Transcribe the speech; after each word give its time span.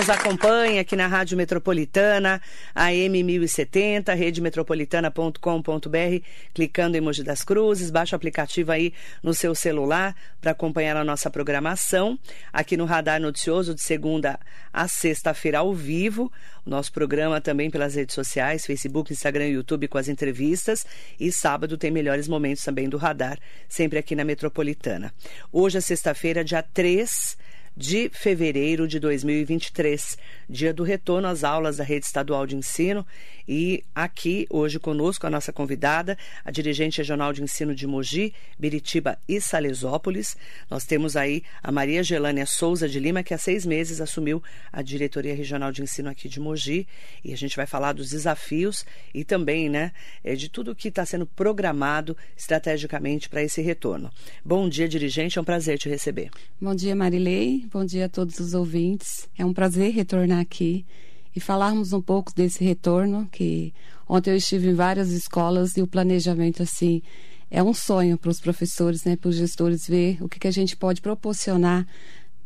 nos 0.00 0.08
acompanha 0.08 0.80
aqui 0.80 0.96
na 0.96 1.06
Rádio 1.06 1.36
Metropolitana, 1.36 2.40
AM 2.74 3.22
1070, 3.22 4.14
redemetropolitana.com.br, 4.14 6.24
clicando 6.54 6.96
em 6.96 7.02
Mogi 7.02 7.22
das 7.22 7.44
Cruzes, 7.44 7.90
baixa 7.90 8.14
o 8.14 8.16
aplicativo 8.16 8.72
aí 8.72 8.94
no 9.22 9.34
seu 9.34 9.54
celular 9.54 10.16
para 10.40 10.52
acompanhar 10.52 10.96
a 10.96 11.04
nossa 11.04 11.28
programação 11.28 12.18
aqui 12.50 12.78
no 12.78 12.86
Radar 12.86 13.20
Noticioso 13.20 13.74
de 13.74 13.82
segunda 13.82 14.40
a 14.72 14.88
sexta-feira 14.88 15.58
ao 15.58 15.74
vivo. 15.74 16.32
O 16.64 16.70
nosso 16.70 16.90
programa 16.92 17.38
também 17.38 17.70
pelas 17.70 17.94
redes 17.94 18.14
sociais, 18.14 18.64
Facebook, 18.64 19.12
Instagram 19.12 19.48
e 19.48 19.52
YouTube 19.52 19.86
com 19.86 19.98
as 19.98 20.08
entrevistas. 20.08 20.86
E 21.18 21.30
sábado 21.30 21.76
tem 21.76 21.90
melhores 21.90 22.26
momentos 22.26 22.64
também 22.64 22.88
do 22.88 22.96
Radar, 22.96 23.38
sempre 23.68 23.98
aqui 23.98 24.16
na 24.16 24.24
Metropolitana. 24.24 25.12
Hoje 25.52 25.76
é 25.76 25.80
sexta-feira, 25.82 26.42
dia 26.42 26.62
3 26.62 27.49
de 27.76 28.10
fevereiro 28.12 28.86
de 28.86 28.98
2023, 28.98 30.18
dia 30.48 30.72
do 30.72 30.82
retorno 30.82 31.28
às 31.28 31.44
aulas 31.44 31.76
da 31.76 31.84
Rede 31.84 32.06
Estadual 32.06 32.46
de 32.46 32.56
Ensino. 32.56 33.06
E 33.52 33.82
aqui, 33.92 34.46
hoje 34.48 34.78
conosco, 34.78 35.26
a 35.26 35.30
nossa 35.30 35.52
convidada, 35.52 36.16
a 36.44 36.52
dirigente 36.52 36.98
regional 36.98 37.32
de 37.32 37.42
ensino 37.42 37.74
de 37.74 37.84
Mogi, 37.84 38.32
Biritiba 38.56 39.18
e 39.28 39.40
Salesópolis. 39.40 40.36
Nós 40.70 40.84
temos 40.84 41.16
aí 41.16 41.42
a 41.60 41.72
Maria 41.72 42.00
Gelânia 42.00 42.46
Souza 42.46 42.88
de 42.88 43.00
Lima, 43.00 43.24
que 43.24 43.34
há 43.34 43.38
seis 43.38 43.66
meses 43.66 44.00
assumiu 44.00 44.40
a 44.72 44.82
diretoria 44.82 45.34
regional 45.34 45.72
de 45.72 45.82
ensino 45.82 46.08
aqui 46.08 46.28
de 46.28 46.38
Mogi. 46.38 46.86
E 47.24 47.32
a 47.32 47.36
gente 47.36 47.56
vai 47.56 47.66
falar 47.66 47.92
dos 47.92 48.10
desafios 48.10 48.86
e 49.12 49.24
também, 49.24 49.68
né, 49.68 49.90
é, 50.22 50.36
de 50.36 50.48
tudo 50.48 50.72
que 50.72 50.86
está 50.86 51.04
sendo 51.04 51.26
programado 51.26 52.16
estrategicamente 52.36 53.28
para 53.28 53.42
esse 53.42 53.60
retorno. 53.60 54.12
Bom 54.44 54.68
dia, 54.68 54.88
dirigente, 54.88 55.40
é 55.40 55.42
um 55.42 55.44
prazer 55.44 55.76
te 55.76 55.88
receber. 55.88 56.30
Bom 56.60 56.72
dia, 56.72 56.94
Marilei. 56.94 57.66
Bom 57.72 57.84
dia 57.84 58.04
a 58.04 58.08
todos 58.08 58.38
os 58.38 58.54
ouvintes. 58.54 59.28
É 59.36 59.44
um 59.44 59.52
prazer 59.52 59.90
retornar 59.90 60.38
aqui 60.38 60.86
e 61.34 61.40
falarmos 61.40 61.92
um 61.92 62.00
pouco 62.00 62.34
desse 62.34 62.64
retorno, 62.64 63.28
que 63.30 63.72
ontem 64.08 64.30
eu 64.30 64.36
estive 64.36 64.68
em 64.68 64.74
várias 64.74 65.10
escolas 65.10 65.76
e 65.76 65.82
o 65.82 65.86
planejamento, 65.86 66.62
assim, 66.62 67.02
é 67.50 67.62
um 67.62 67.74
sonho 67.74 68.16
para 68.16 68.30
os 68.30 68.40
professores, 68.40 69.04
né, 69.04 69.16
para 69.16 69.28
os 69.28 69.36
gestores 69.36 69.86
ver 69.86 70.18
o 70.20 70.28
que, 70.28 70.38
que 70.38 70.48
a 70.48 70.52
gente 70.52 70.76
pode 70.76 71.00
proporcionar 71.00 71.86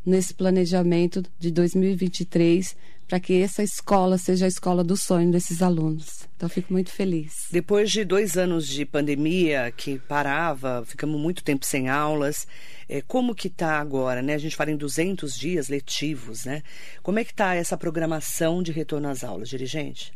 nesse 0.04 0.34
planejamento 0.34 1.22
de 1.38 1.50
2023 1.50 2.76
para 3.08 3.20
que 3.20 3.40
essa 3.42 3.62
escola 3.62 4.18
seja 4.18 4.46
a 4.46 4.48
escola 4.48 4.82
do 4.82 4.96
sonho 4.96 5.30
desses 5.30 5.62
alunos. 5.62 6.26
Então, 6.36 6.48
fico 6.48 6.72
muito 6.72 6.90
feliz. 6.90 7.46
Depois 7.50 7.90
de 7.90 8.04
dois 8.04 8.36
anos 8.36 8.66
de 8.66 8.84
pandemia 8.84 9.72
que 9.76 9.98
parava, 9.98 10.84
ficamos 10.86 11.20
muito 11.20 11.44
tempo 11.44 11.64
sem 11.66 11.88
aulas, 11.88 12.46
é, 12.88 13.02
como 13.02 13.34
que 13.34 13.48
está 13.48 13.78
agora, 13.78 14.22
né? 14.22 14.34
A 14.34 14.38
gente 14.38 14.56
fala 14.56 14.70
em 14.70 14.76
200 14.76 15.34
dias 15.34 15.68
letivos, 15.68 16.44
né? 16.44 16.62
Como 17.02 17.18
é 17.18 17.24
que 17.24 17.30
está 17.30 17.54
essa 17.54 17.76
programação 17.76 18.62
de 18.62 18.72
retorno 18.72 19.08
às 19.08 19.22
aulas, 19.22 19.48
dirigente? 19.48 20.12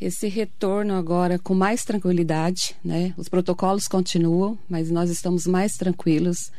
Esse 0.00 0.28
retorno 0.28 0.94
agora 0.94 1.38
com 1.38 1.54
mais 1.54 1.84
tranquilidade, 1.84 2.74
né? 2.84 3.12
Os 3.16 3.28
protocolos 3.28 3.88
continuam, 3.88 4.58
mas 4.68 4.90
nós 4.90 5.10
estamos 5.10 5.46
mais 5.46 5.76
tranquilos. 5.76 6.52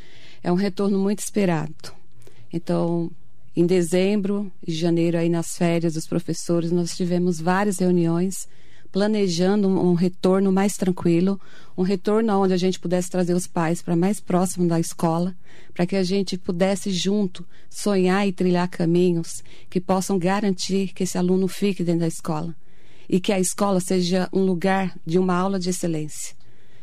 É 0.43 0.51
um 0.51 0.55
retorno 0.55 0.99
muito 0.99 1.19
esperado. 1.19 1.98
Então, 2.51 3.11
em 3.55 3.65
dezembro 3.65 4.51
e 4.65 4.71
janeiro, 4.71 5.17
aí 5.17 5.29
nas 5.29 5.57
férias 5.57 5.93
dos 5.93 6.07
professores, 6.07 6.71
nós 6.71 6.95
tivemos 6.95 7.39
várias 7.39 7.79
reuniões 7.79 8.47
planejando 8.91 9.67
um, 9.67 9.93
retorno 9.93 10.51
mais 10.51 10.75
tranquilo, 10.75 11.39
um 11.77 11.83
retorno 11.83 12.33
onde 12.41 12.53
a 12.53 12.57
gente 12.57 12.79
pudesse 12.79 13.09
trazer 13.09 13.33
os 13.33 13.45
pais 13.45 13.81
para 13.81 13.95
mais 13.95 14.19
próximo 14.19 14.67
da 14.67 14.79
escola, 14.79 15.35
para 15.73 15.85
que 15.85 15.95
a 15.95 16.03
gente 16.03 16.37
pudesse 16.37 16.91
junto 16.91 17.45
sonhar 17.69 18.27
e 18.27 18.31
trilhar 18.31 18.67
caminhos 18.67 19.43
que 19.69 19.79
possam 19.79 20.17
garantir 20.17 20.93
que 20.93 21.03
esse 21.03 21.17
aluno 21.17 21.47
fique 21.47 21.83
dentro 21.83 22.01
da 22.01 22.07
escola 22.07 22.55
e 23.07 23.19
que 23.19 23.31
a 23.31 23.39
escola 23.39 23.79
seja 23.79 24.27
um 24.33 24.43
lugar 24.43 24.95
de 25.05 25.19
uma 25.19 25.35
aula 25.35 25.59
de 25.59 25.69
excelência. 25.69 26.35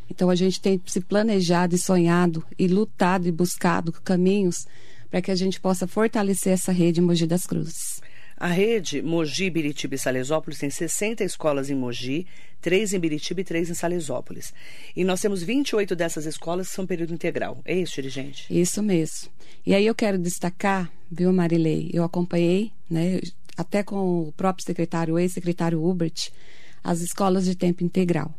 Então 0.08 0.30
a 0.30 0.34
gente 0.34 0.60
tem 0.60 0.80
se 0.86 1.00
planejado 1.00 1.74
e 1.74 1.78
sonhado 1.78 2.44
e 2.58 2.68
lutado 2.68 3.26
e 3.26 3.32
buscado 3.32 3.92
caminhos 3.92 4.66
para 5.10 5.22
que 5.22 5.30
a 5.30 5.34
gente 5.34 5.60
possa 5.60 5.86
fortalecer 5.86 6.52
essa 6.52 6.72
rede 6.72 7.00
Mogi 7.00 7.26
das 7.26 7.46
Cruzes. 7.46 8.00
A 8.36 8.48
rede 8.48 9.00
Mogi, 9.00 9.48
Biritiba 9.48 9.94
e 9.94 9.98
Salesópolis 9.98 10.58
tem 10.58 10.68
60 10.68 11.24
escolas 11.24 11.70
em 11.70 11.74
Mogi, 11.74 12.26
3 12.60 12.92
em 12.92 12.98
Biritiba 12.98 13.40
e 13.40 13.44
3 13.44 13.70
em 13.70 13.74
Salesópolis. 13.74 14.52
E 14.94 15.04
nós 15.04 15.22
temos 15.22 15.42
28 15.42 15.96
dessas 15.96 16.26
escolas 16.26 16.68
que 16.68 16.74
são 16.74 16.86
período 16.86 17.14
integral. 17.14 17.62
É 17.64 17.74
isso, 17.74 17.94
dirigente? 17.94 18.46
Isso 18.50 18.82
mesmo. 18.82 19.30
E 19.64 19.74
aí 19.74 19.86
eu 19.86 19.94
quero 19.94 20.18
destacar, 20.18 20.92
viu, 21.10 21.32
Marilei? 21.32 21.90
Eu 21.94 22.04
acompanhei, 22.04 22.72
né, 22.90 23.20
até 23.56 23.82
com 23.82 24.28
o 24.28 24.32
próprio 24.32 24.66
secretário, 24.66 25.14
o 25.14 25.18
ex-secretário 25.18 25.82
Hubert, 25.82 26.30
as 26.84 27.00
escolas 27.00 27.46
de 27.46 27.54
tempo 27.54 27.82
integral. 27.82 28.34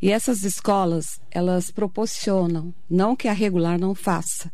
E 0.00 0.10
essas 0.10 0.42
escolas, 0.42 1.20
elas 1.30 1.70
proporcionam, 1.70 2.74
não 2.88 3.14
que 3.14 3.28
a 3.28 3.32
regular 3.32 3.78
não 3.78 3.94
faça, 3.94 4.50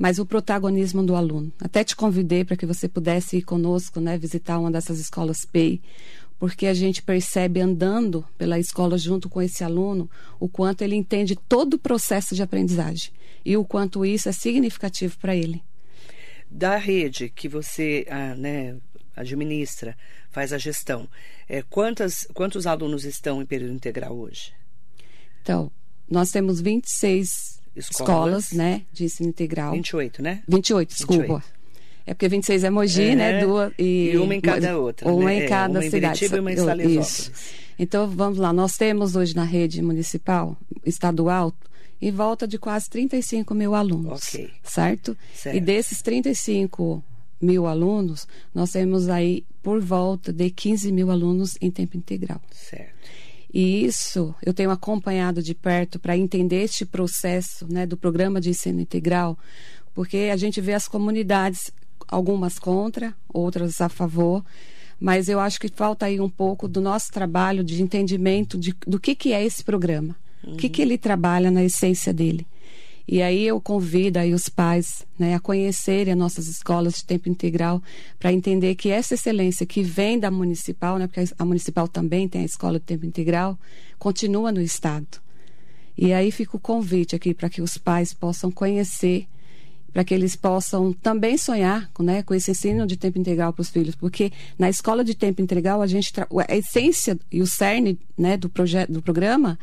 mas 0.00 0.18
o 0.18 0.24
protagonismo 0.24 1.02
do 1.02 1.14
aluno. 1.14 1.52
Até 1.60 1.84
te 1.84 1.94
convidei 1.94 2.42
para 2.42 2.56
que 2.56 2.64
você 2.64 2.88
pudesse 2.88 3.36
ir 3.36 3.42
conosco, 3.42 4.00
né, 4.00 4.16
visitar 4.16 4.58
uma 4.58 4.70
dessas 4.70 4.98
escolas 4.98 5.44
PEI, 5.44 5.78
porque 6.38 6.66
a 6.66 6.72
gente 6.72 7.02
percebe 7.02 7.60
andando 7.60 8.26
pela 8.38 8.58
escola 8.58 8.96
junto 8.96 9.28
com 9.28 9.42
esse 9.42 9.62
aluno 9.62 10.10
o 10.40 10.48
quanto 10.48 10.80
ele 10.80 10.96
entende 10.96 11.36
todo 11.36 11.74
o 11.74 11.78
processo 11.78 12.34
de 12.34 12.42
aprendizagem 12.42 13.12
e 13.44 13.58
o 13.58 13.64
quanto 13.64 14.02
isso 14.06 14.26
é 14.26 14.32
significativo 14.32 15.18
para 15.18 15.36
ele. 15.36 15.62
Da 16.50 16.78
rede 16.78 17.28
que 17.28 17.46
você 17.46 18.06
ah, 18.08 18.34
né, 18.34 18.78
administra, 19.14 19.94
faz 20.30 20.50
a 20.54 20.56
gestão, 20.56 21.06
é, 21.46 21.60
quantas, 21.60 22.26
quantos 22.32 22.66
alunos 22.66 23.04
estão 23.04 23.42
em 23.42 23.44
período 23.44 23.74
integral 23.74 24.16
hoje? 24.16 24.54
Então, 25.42 25.70
nós 26.08 26.30
temos 26.30 26.58
26 26.58 27.59
escolas, 27.76 28.46
escolas 28.46 28.52
né, 28.52 28.82
de 28.92 29.04
ensino 29.04 29.28
integral. 29.28 29.72
28, 29.72 30.22
né? 30.22 30.42
28, 30.48 30.88
desculpa. 30.88 31.22
28. 31.22 31.60
É 32.06 32.14
porque 32.14 32.28
26 32.28 32.64
é 32.64 32.70
Mogi, 32.70 33.14
né, 33.14 33.30
é, 33.30 33.32
né? 33.34 33.46
Duas, 33.46 33.72
e, 33.78 34.10
e 34.12 34.18
uma 34.18 34.34
em 34.34 34.40
cada 34.40 34.78
outra. 34.78 35.08
Uma 35.08 35.26
né? 35.26 35.44
em 35.44 35.48
cada 35.48 35.78
é, 35.78 35.82
uma 35.82 35.90
cidade. 35.90 36.24
Em 36.24 36.28
e 36.28 36.38
uma 36.40 36.52
em 36.52 36.98
Isso. 36.98 37.30
Então, 37.78 38.08
vamos 38.08 38.38
lá. 38.38 38.52
Nós 38.52 38.76
temos 38.76 39.16
hoje 39.16 39.34
na 39.34 39.44
rede 39.44 39.80
municipal, 39.80 40.56
estadual, 40.84 41.54
em 42.00 42.10
volta 42.10 42.48
de 42.48 42.58
quase 42.58 42.90
35 42.90 43.54
mil 43.54 43.74
alunos. 43.74 44.28
Ok. 44.28 44.50
Certo? 44.62 45.16
certo. 45.34 45.56
E 45.56 45.60
desses 45.60 46.02
35 46.02 47.02
mil 47.40 47.66
alunos, 47.66 48.26
nós 48.54 48.72
temos 48.72 49.08
aí 49.08 49.44
por 49.62 49.80
volta 49.80 50.32
de 50.32 50.50
15 50.50 50.92
mil 50.92 51.10
alunos 51.10 51.56
em 51.60 51.70
tempo 51.70 51.96
integral. 51.96 52.40
Certo. 52.50 52.92
E 53.52 53.84
isso 53.84 54.34
eu 54.44 54.54
tenho 54.54 54.70
acompanhado 54.70 55.42
de 55.42 55.54
perto 55.54 55.98
para 55.98 56.16
entender 56.16 56.62
este 56.62 56.86
processo 56.86 57.66
né, 57.68 57.84
do 57.84 57.96
programa 57.96 58.40
de 58.40 58.50
ensino 58.50 58.80
integral, 58.80 59.36
porque 59.94 60.30
a 60.32 60.36
gente 60.36 60.60
vê 60.60 60.72
as 60.72 60.86
comunidades, 60.86 61.72
algumas 62.06 62.58
contra, 62.58 63.12
outras 63.28 63.80
a 63.80 63.88
favor, 63.88 64.44
mas 65.00 65.28
eu 65.28 65.40
acho 65.40 65.58
que 65.58 65.68
falta 65.68 66.06
aí 66.06 66.20
um 66.20 66.28
pouco 66.28 66.68
do 66.68 66.80
nosso 66.80 67.10
trabalho 67.10 67.64
de 67.64 67.82
entendimento 67.82 68.56
de, 68.56 68.74
do 68.86 69.00
que, 69.00 69.14
que 69.14 69.32
é 69.32 69.44
esse 69.44 69.64
programa, 69.64 70.14
uhum. 70.44 70.52
o 70.52 70.56
que, 70.56 70.68
que 70.68 70.82
ele 70.82 70.96
trabalha 70.96 71.50
na 71.50 71.64
essência 71.64 72.12
dele. 72.12 72.46
E 73.12 73.22
aí 73.22 73.44
eu 73.44 73.60
convido 73.60 74.20
aí 74.20 74.32
os 74.32 74.48
pais 74.48 75.04
né, 75.18 75.34
a 75.34 75.40
conhecerem 75.40 76.12
as 76.12 76.18
nossas 76.18 76.46
escolas 76.46 76.94
de 76.94 77.04
tempo 77.04 77.28
integral 77.28 77.82
para 78.20 78.32
entender 78.32 78.76
que 78.76 78.88
essa 78.88 79.14
excelência 79.14 79.66
que 79.66 79.82
vem 79.82 80.16
da 80.16 80.30
municipal, 80.30 80.96
né, 80.96 81.08
porque 81.08 81.28
a 81.36 81.44
municipal 81.44 81.88
também 81.88 82.28
tem 82.28 82.42
a 82.42 82.44
escola 82.44 82.78
de 82.78 82.84
tempo 82.84 83.04
integral, 83.04 83.58
continua 83.98 84.52
no 84.52 84.60
estado. 84.60 85.20
E 85.98 86.12
aí 86.12 86.30
fica 86.30 86.56
o 86.56 86.60
convite 86.60 87.16
aqui 87.16 87.34
para 87.34 87.50
que 87.50 87.60
os 87.60 87.76
pais 87.76 88.14
possam 88.14 88.48
conhecer, 88.48 89.26
para 89.92 90.04
que 90.04 90.14
eles 90.14 90.36
possam 90.36 90.92
também 90.92 91.36
sonhar 91.36 91.90
né, 91.98 92.22
com 92.22 92.32
esse 92.32 92.52
ensino 92.52 92.86
de 92.86 92.96
tempo 92.96 93.18
integral 93.18 93.52
para 93.52 93.62
os 93.62 93.70
filhos, 93.70 93.96
porque 93.96 94.30
na 94.56 94.70
escola 94.70 95.02
de 95.02 95.16
tempo 95.16 95.42
integral 95.42 95.82
a 95.82 95.86
gente 95.88 96.12
a 96.20 96.56
essência 96.56 97.18
e 97.28 97.42
o 97.42 97.46
cerne 97.48 97.98
né, 98.16 98.36
do 98.36 98.48
projeto 98.48 98.92
do 98.92 99.02
programa 99.02 99.58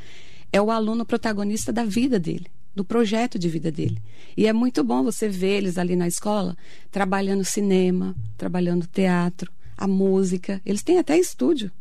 é 0.51 0.61
o 0.61 0.69
aluno 0.69 1.05
protagonista 1.05 1.71
da 1.71 1.85
vida 1.85 2.19
dele 2.19 2.47
do 2.77 2.85
projeto 2.85 3.39
de 3.39 3.49
vida 3.49 3.71
dele. 3.71 3.99
E 4.37 4.45
é 4.45 4.53
muito 4.53 4.83
bom 4.83 5.03
você 5.03 5.27
ver 5.27 5.57
eles 5.57 5.77
ali 5.77 5.95
na 5.95 6.07
escola 6.07 6.55
trabalhando 6.91 7.43
cinema, 7.43 8.15
trabalhando 8.37 8.85
teatro, 8.85 9.51
a 9.75 9.87
música. 9.87 10.61
Eles 10.63 10.83
têm 10.83 10.99
até 10.99 11.17
estúdio. 11.17 11.71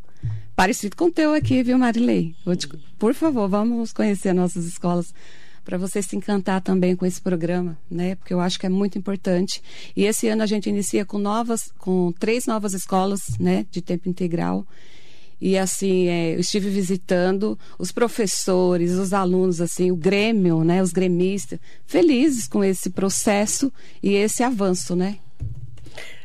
Parecido 0.56 0.96
com 0.96 1.04
o 1.04 1.12
teu 1.12 1.34
aqui, 1.34 1.62
viu, 1.62 1.78
Marilei? 1.78 2.34
Te... 2.56 2.66
Por 2.98 3.12
favor, 3.12 3.46
vamos 3.46 3.93
conhecer 3.93 4.32
nossas 4.32 4.64
escolas 4.64 5.12
para 5.62 5.76
você 5.76 6.00
se 6.00 6.16
encantar 6.16 6.62
também 6.62 6.96
com 6.96 7.04
esse 7.04 7.20
programa, 7.20 7.76
né? 7.90 8.14
Porque 8.14 8.32
eu 8.32 8.40
acho 8.40 8.58
que 8.58 8.64
é 8.64 8.69
muito 8.70 8.96
importante. 8.96 9.62
E 9.94 10.04
esse 10.04 10.28
ano 10.28 10.43
a 10.43 10.46
gente 10.46 10.70
inicia 10.70 11.04
com 11.04 11.19
novas, 11.19 11.70
com 11.76 12.10
três 12.19 12.46
novas 12.46 12.72
escolas, 12.72 13.37
né, 13.38 13.66
de 13.70 13.82
tempo 13.82 14.08
integral. 14.08 14.66
E 15.40 15.58
assim, 15.58 16.08
é, 16.08 16.34
eu 16.34 16.40
estive 16.40 16.70
visitando 16.70 17.58
os 17.78 17.92
professores, 17.92 18.92
os 18.92 19.12
alunos, 19.12 19.60
assim, 19.60 19.90
o 19.90 19.96
Grêmio, 19.96 20.64
né, 20.64 20.82
os 20.82 20.92
gremistas, 20.92 21.58
felizes 21.86 22.48
com 22.48 22.64
esse 22.64 22.90
processo 22.90 23.72
e 24.02 24.14
esse 24.14 24.42
avanço, 24.42 24.96
né? 24.96 25.18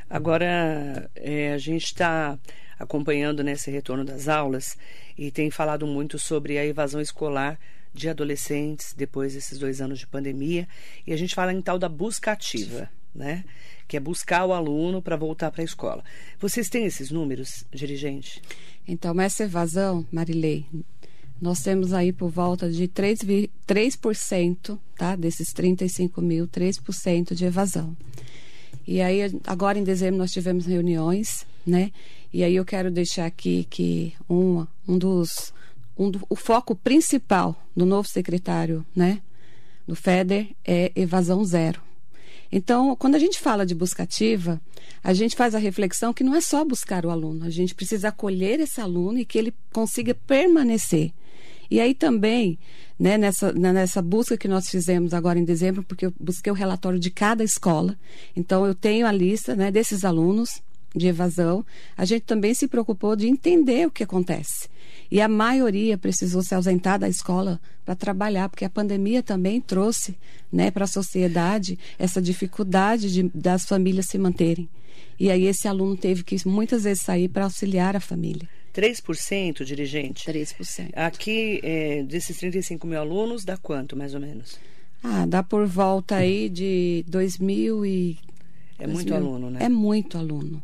Agora, 0.09 1.09
é, 1.15 1.53
a 1.53 1.57
gente 1.57 1.85
está 1.85 2.37
acompanhando 2.77 3.43
nesse 3.43 3.69
retorno 3.69 4.03
das 4.03 4.27
aulas 4.27 4.77
e 5.17 5.31
tem 5.31 5.51
falado 5.51 5.85
muito 5.85 6.17
sobre 6.17 6.57
a 6.57 6.65
evasão 6.65 6.99
escolar 6.99 7.59
de 7.93 8.09
adolescentes 8.09 8.93
depois 8.93 9.33
desses 9.33 9.59
dois 9.59 9.81
anos 9.81 9.99
de 9.99 10.07
pandemia. 10.07 10.67
E 11.05 11.13
a 11.13 11.17
gente 11.17 11.35
fala 11.35 11.53
em 11.53 11.61
tal 11.61 11.77
da 11.77 11.87
busca 11.87 12.31
ativa, 12.31 12.89
né? 13.13 13.43
Que 13.87 13.97
é 13.97 13.99
buscar 13.99 14.45
o 14.45 14.53
aluno 14.53 15.01
para 15.01 15.15
voltar 15.15 15.51
para 15.51 15.61
a 15.61 15.65
escola. 15.65 16.03
Vocês 16.39 16.69
têm 16.69 16.85
esses 16.85 17.11
números, 17.11 17.65
dirigente? 17.71 18.41
Então, 18.88 19.19
essa 19.19 19.44
evasão, 19.44 20.06
Marilei, 20.12 20.66
nós 21.42 21.62
temos 21.62 21.92
aí 21.92 22.13
por 22.13 22.30
volta 22.30 22.69
de 22.69 22.88
3%, 22.88 23.50
3% 23.68 24.80
tá? 24.98 25.16
desses 25.16 25.51
35 25.54 26.22
mil, 26.22 26.48
3% 26.48 27.33
de 27.33 27.45
evasão. 27.45 27.95
E 28.88 29.01
aí, 29.01 29.22
agora 29.48 29.80
em 29.80 29.83
dezembro, 29.83 30.18
nós 30.18 30.31
tivemos 30.31 30.66
reuniões, 30.66 31.45
né? 31.66 31.92
E 32.33 32.44
aí 32.44 32.56
eu 32.56 32.66
quero 32.66 32.89
deixar 32.92 33.25
aqui 33.25 33.66
que 33.69 34.13
um, 34.30 34.66
um 34.88 34.98
dos. 34.98 35.54
Um 35.98 36.10
do, 36.10 36.22
o 36.30 36.36
foco 36.36 36.75
principal 36.75 37.56
do 37.75 37.86
novo 37.86 38.07
secretário, 38.07 38.86
né? 38.95 39.22
Do 39.88 39.95
FEDER 39.95 40.50
é 40.66 40.92
evasão 40.95 41.44
zero. 41.44 41.81
Então, 42.51 42.95
quando 42.95 43.15
a 43.15 43.19
gente 43.19 43.39
fala 43.39 43.65
de 43.65 43.74
busca 43.74 44.03
ativa, 44.03 44.59
a 45.03 45.13
gente 45.13 45.36
faz 45.36 45.56
a 45.56 45.59
reflexão 45.59 46.13
que 46.13 46.24
não 46.24 46.36
é 46.36 46.42
só 46.42 46.65
buscar 46.65 47.06
o 47.06 47.09
aluno, 47.09 47.45
a 47.45 47.50
gente 47.50 47.74
precisa 47.74 48.09
acolher 48.09 48.59
esse 48.59 48.81
aluno 48.81 49.19
e 49.19 49.25
que 49.25 49.38
ele 49.38 49.53
consiga 49.71 50.13
permanecer. 50.13 51.12
E 51.69 51.80
aí 51.80 51.94
também, 51.94 52.59
né, 53.00 53.18
nessa, 53.18 53.53
nessa 53.53 54.01
busca 54.01 54.38
que 54.38 54.48
nós 54.48 54.69
fizemos 54.69 55.13
agora 55.13 55.39
em 55.39 55.45
dezembro, 55.45 55.81
porque 55.83 56.06
eu 56.06 56.13
busquei 56.19 56.51
o 56.51 56.56
relatório 56.56 57.00
de 57.00 57.09
cada 57.09 57.44
escola, 57.44 57.98
então 58.36 58.65
eu 58.65 58.75
tenho 58.75 59.07
a 59.07 59.12
lista 59.12 59.56
né, 59.56 59.71
desses 59.71 60.04
alunos 60.04 60.62
de 60.94 61.07
evasão, 61.07 61.65
a 61.95 62.04
gente 62.04 62.24
também 62.24 62.54
se 62.54 62.68
preocupou 62.68 63.15
de 63.15 63.27
entender 63.27 63.88
o 63.88 63.92
que 63.92 64.04
acontece. 64.04 64.69
E 65.11 65.19
a 65.19 65.27
maioria 65.27 65.97
precisou 65.97 66.41
se 66.41 66.55
ausentar 66.55 66.97
da 66.97 67.09
escola 67.09 67.59
para 67.83 67.95
trabalhar, 67.95 68.47
porque 68.47 68.63
a 68.63 68.69
pandemia 68.69 69.21
também 69.21 69.59
trouxe 69.59 70.15
né, 70.49 70.71
para 70.71 70.85
a 70.85 70.87
sociedade 70.87 71.77
essa 71.99 72.21
dificuldade 72.21 73.11
de, 73.11 73.23
das 73.35 73.65
famílias 73.65 74.05
se 74.05 74.17
manterem. 74.17 74.69
E 75.19 75.29
aí 75.29 75.45
esse 75.45 75.67
aluno 75.67 75.97
teve 75.97 76.23
que 76.23 76.37
muitas 76.47 76.85
vezes 76.85 77.03
sair 77.03 77.27
para 77.27 77.43
auxiliar 77.43 77.93
a 77.93 77.99
família. 77.99 78.47
3%, 78.73 79.65
dirigente? 79.65 80.31
3%. 80.31 80.91
Aqui, 80.95 81.59
é, 81.61 82.03
desses 82.03 82.37
35 82.37 82.87
mil 82.87 82.97
alunos, 82.97 83.43
dá 83.43 83.57
quanto, 83.57 83.97
mais 83.97 84.13
ou 84.13 84.21
menos? 84.21 84.57
Ah, 85.03 85.25
dá 85.25 85.43
por 85.43 85.67
volta 85.67 86.15
aí 86.15 86.47
de 86.47 87.03
2 87.09 87.37
e... 87.85 88.17
É 88.79 88.87
muito 88.87 89.13
aluno, 89.13 89.49
né? 89.49 89.59
É 89.63 89.69
muito 89.69 90.17
aluno. 90.17 90.63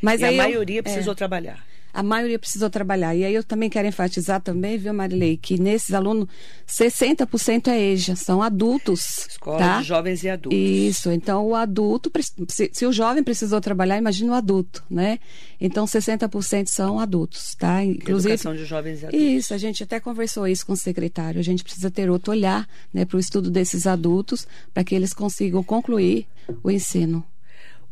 Mas 0.00 0.20
e 0.20 0.26
a 0.26 0.32
maioria 0.32 0.78
eu, 0.78 0.82
precisou 0.84 1.12
é, 1.12 1.16
trabalhar 1.16 1.69
a 1.92 2.02
maioria 2.02 2.38
precisou 2.38 2.70
trabalhar. 2.70 3.14
E 3.14 3.24
aí 3.24 3.34
eu 3.34 3.42
também 3.42 3.68
quero 3.68 3.88
enfatizar 3.88 4.40
também, 4.40 4.78
viu, 4.78 4.92
Marilei, 4.94 5.36
que 5.36 5.60
nesses 5.60 5.94
alunos, 5.94 6.28
60% 6.68 7.68
é 7.68 7.78
EJA, 7.78 8.16
são 8.16 8.42
adultos. 8.42 9.26
Escola 9.28 9.58
tá? 9.58 9.80
de 9.80 9.86
jovens 9.86 10.22
e 10.22 10.28
adultos. 10.28 10.58
Isso, 10.58 11.10
então 11.10 11.46
o 11.46 11.54
adulto, 11.54 12.10
se, 12.48 12.70
se, 12.72 12.86
o 12.86 12.92
jovem 12.92 13.22
precisou 13.22 13.60
trabalhar, 13.60 13.98
imagina 13.98 14.32
o 14.32 14.34
adulto, 14.34 14.84
né? 14.88 15.18
Então 15.60 15.84
60% 15.84 16.68
são 16.68 16.98
adultos, 16.98 17.54
tá? 17.54 17.82
Inclusive, 17.84 18.34
Educação 18.34 18.54
de 18.54 18.64
jovens 18.64 19.02
e 19.02 19.06
adultos. 19.06 19.28
Isso, 19.28 19.54
a 19.54 19.58
gente 19.58 19.82
até 19.82 19.98
conversou 19.98 20.46
isso 20.46 20.64
com 20.64 20.72
o 20.72 20.76
secretário, 20.76 21.40
a 21.40 21.44
gente 21.44 21.64
precisa 21.64 21.90
ter 21.90 22.10
outro 22.10 22.32
olhar 22.32 22.68
né, 22.92 23.04
para 23.04 23.16
o 23.16 23.20
estudo 23.20 23.50
desses 23.50 23.86
adultos, 23.86 24.46
para 24.72 24.84
que 24.84 24.94
eles 24.94 25.12
consigam 25.12 25.62
concluir 25.62 26.26
o 26.62 26.70
ensino. 26.70 27.24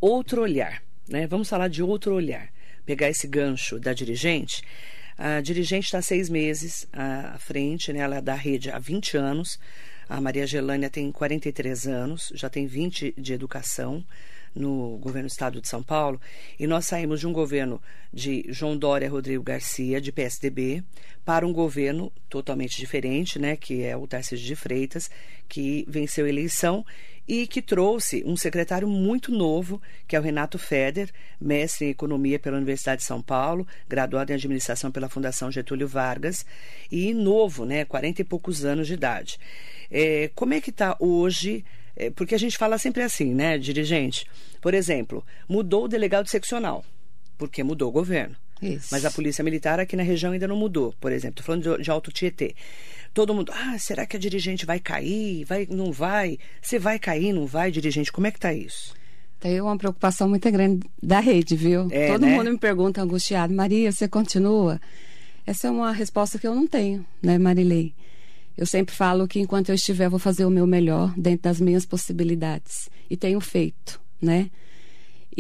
Outro 0.01 0.43
olhar, 0.43 0.81
né? 1.09 1.27
Vamos 1.27 1.49
falar 1.49 1.69
de 1.69 1.83
outro 1.83 2.15
olhar 2.15 2.49
pegar 2.89 3.11
esse 3.11 3.27
gancho 3.27 3.79
da 3.79 3.93
dirigente, 3.93 4.63
a 5.19 5.43
dirigente 5.43 5.85
está 5.85 6.01
seis 6.01 6.31
meses 6.31 6.89
à 6.91 7.37
frente, 7.39 7.93
né? 7.93 7.99
ela 7.99 8.17
é 8.17 8.23
da 8.23 8.35
rede 8.35 8.71
há 8.71 8.79
20 8.79 9.15
anos. 9.15 9.61
A 10.09 10.19
Maria 10.23 10.47
Gelânia 10.47 10.89
tem 10.89 11.13
43 11.13 11.87
anos, 11.87 12.33
já 12.35 12.49
tem 12.49 12.67
20 12.67 13.13
de 13.19 13.35
educação 13.35 14.03
no 14.59 14.99
governo 14.99 15.29
do 15.29 15.31
estado 15.31 15.61
de 15.61 15.69
São 15.69 15.83
Paulo. 15.83 16.21
E 16.59 16.67
nós 16.67 16.87
saímos 16.87 17.21
de 17.21 17.27
um 17.27 17.33
governo 17.33 17.81
de 18.13 18.45
João 18.49 18.77
Dória 18.77 19.09
Rodrigo 19.09 19.43
Garcia, 19.43 20.01
de 20.01 20.11
PSDB, 20.11 20.83
para 21.25 21.47
um 21.47 21.53
governo 21.53 22.13
totalmente 22.29 22.77
diferente, 22.77 23.39
né, 23.39 23.57
que 23.57 23.83
é 23.83 23.97
o 23.97 24.07
Tarcísio 24.07 24.47
de 24.47 24.57
Freitas, 24.57 25.11
que 25.49 25.85
venceu 25.89 26.27
a 26.27 26.29
eleição 26.29 26.85
e 27.29 27.47
que 27.47 27.61
trouxe 27.61 28.25
um 28.27 28.37
secretário 28.37 28.89
muito 28.89 29.31
novo, 29.31 29.81
que 30.07 30.17
é 30.17 30.19
o 30.19 30.23
Renato 30.23 30.59
Feder, 30.59 31.11
mestre 31.39 31.87
em 31.87 31.91
Economia 31.91 32.39
pela 32.39 32.57
Universidade 32.57 33.03
de 33.03 33.07
São 33.07 33.21
Paulo, 33.21 33.67
graduado 33.87 34.33
em 34.33 34.35
Administração 34.35 34.91
pela 34.91 35.11
Fundação 35.11 35.53
Getúlio 35.53 35.87
Vargas, 35.87 36.47
e 36.91 37.13
novo, 37.13 37.67
né, 37.67 37.85
40 37.85 38.23
e 38.23 38.25
poucos 38.25 38.65
anos 38.65 38.87
de 38.87 38.95
idade. 38.95 39.39
É, 39.91 40.31
como 40.35 40.55
é 40.55 40.61
que 40.61 40.71
está 40.71 40.97
hoje? 40.99 41.65
É, 41.99 42.11
porque 42.11 42.35
a 42.35 42.39
gente 42.39 42.57
fala 42.57 42.79
sempre 42.79 43.03
assim, 43.03 43.35
né, 43.35 43.59
dirigente? 43.59 44.25
Por 44.61 44.73
exemplo, 44.73 45.25
mudou 45.49 45.85
o 45.85 45.89
delegado 45.89 46.29
seccional, 46.29 46.85
porque 47.37 47.63
mudou 47.63 47.89
o 47.89 47.93
governo. 47.93 48.37
Isso. 48.63 48.89
Mas 48.91 49.05
a 49.05 49.11
Polícia 49.11 49.45
Militar 49.45 49.79
aqui 49.79 49.95
na 49.95 50.03
região 50.03 50.33
ainda 50.33 50.49
não 50.49 50.57
mudou. 50.57 50.95
Por 51.01 51.13
exemplo, 51.13 51.41
estou 51.41 51.45
falando 51.45 51.77
de, 51.77 51.83
de 51.85 51.91
Alto 51.91 52.11
Tietê 52.11 52.55
todo 53.19 53.35
mundo, 53.35 53.53
ah, 53.53 53.77
será 53.79 54.07
que 54.07 54.17
a 54.17 54.21
dirigente 54.21 54.65
vai 54.65 54.79
cair? 54.79 55.45
Vai, 55.45 55.67
não 55.69 55.91
vai? 55.91 56.39
Você 56.63 56.79
vai 56.79 56.99
cair, 57.01 57.33
não 57.33 57.47
vai, 57.47 57.71
dirigente? 57.71 58.13
Como 58.13 58.29
é 58.29 58.31
que 58.31 58.39
tá 58.39 58.53
isso? 58.53 58.95
Tem 59.41 59.61
uma 59.61 59.77
preocupação 59.77 60.29
muito 60.29 60.49
grande 60.51 60.89
da 61.03 61.19
rede, 61.21 61.57
viu? 61.57 61.89
É, 61.91 62.13
todo 62.13 62.27
né? 62.27 62.37
mundo 62.37 62.51
me 62.51 62.59
pergunta 62.59 63.03
angustiado, 63.03 63.53
Maria, 63.53 63.91
você 63.91 64.09
continua? 64.09 64.81
Essa 65.47 65.69
é 65.69 65.71
uma 65.71 65.93
resposta 65.93 66.39
que 66.39 66.47
eu 66.47 66.55
não 66.55 66.67
tenho, 66.67 67.05
né, 67.23 67.39
Marilei? 67.39 67.93
Eu 68.59 68.67
sempre 68.67 68.93
falo 68.93 69.29
que 69.29 69.39
enquanto 69.39 69.69
eu 69.69 69.77
estiver, 69.77 70.09
vou 70.09 70.19
fazer 70.19 70.45
o 70.45 70.51
meu 70.51 70.67
melhor 70.67 71.15
dentro 71.17 71.45
das 71.45 71.61
minhas 71.61 71.87
possibilidades. 71.87 72.91
E 73.09 73.17
tenho 73.17 73.41
feito, 73.41 74.01
né? 74.21 74.51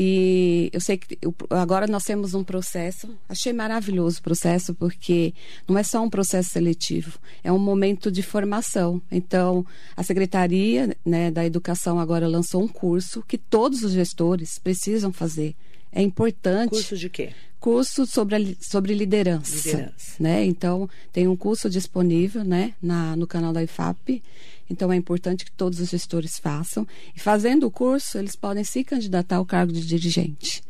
E 0.00 0.70
eu 0.72 0.80
sei 0.80 0.96
que 0.96 1.18
agora 1.50 1.88
nós 1.88 2.04
temos 2.04 2.32
um 2.32 2.44
processo, 2.44 3.18
achei 3.28 3.52
maravilhoso 3.52 4.20
o 4.20 4.22
processo, 4.22 4.72
porque 4.72 5.34
não 5.66 5.76
é 5.76 5.82
só 5.82 6.00
um 6.00 6.08
processo 6.08 6.50
seletivo, 6.50 7.18
é 7.42 7.50
um 7.50 7.58
momento 7.58 8.08
de 8.08 8.22
formação. 8.22 9.02
Então, 9.10 9.66
a 9.96 10.04
Secretaria 10.04 10.96
né, 11.04 11.32
da 11.32 11.44
Educação 11.44 11.98
agora 11.98 12.28
lançou 12.28 12.62
um 12.62 12.68
curso 12.68 13.25
que 13.26 13.37
todos 13.37 13.82
os 13.82 13.90
gestores 13.90 14.60
precisam 14.60 15.12
fazer. 15.12 15.56
É 15.92 16.02
importante. 16.02 16.71
Curso 16.71 16.97
de 16.97 17.09
quê? 17.09 17.33
Curso 17.59 18.07
sobre, 18.07 18.37
a, 18.37 18.40
sobre 18.61 18.95
liderança. 18.95 19.68
Liderança. 19.68 20.14
Né? 20.21 20.45
Então, 20.45 20.88
tem 21.12 21.26
um 21.26 21.37
curso 21.37 21.68
disponível 21.68 22.45
né, 22.45 22.75
na, 22.80 23.16
no 23.16 23.26
canal 23.26 23.52
da 23.52 23.62
IFAP. 23.62 24.23
Então, 24.71 24.92
é 24.92 24.97
importante 24.97 25.45
que 25.45 25.52
todos 25.52 25.80
os 25.80 25.88
gestores 25.88 26.38
façam. 26.38 26.87
E 27.16 27.21
fazendo 27.21 27.66
o 27.66 27.71
curso, 27.71 28.18
eles 28.18 28.37
podem 28.37 28.64
se 28.64 28.85
candidatar 28.85 29.37
ao 29.37 29.47
cargo 29.47 29.73
de 29.73 29.85
dirigente. 29.85 30.62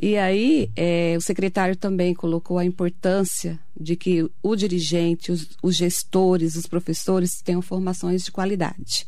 E 0.00 0.16
aí, 0.16 0.70
é, 0.76 1.14
o 1.16 1.20
secretário 1.20 1.74
também 1.74 2.14
colocou 2.14 2.58
a 2.58 2.64
importância 2.64 3.58
de 3.78 3.96
que 3.96 4.28
o 4.42 4.54
dirigente, 4.54 5.32
os, 5.32 5.48
os 5.62 5.74
gestores, 5.74 6.54
os 6.54 6.66
professores 6.66 7.40
tenham 7.42 7.62
formações 7.62 8.24
de 8.24 8.30
qualidade. 8.30 9.06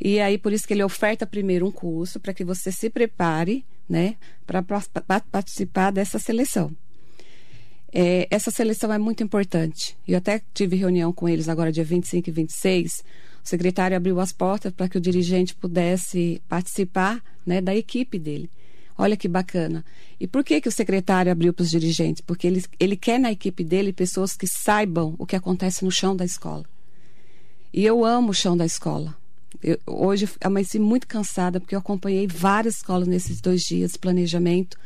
E 0.00 0.20
aí, 0.20 0.36
por 0.36 0.52
isso 0.52 0.66
que 0.66 0.74
ele 0.74 0.82
oferta 0.82 1.26
primeiro 1.26 1.66
um 1.66 1.72
curso 1.72 2.20
para 2.20 2.34
que 2.34 2.44
você 2.44 2.70
se 2.70 2.90
prepare 2.90 3.64
né, 3.88 4.16
para 4.46 4.62
participar 5.30 5.90
dessa 5.90 6.18
seleção. 6.18 6.70
É, 7.92 8.26
essa 8.28 8.50
seleção 8.50 8.92
é 8.92 8.98
muito 8.98 9.22
importante. 9.22 9.96
Eu 10.06 10.18
até 10.18 10.42
tive 10.52 10.74
reunião 10.74 11.12
com 11.12 11.28
eles 11.28 11.48
agora, 11.48 11.70
dia 11.70 11.84
25 11.84 12.28
e 12.28 12.32
26. 12.32 13.04
O 13.44 13.48
secretário 13.48 13.96
abriu 13.96 14.18
as 14.18 14.32
portas 14.32 14.72
para 14.72 14.88
que 14.88 14.98
o 14.98 15.00
dirigente 15.00 15.54
pudesse 15.54 16.42
participar 16.48 17.22
né, 17.46 17.60
da 17.60 17.74
equipe 17.74 18.18
dele. 18.18 18.50
Olha 18.96 19.16
que 19.16 19.28
bacana. 19.28 19.84
E 20.18 20.26
por 20.26 20.42
que, 20.42 20.60
que 20.60 20.68
o 20.68 20.72
secretário 20.72 21.30
abriu 21.30 21.52
para 21.52 21.62
os 21.62 21.70
dirigentes? 21.70 22.20
Porque 22.20 22.46
ele, 22.46 22.64
ele 22.80 22.96
quer 22.96 23.18
na 23.18 23.30
equipe 23.30 23.62
dele 23.62 23.92
pessoas 23.92 24.36
que 24.36 24.46
saibam 24.46 25.14
o 25.18 25.26
que 25.26 25.36
acontece 25.36 25.84
no 25.84 25.90
chão 25.90 26.16
da 26.16 26.24
escola. 26.24 26.64
E 27.72 27.84
eu 27.84 28.04
amo 28.04 28.30
o 28.30 28.34
chão 28.34 28.56
da 28.56 28.64
escola. 28.64 29.16
Eu, 29.62 29.78
hoje 29.86 30.28
amanheci 30.42 30.78
muito 30.78 31.06
cansada 31.06 31.60
porque 31.60 31.74
eu 31.74 31.78
acompanhei 31.78 32.26
várias 32.26 32.76
escolas 32.76 33.08
nesses 33.08 33.40
dois 33.40 33.62
dias 33.62 33.92
de 33.92 33.98
planejamento, 33.98 34.78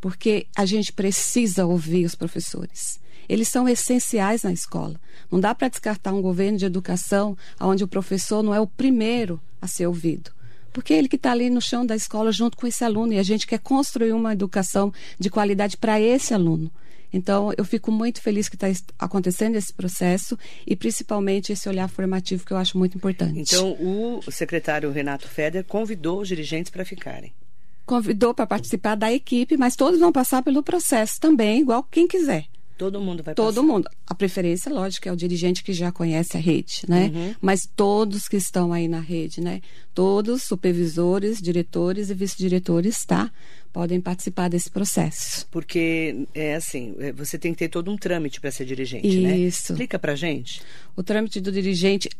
porque 0.00 0.46
a 0.56 0.64
gente 0.64 0.92
precisa 0.92 1.66
ouvir 1.66 2.04
os 2.04 2.14
professores. 2.14 3.00
Eles 3.28 3.48
são 3.48 3.68
essenciais 3.68 4.42
na 4.42 4.52
escola. 4.52 5.00
Não 5.30 5.40
dá 5.40 5.54
para 5.54 5.68
descartar 5.68 6.12
um 6.12 6.20
governo 6.20 6.58
de 6.58 6.66
educação 6.66 7.36
onde 7.60 7.84
o 7.84 7.88
professor 7.88 8.42
não 8.42 8.54
é 8.54 8.60
o 8.60 8.66
primeiro 8.66 9.40
a 9.60 9.66
ser 9.66 9.86
ouvido. 9.86 10.30
Porque 10.72 10.92
ele 10.92 11.08
que 11.08 11.16
está 11.16 11.32
ali 11.32 11.50
no 11.50 11.60
chão 11.60 11.84
da 11.84 11.94
escola 11.94 12.32
junto 12.32 12.56
com 12.56 12.66
esse 12.66 12.84
aluno 12.84 13.12
e 13.12 13.18
a 13.18 13.22
gente 13.22 13.46
quer 13.46 13.58
construir 13.58 14.12
uma 14.12 14.32
educação 14.32 14.92
de 15.18 15.30
qualidade 15.30 15.76
para 15.76 16.00
esse 16.00 16.32
aluno. 16.32 16.70
Então, 17.12 17.52
eu 17.56 17.64
fico 17.64 17.92
muito 17.92 18.20
feliz 18.22 18.48
que 18.48 18.56
está 18.56 18.68
acontecendo 18.98 19.56
esse 19.56 19.72
processo 19.72 20.38
e 20.66 20.74
principalmente 20.74 21.52
esse 21.52 21.68
olhar 21.68 21.88
formativo 21.88 22.44
que 22.44 22.52
eu 22.52 22.56
acho 22.56 22.78
muito 22.78 22.96
importante. 22.96 23.38
Então, 23.38 23.76
o 23.80 24.20
secretário 24.30 24.90
Renato 24.90 25.28
Feder 25.28 25.64
convidou 25.64 26.20
os 26.20 26.28
dirigentes 26.28 26.70
para 26.70 26.84
ficarem. 26.84 27.32
convidou 27.84 28.32
para 28.32 28.46
participar 28.46 28.94
da 28.94 29.12
equipe, 29.12 29.56
mas 29.56 29.76
todos 29.76 30.00
vão 30.00 30.12
passar 30.12 30.42
pelo 30.42 30.62
processo 30.62 31.20
também, 31.20 31.60
igual 31.60 31.82
quem 31.82 32.06
quiser. 32.06 32.46
Todo 32.78 33.00
mundo 33.00 33.22
vai 33.22 33.34
Todo 33.34 33.56
passar. 33.56 33.66
mundo. 33.66 33.88
A 34.06 34.14
preferência, 34.14 34.72
lógico, 34.72 35.08
é 35.08 35.12
o 35.12 35.16
dirigente 35.16 35.62
que 35.62 35.72
já 35.72 35.92
conhece 35.92 36.36
a 36.36 36.40
rede, 36.40 36.82
né? 36.88 37.12
Uhum. 37.14 37.34
Mas 37.40 37.68
todos 37.76 38.26
que 38.28 38.36
estão 38.36 38.72
aí 38.72 38.88
na 38.88 38.98
rede, 38.98 39.40
né? 39.40 39.60
Todos, 39.94 40.42
supervisores, 40.42 41.40
diretores 41.40 42.10
e 42.10 42.14
vice-diretores, 42.14 43.04
tá? 43.04 43.30
Podem 43.72 44.00
participar 44.00 44.48
desse 44.48 44.68
processo. 44.70 45.46
Porque 45.50 46.26
é 46.34 46.54
assim, 46.56 46.94
é, 46.98 47.10
você 47.12 47.38
tem 47.38 47.52
que 47.52 47.58
ter 47.60 47.68
todo 47.68 47.90
um 47.90 47.96
trâmite 47.96 48.40
para 48.40 48.50
ser 48.50 48.66
dirigente, 48.66 49.20
né? 49.20 49.36
Isso. 49.38 49.72
Explica 49.72 49.98
pra 49.98 50.14
gente. 50.14 50.60
O 50.94 51.02
trâmite 51.02 51.40
do 51.40 51.50
dirigente, 51.50 52.10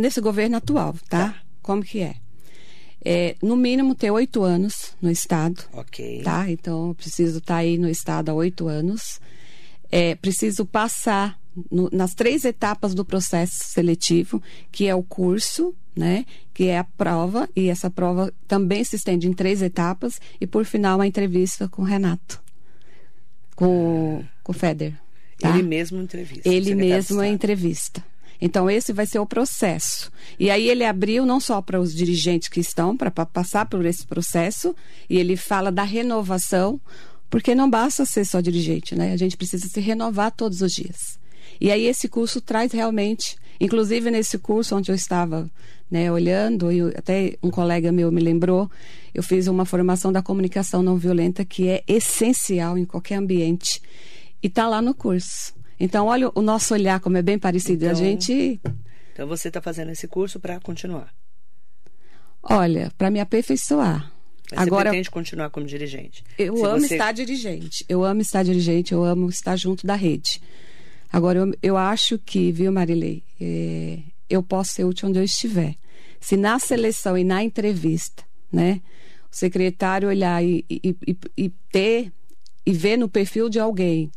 nesse 0.00 0.20
governo 0.20 0.56
atual, 0.56 0.94
tá? 1.08 1.30
Tá. 1.30 1.42
Como 1.62 1.82
que 1.82 2.00
é? 2.00 2.14
É, 3.04 3.34
no 3.42 3.56
mínimo 3.56 3.94
ter 3.94 4.10
oito 4.10 4.42
anos 4.44 4.94
no 5.02 5.10
Estado, 5.10 5.62
Ok. 5.72 6.22
tá? 6.22 6.48
Então, 6.50 6.88
eu 6.88 6.94
preciso 6.94 7.38
estar 7.38 7.56
aí 7.56 7.76
no 7.76 7.88
Estado 7.88 8.30
há 8.30 8.34
oito 8.34 8.68
anos. 8.68 9.20
É, 9.90 10.14
preciso 10.14 10.64
passar 10.64 11.38
no- 11.70 11.88
nas 11.92 12.14
três 12.14 12.44
etapas 12.44 12.94
do 12.94 13.04
processo 13.04 13.64
seletivo, 13.64 14.42
que 14.72 14.86
é 14.86 14.94
o 14.94 15.02
curso, 15.02 15.74
né? 15.96 16.24
Que 16.52 16.64
é 16.64 16.78
a 16.78 16.84
prova, 16.84 17.48
e 17.54 17.68
essa 17.68 17.90
prova 17.90 18.32
também 18.48 18.82
se 18.84 18.96
estende 18.96 19.28
em 19.28 19.32
três 19.32 19.62
etapas, 19.62 20.20
e 20.40 20.46
por 20.46 20.64
final 20.64 21.00
a 21.00 21.06
entrevista 21.06 21.68
com 21.68 21.82
o 21.82 21.84
Renato, 21.84 22.40
com, 23.54 24.24
com 24.42 24.52
o 24.52 24.54
Feder. 24.54 24.94
tá? 25.38 25.50
Ele 25.50 25.62
mesmo 25.62 26.00
entrevista. 26.00 26.48
Ele 26.48 26.74
mesmo 26.74 27.20
é 27.22 27.28
entrevista. 27.28 28.04
Então, 28.40 28.68
esse 28.68 28.92
vai 28.92 29.06
ser 29.06 29.20
o 29.20 29.26
processo. 29.26 30.10
E 30.38 30.50
aí, 30.50 30.68
ele 30.68 30.84
abriu 30.84 31.24
não 31.24 31.38
só 31.40 31.62
para 31.62 31.80
os 31.80 31.94
dirigentes 31.94 32.48
que 32.48 32.60
estão, 32.60 32.96
para 32.96 33.10
passar 33.10 33.66
por 33.66 33.84
esse 33.86 34.04
processo, 34.06 34.74
e 35.08 35.16
ele 35.16 35.36
fala 35.36 35.70
da 35.70 35.84
renovação, 35.84 36.80
porque 37.30 37.54
não 37.54 37.70
basta 37.70 38.04
ser 38.04 38.24
só 38.24 38.40
dirigente, 38.40 38.94
né? 38.94 39.12
A 39.12 39.16
gente 39.16 39.36
precisa 39.36 39.66
se 39.68 39.80
renovar 39.80 40.30
todos 40.32 40.60
os 40.60 40.72
dias. 40.72 41.18
E 41.60 41.70
aí, 41.70 41.86
esse 41.86 42.08
curso 42.08 42.40
traz 42.40 42.72
realmente, 42.72 43.36
inclusive 43.60 44.10
nesse 44.10 44.38
curso 44.38 44.76
onde 44.76 44.90
eu 44.90 44.94
estava 44.94 45.50
né, 45.90 46.10
olhando, 46.10 46.72
e 46.72 46.80
até 46.96 47.36
um 47.42 47.50
colega 47.50 47.92
meu 47.92 48.10
me 48.10 48.20
lembrou, 48.20 48.68
eu 49.14 49.22
fiz 49.22 49.46
uma 49.46 49.64
formação 49.64 50.12
da 50.12 50.22
comunicação 50.22 50.82
não 50.82 50.96
violenta 50.96 51.44
que 51.44 51.68
é 51.68 51.84
essencial 51.86 52.76
em 52.76 52.84
qualquer 52.84 53.16
ambiente. 53.16 53.80
E 54.42 54.48
está 54.48 54.66
lá 54.68 54.82
no 54.82 54.94
curso. 54.94 55.54
Então, 55.78 56.06
olha 56.06 56.30
o 56.34 56.42
nosso 56.42 56.74
olhar, 56.74 56.98
como 57.00 57.16
é 57.16 57.22
bem 57.22 57.38
parecido. 57.38 57.84
a 57.84 57.88
Então- 57.88 57.98
gente, 58.00 58.60
Então 59.12 59.26
você 59.28 59.48
está 59.48 59.60
fazendo 59.62 59.90
esse 59.92 60.08
curso 60.08 60.40
para 60.40 60.58
continuar. 60.60 61.12
olha, 62.42 62.90
para 62.98 63.10
me 63.10 63.20
aperfeiçoar. 63.20 64.10
Mas 64.50 64.60
Agora, 64.66 64.84
você 64.84 64.90
pretende 64.90 65.10
continuar 65.10 65.50
como 65.50 65.66
dirigente. 65.66 66.22
eu 66.38 66.56
Se 66.56 66.64
amo 66.64 66.80
você- 66.80 66.94
estar 66.94 67.12
dirigente. 67.12 67.84
Eu 67.88 68.04
amo 68.04 68.20
estar 68.20 68.42
dirigente, 68.42 68.92
eu 68.92 69.02
amo 69.02 69.28
estar 69.28 69.56
junto 69.56 69.86
da 69.86 69.94
rede. 69.94 70.40
Agora, 71.14 71.38
eu, 71.38 71.54
eu 71.62 71.76
acho 71.76 72.18
que, 72.18 72.50
viu, 72.50 72.72
Marilei, 72.72 73.22
é, 73.40 74.00
eu 74.28 74.42
posso 74.42 74.72
ser 74.72 74.82
útil 74.84 75.08
onde 75.08 75.20
eu 75.20 75.22
estiver. 75.22 75.76
Se 76.20 76.36
na 76.36 76.58
seleção 76.58 77.16
e 77.16 77.22
na 77.22 77.44
entrevista, 77.44 78.24
né, 78.50 78.80
o 79.30 79.36
secretário 79.36 80.08
olhar 80.08 80.42
e, 80.44 80.64
e- 80.68 80.96
e- 81.06 81.16
e 81.38 81.48
ter 81.70 82.12
e 82.66 82.72
ver 82.72 82.96
no 82.96 83.08
perfil 83.08 83.48
de 83.48 83.60
alguém 83.60 84.10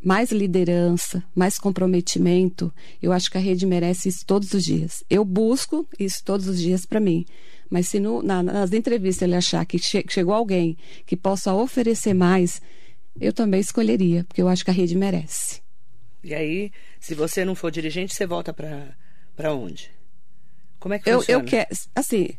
mais 0.00 0.30
liderança, 0.30 1.24
mais 1.34 1.58
comprometimento, 1.58 2.72
eu 3.02 3.10
acho 3.10 3.28
que 3.28 3.36
a 3.36 3.40
rede 3.40 3.66
merece 3.66 4.08
isso 4.08 4.24
todos 4.24 4.54
os 4.54 4.62
dias. 4.62 5.02
Eu 5.10 5.24
busco 5.24 5.84
isso 5.98 6.22
todos 6.24 6.46
os 6.46 6.60
dias 6.60 6.86
para 6.86 7.00
mim. 7.00 7.26
Mas 7.68 7.88
se 7.88 7.98
no- 7.98 8.22
na- 8.22 8.40
nas 8.40 8.72
entrevistas 8.72 9.22
ele 9.22 9.34
achar 9.34 9.66
que 9.66 9.80
che- 9.80 10.04
chegou 10.08 10.32
alguém 10.32 10.76
que 11.04 11.16
possa 11.16 11.52
oferecer 11.52 12.14
mais, 12.14 12.62
eu 13.20 13.32
também 13.32 13.58
escolheria, 13.58 14.22
porque 14.28 14.40
eu 14.40 14.46
acho 14.46 14.64
que 14.64 14.70
a 14.70 14.74
rede 14.74 14.94
merece. 14.96 15.60
E 16.22 16.34
aí, 16.34 16.72
se 17.00 17.14
você 17.14 17.44
não 17.44 17.54
for 17.54 17.70
dirigente, 17.70 18.14
você 18.14 18.26
volta 18.26 18.52
para 18.52 19.54
onde? 19.54 19.90
Como 20.80 20.94
é 20.94 20.98
que 20.98 21.08
Eu, 21.08 21.18
funciona? 21.20 21.42
eu 21.42 21.46
quero, 21.46 21.68
assim, 21.94 22.30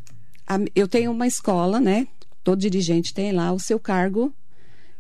a- 0.48 0.60
eu 0.76 0.88
tenho 0.88 1.12
uma 1.12 1.28
escola, 1.28 1.80
né? 1.80 2.08
Todo 2.44 2.60
dirigente 2.60 3.14
tem 3.14 3.32
lá 3.32 3.52
o 3.52 3.60
seu 3.60 3.80
cargo, 3.80 4.34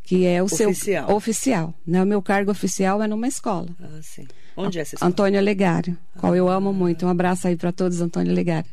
que 0.03 0.25
é 0.25 0.41
o 0.41 0.45
Oficial. 0.45 0.73
seu 1.07 1.15
oficial. 1.15 1.73
Né? 1.85 2.01
O 2.01 2.05
meu 2.05 2.21
cargo 2.21 2.51
oficial 2.51 3.01
é 3.03 3.07
numa 3.07 3.27
escola. 3.27 3.67
Ah, 3.81 3.99
sim. 4.01 4.27
Onde 4.57 4.77
é 4.79 4.81
essa 4.81 4.95
escola? 4.95 5.09
Antônio 5.09 5.41
Legário, 5.41 5.97
qual 6.17 6.35
eu 6.35 6.49
amo 6.49 6.73
muito. 6.73 7.05
Um 7.05 7.09
abraço 7.09 7.47
aí 7.47 7.55
para 7.55 7.71
todos, 7.71 8.01
Antônio 8.01 8.33
Legário. 8.33 8.69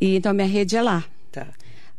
E 0.00 0.16
então 0.16 0.32
minha 0.34 0.46
rede 0.48 0.76
é 0.76 0.82
lá. 0.82 1.04
Tá, 1.30 1.48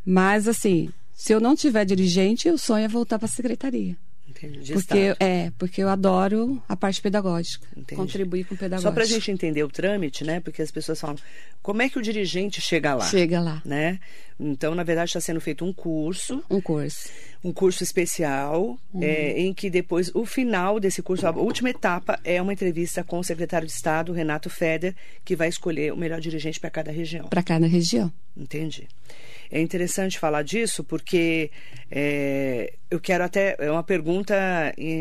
Mas 0.06 0.48
assim, 0.48 0.90
se 1.14 1.34
eu 1.34 1.40
não 1.40 1.56
tiver 1.56 1.86
dirigente, 1.86 2.50
o 2.50 2.58
sonho 2.58 2.86
é 2.86 2.88
voltar 2.88 3.18
para 3.20 3.26
a 3.28 3.30
secretaria. 3.30 3.96
Entendi. 4.46 4.74
Porque 4.74 4.98
estado. 4.98 5.18
é, 5.20 5.52
porque 5.58 5.82
eu 5.84 5.90
adoro 5.90 6.62
a 6.70 6.76
parte 6.76 7.02
pedagógica, 7.02 7.66
Entendi. 7.76 7.96
contribuir 8.00 8.46
com 8.46 8.56
o 8.56 8.58
pedagógico. 8.58 8.90
Só 8.90 8.94
para 8.94 9.04
a 9.04 9.08
gente 9.08 9.32
entender 9.32 9.64
o 9.64 9.70
trâmite, 9.70 10.24
né? 10.24 10.40
Porque 10.40 10.62
as 10.62 10.72
pessoas 10.72 11.00
falam, 11.00 11.16
como 11.62 11.82
é 11.82 11.90
que 11.90 11.98
o 11.98 12.02
dirigente 12.02 12.62
chega 12.62 12.94
lá? 12.94 13.06
chega 13.06 13.40
lá, 13.40 13.62
Né? 13.66 14.00
Então, 14.40 14.76
na 14.76 14.84
verdade, 14.84 15.10
está 15.10 15.20
sendo 15.20 15.42
feito 15.42 15.66
um 15.66 15.74
curso, 15.74 16.44
um 16.48 16.62
curso. 16.62 17.10
um 17.44 17.52
curso 17.52 17.84
especial, 17.84 18.78
Uhum. 18.94 19.02
é, 19.04 19.40
em 19.40 19.52
que 19.52 19.68
depois, 19.68 20.12
o 20.14 20.26
final 20.28 20.80
desse 20.80 21.02
curso, 21.02 21.26
a 21.26 21.32
última 21.32 21.72
etapa 21.72 22.20
é 22.24 22.40
uma 22.40 22.54
entrevista 22.54 23.04
com 23.04 23.18
o 23.18 23.24
secretário 23.24 23.66
de 23.68 23.74
Estado, 23.74 24.14
Renato 24.14 24.48
Feder, 24.50 24.94
que 25.26 25.36
vai 25.36 25.48
escolher 25.50 25.92
o 25.92 25.98
melhor 25.98 26.20
dirigente 26.22 26.60
para 26.60 26.70
cada 26.70 26.92
região. 26.92 27.26
Para 27.28 27.42
cada 27.42 27.66
região. 27.66 28.14
Entendi. 28.36 28.88
É 29.50 29.62
interessante 29.62 30.20
falar 30.20 30.44
disso 30.44 30.84
porque 30.84 31.52
é, 31.90 32.74
eu 32.92 33.00
quero 33.00 33.24
até. 33.24 33.56
É 33.60 33.72
uma 33.72 33.84
pergunta 33.84 34.36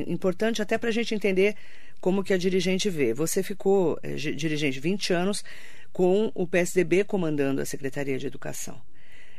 importante 0.06 0.62
até 0.62 0.78
para 0.78 0.88
a 0.88 0.92
gente 0.92 1.14
entender 1.14 1.56
como 2.00 2.22
que 2.22 2.32
a 2.32 2.38
dirigente 2.38 2.88
vê. 2.88 3.12
Você 3.12 3.42
ficou 3.42 3.98
é, 4.02 4.14
dirigente 4.14 4.78
20 4.78 5.12
anos 5.12 5.44
com 5.92 6.30
o 6.34 6.46
PSDB 6.46 7.04
comandando 7.04 7.60
a 7.60 7.64
Secretaria 7.64 8.18
de 8.18 8.26
Educação. 8.26 8.80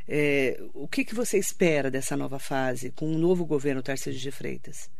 É, 0.06 0.60
o 0.74 0.88
que, 0.88 1.04
que 1.04 1.14
você 1.14 1.38
espera 1.38 1.90
dessa 1.90 2.16
nova 2.16 2.38
fase 2.38 2.90
com 2.90 3.14
o 3.14 3.18
novo 3.18 3.44
governo 3.44 3.82
Tarcísio 3.82 4.20
de 4.20 4.30
Freitas? 4.30 4.90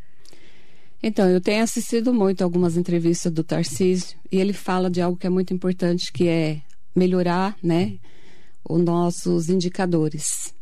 Então, 1.03 1.29
eu 1.29 1.41
tenho 1.41 1.63
assistido 1.63 2.13
muito 2.13 2.43
algumas 2.43 2.77
entrevistas 2.77 3.33
do 3.33 3.45
Tarcísio 3.45 4.19
e 4.31 4.39
ele 4.39 4.53
fala 4.53 4.91
de 4.91 5.01
algo 5.01 5.17
que 5.17 5.27
é 5.27 5.31
muito 5.31 5.55
importante, 5.55 6.13
que 6.13 6.29
é 6.29 6.61
melhorar, 6.95 7.57
né, 7.63 7.99
os 8.69 8.83
nossos 8.83 9.49
indicadores. 9.49 10.53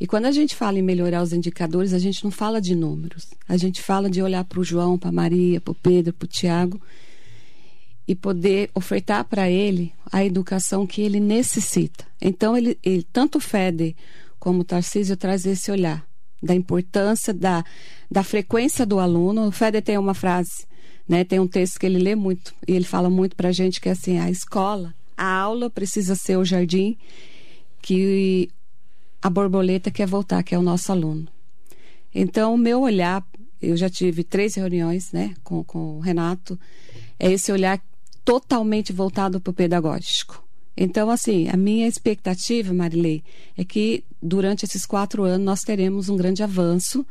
E 0.00 0.06
quando 0.06 0.26
a 0.26 0.32
gente 0.32 0.56
fala 0.56 0.78
em 0.78 0.82
melhorar 0.82 1.22
os 1.22 1.32
indicadores, 1.32 1.92
a 1.92 1.98
gente 1.98 2.24
não 2.24 2.30
fala 2.30 2.60
de 2.60 2.74
números. 2.74 3.28
A 3.48 3.56
gente 3.56 3.80
fala 3.80 4.10
de 4.10 4.20
olhar 4.20 4.42
para 4.44 4.58
o 4.58 4.64
João, 4.64 4.98
para 4.98 5.12
Maria, 5.12 5.60
para 5.60 5.70
o 5.70 5.76
Pedro, 5.76 6.12
para 6.12 6.26
o 6.26 6.28
Tiago 6.28 6.80
e 8.06 8.14
poder 8.14 8.68
ofertar 8.74 9.24
para 9.24 9.48
ele 9.48 9.92
a 10.10 10.24
educação 10.24 10.86
que 10.86 11.02
ele 11.02 11.20
necessita. 11.20 12.04
Então, 12.20 12.56
ele, 12.56 12.76
ele 12.82 13.06
tanto 13.12 13.38
o 13.38 13.40
Feder 13.40 13.94
como 14.40 14.62
o 14.62 14.64
Tarcísio 14.64 15.16
traz 15.16 15.46
esse 15.46 15.70
olhar 15.70 16.04
da 16.42 16.54
importância 16.54 17.32
da, 17.32 17.64
da 18.10 18.24
frequência 18.24 18.84
do 18.84 18.98
aluno. 18.98 19.46
O 19.46 19.52
Feder 19.52 19.82
tem 19.82 19.96
uma 19.96 20.14
frase, 20.14 20.66
né, 21.08 21.22
tem 21.22 21.38
um 21.38 21.46
texto 21.46 21.78
que 21.78 21.86
ele 21.86 21.98
lê 21.98 22.16
muito 22.16 22.52
e 22.66 22.72
ele 22.72 22.84
fala 22.84 23.08
muito 23.08 23.36
para 23.36 23.50
a 23.50 23.52
gente 23.52 23.80
que 23.80 23.88
é 23.88 23.92
assim, 23.92 24.18
a 24.18 24.28
escola, 24.28 24.92
a 25.16 25.32
aula 25.32 25.70
precisa 25.70 26.16
ser 26.16 26.36
o 26.36 26.44
jardim 26.44 26.96
que 27.82 28.48
a 29.20 29.28
borboleta 29.28 29.90
quer 29.90 30.06
voltar, 30.06 30.42
que 30.42 30.54
é 30.54 30.58
o 30.58 30.62
nosso 30.62 30.92
aluno. 30.92 31.26
Então, 32.14 32.54
o 32.54 32.58
meu 32.58 32.80
olhar, 32.80 33.26
eu 33.60 33.76
já 33.76 33.90
tive 33.90 34.22
três 34.22 34.54
reuniões 34.54 35.12
né, 35.12 35.34
com, 35.42 35.64
com 35.64 35.96
o 35.96 36.00
Renato, 36.00 36.58
é 37.18 37.30
esse 37.32 37.50
olhar 37.50 37.82
totalmente 38.24 38.92
voltado 38.92 39.40
para 39.40 39.50
o 39.50 39.54
pedagógico. 39.54 40.42
Então, 40.76 41.10
assim, 41.10 41.48
a 41.48 41.56
minha 41.56 41.86
expectativa, 41.86 42.72
Marilei, 42.72 43.22
é 43.56 43.64
que 43.64 44.04
durante 44.22 44.64
esses 44.64 44.86
quatro 44.86 45.24
anos 45.24 45.44
nós 45.44 45.60
teremos 45.60 46.08
um 46.08 46.16
grande 46.16 46.42
avanço. 46.42 47.04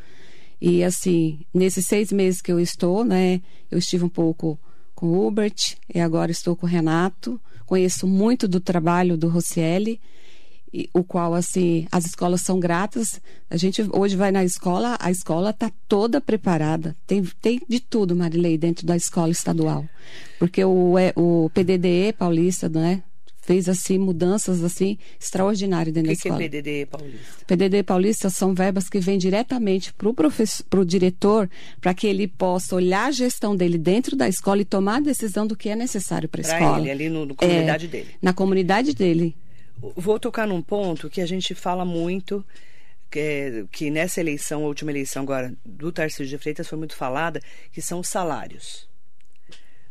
E, 0.59 0.83
assim, 0.83 1.41
nesses 1.53 1.85
seis 1.85 2.11
meses 2.11 2.41
que 2.41 2.51
eu 2.51 2.59
estou, 2.59 3.03
né, 3.03 3.41
eu 3.69 3.77
estive 3.77 4.03
um 4.03 4.09
pouco 4.09 4.59
com 4.95 5.07
o 5.07 5.27
Hubert 5.27 5.75
e 5.93 5.99
agora 5.99 6.31
estou 6.31 6.55
com 6.55 6.65
o 6.65 6.69
Renato. 6.69 7.39
Conheço 7.65 8.07
muito 8.07 8.47
do 8.47 8.59
trabalho 8.59 9.17
do 9.17 9.27
Rocieli 9.27 9.99
e- 10.73 10.89
o 10.93 11.03
qual 11.03 11.33
assim 11.33 11.87
as 11.91 12.05
escolas 12.05 12.41
são 12.41 12.59
gratas. 12.59 13.19
A 13.49 13.57
gente 13.57 13.83
hoje 13.93 14.15
vai 14.15 14.31
na 14.31 14.43
escola, 14.43 14.97
a 14.99 15.11
escola 15.11 15.49
está 15.51 15.71
toda 15.87 16.21
preparada. 16.21 16.95
Tem, 17.05 17.21
tem 17.41 17.61
de 17.67 17.79
tudo, 17.79 18.15
Marilei, 18.15 18.57
dentro 18.57 18.85
da 18.85 18.95
escola 18.95 19.31
estadual, 19.31 19.85
porque 20.39 20.63
o, 20.63 20.97
é- 20.97 21.13
o 21.15 21.49
PDDE 21.53 22.13
paulista, 22.17 22.69
né, 22.69 23.03
fez 23.43 23.67
assim 23.67 23.97
mudanças 23.97 24.63
assim 24.63 24.99
extraordinárias 25.19 25.91
O 25.91 25.95
dentro 25.95 26.11
que, 26.11 26.15
da 26.15 26.21
que 26.21 26.27
é 26.27 26.31
escola. 26.31 26.49
PDD 26.49 26.85
paulista? 26.85 27.45
PDD 27.47 27.83
Paulista 27.83 28.29
são 28.29 28.53
verbas 28.53 28.87
que 28.87 28.99
vêm 28.99 29.17
diretamente 29.17 29.91
para 29.93 30.07
o 30.07 30.13
professor, 30.13 30.63
para 30.69 30.79
o 30.79 30.85
diretor, 30.85 31.49
para 31.81 31.91
que 31.93 32.05
ele 32.05 32.27
possa 32.27 32.75
olhar 32.75 33.07
a 33.07 33.11
gestão 33.11 33.55
dele 33.55 33.79
dentro 33.79 34.15
da 34.15 34.29
escola 34.29 34.61
e 34.61 34.65
tomar 34.65 34.97
a 34.97 34.99
decisão 35.01 35.47
do 35.47 35.55
que 35.55 35.69
é 35.69 35.75
necessário 35.75 36.29
para 36.29 36.41
a 36.41 36.45
Para 36.45 36.59
escola. 36.59 36.79
ele, 36.81 36.91
ali 36.91 37.09
no, 37.09 37.25
no 37.25 37.35
comunidade 37.35 37.85
É, 37.85 37.89
dele. 37.89 38.07
Na 38.21 38.31
comunidade 38.31 38.93
dele. 38.93 39.35
Vou 39.77 40.19
tocar 40.19 40.47
num 40.47 40.61
ponto 40.61 41.09
que 41.09 41.21
a 41.21 41.25
gente 41.25 41.55
fala 41.55 41.83
muito 41.83 42.45
que, 43.09 43.65
que 43.71 43.91
nessa 43.91 44.21
eleição, 44.21 44.63
a 44.63 44.67
última 44.67 44.91
eleição 44.91 45.23
agora 45.23 45.53
do 45.65 45.91
Tarcísio 45.91 46.27
de 46.27 46.37
Freitas 46.37 46.67
foi 46.67 46.77
muito 46.77 46.95
falada, 46.95 47.41
que 47.71 47.81
são 47.81 47.99
os 47.99 48.07
salários. 48.07 48.89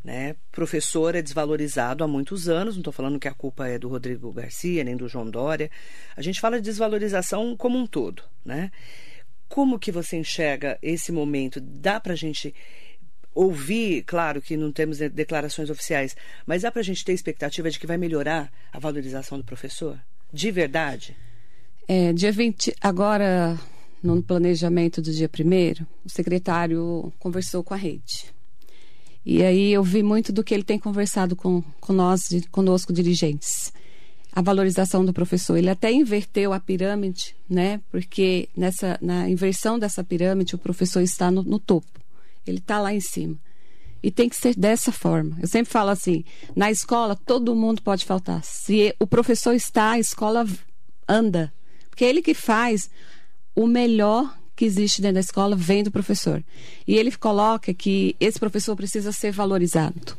Né? 0.03 0.35
Professor 0.51 1.15
é 1.15 1.21
desvalorizado 1.21 2.03
há 2.03 2.09
muitos 2.09 2.49
anos, 2.49 2.75
não 2.75 2.81
estou 2.81 2.93
falando 2.93 3.21
que 3.21 3.29
a 3.29 3.35
culpa 3.35 3.69
é 3.69 3.79
do 3.79 3.89
Rodrigo 3.89 4.33
Garcia, 4.33 4.83
nem 4.83 4.97
do 4.97 5.09
João 5.09 5.31
Dória. 5.31 5.71
A 6.17 6.23
gente 6.23 6.41
fala 6.41 6.57
de 6.57 6.65
desvalorização 6.65 7.55
como 7.55 7.79
um 7.79 7.87
todo. 7.87 8.23
Né? 8.43 8.73
Como 9.47 9.79
que 9.79 9.93
você 9.93 10.17
enxerga 10.17 10.79
esse 10.81 11.13
momento? 11.13 11.61
Dá 11.61 12.01
para 12.01 12.15
a 12.15 12.17
gente 12.17 12.55
ouvir, 13.35 14.03
claro 14.05 14.43
que 14.43 14.57
não 14.57 14.73
temos 14.73 14.99
declarações 14.99 15.71
oficiais, 15.71 16.17
mas 16.47 16.63
dá 16.63 16.71
para 16.71 16.81
a 16.81 16.85
gente 16.85 17.05
ter 17.05 17.13
expectativa 17.13 17.71
de 17.71 17.79
que 17.79 17.87
vai 17.87 17.97
melhorar 17.97 18.51
a 18.73 18.79
valorização 18.79 19.39
do 19.39 19.45
professor? 19.45 19.99
De 20.33 20.51
verdade? 20.51 21.17
É, 21.87 22.13
dia 22.13 22.31
20, 22.31 22.75
agora, 22.81 23.59
no 24.03 24.23
planejamento 24.23 25.03
do 25.03 25.13
dia 25.13 25.29
primeiro, 25.29 25.87
o 26.05 26.09
secretário 26.09 27.13
conversou 27.19 27.63
com 27.63 27.75
a 27.75 27.77
rede. 27.77 28.33
E 29.25 29.43
aí 29.43 29.73
eu 29.73 29.83
vi 29.83 30.03
muito 30.03 30.33
do 30.33 30.43
que 30.43 30.55
ele 30.55 30.63
tem 30.63 30.79
conversado 30.79 31.37
com, 31.37 31.63
com 31.81 31.93
nós, 31.93 32.29
conosco, 32.51 32.93
dirigentes. 32.93 33.73
A 34.33 34.41
valorização 34.41 35.05
do 35.05 35.13
professor. 35.13 35.57
Ele 35.57 35.69
até 35.69 35.93
inverteu 35.93 36.53
a 36.53 36.61
pirâmide, 36.61 37.35
né? 37.49 37.81
Porque 37.91 38.49
nessa, 38.57 38.99
na 39.03 39.29
inversão 39.29 39.79
dessa 39.79 40.03
pirâmide, 40.03 40.55
o 40.55 40.59
professor 40.59 41.03
está 41.03 41.31
no, 41.31 41.43
no 41.43 41.59
topo. 41.59 42.00
Ele 42.51 42.59
está 42.59 42.81
lá 42.81 42.93
em 42.93 43.01
cima. 43.01 43.37
E 44.03 44.11
tem 44.11 44.29
que 44.29 44.37
ser 44.37 44.55
dessa 44.55 44.91
forma. 44.91 45.37
Eu 45.41 45.49
sempre 45.49 45.71
falo 45.71 45.91
assim: 45.91 46.25
na 46.57 46.71
escola, 46.71 47.15
todo 47.15 47.55
mundo 47.55 47.83
pode 47.83 48.05
faltar. 48.05 48.43
Se 48.43 48.95
o 48.99 49.07
professor 49.07 49.55
está, 49.55 49.93
a 49.93 49.99
escola 49.99 50.47
anda. 51.09 51.53
Porque 51.89 52.05
é 52.05 52.09
ele 52.09 52.23
que 52.23 52.35
faz 52.35 52.91
o 53.55 53.67
melhor 53.67 54.35
que 54.57 54.65
existe 54.65 55.01
dentro 55.01 55.15
da 55.15 55.21
escola 55.21 55.57
vem 55.57 55.83
do 55.83 55.91
professor. 55.91 56.43
E 56.87 56.95
ele 56.97 57.11
coloca 57.13 57.73
que 57.75 58.15
esse 58.21 58.39
professor 58.39 58.77
precisa 58.77 59.13
ser 59.13 59.33
valorizado. 59.33 60.17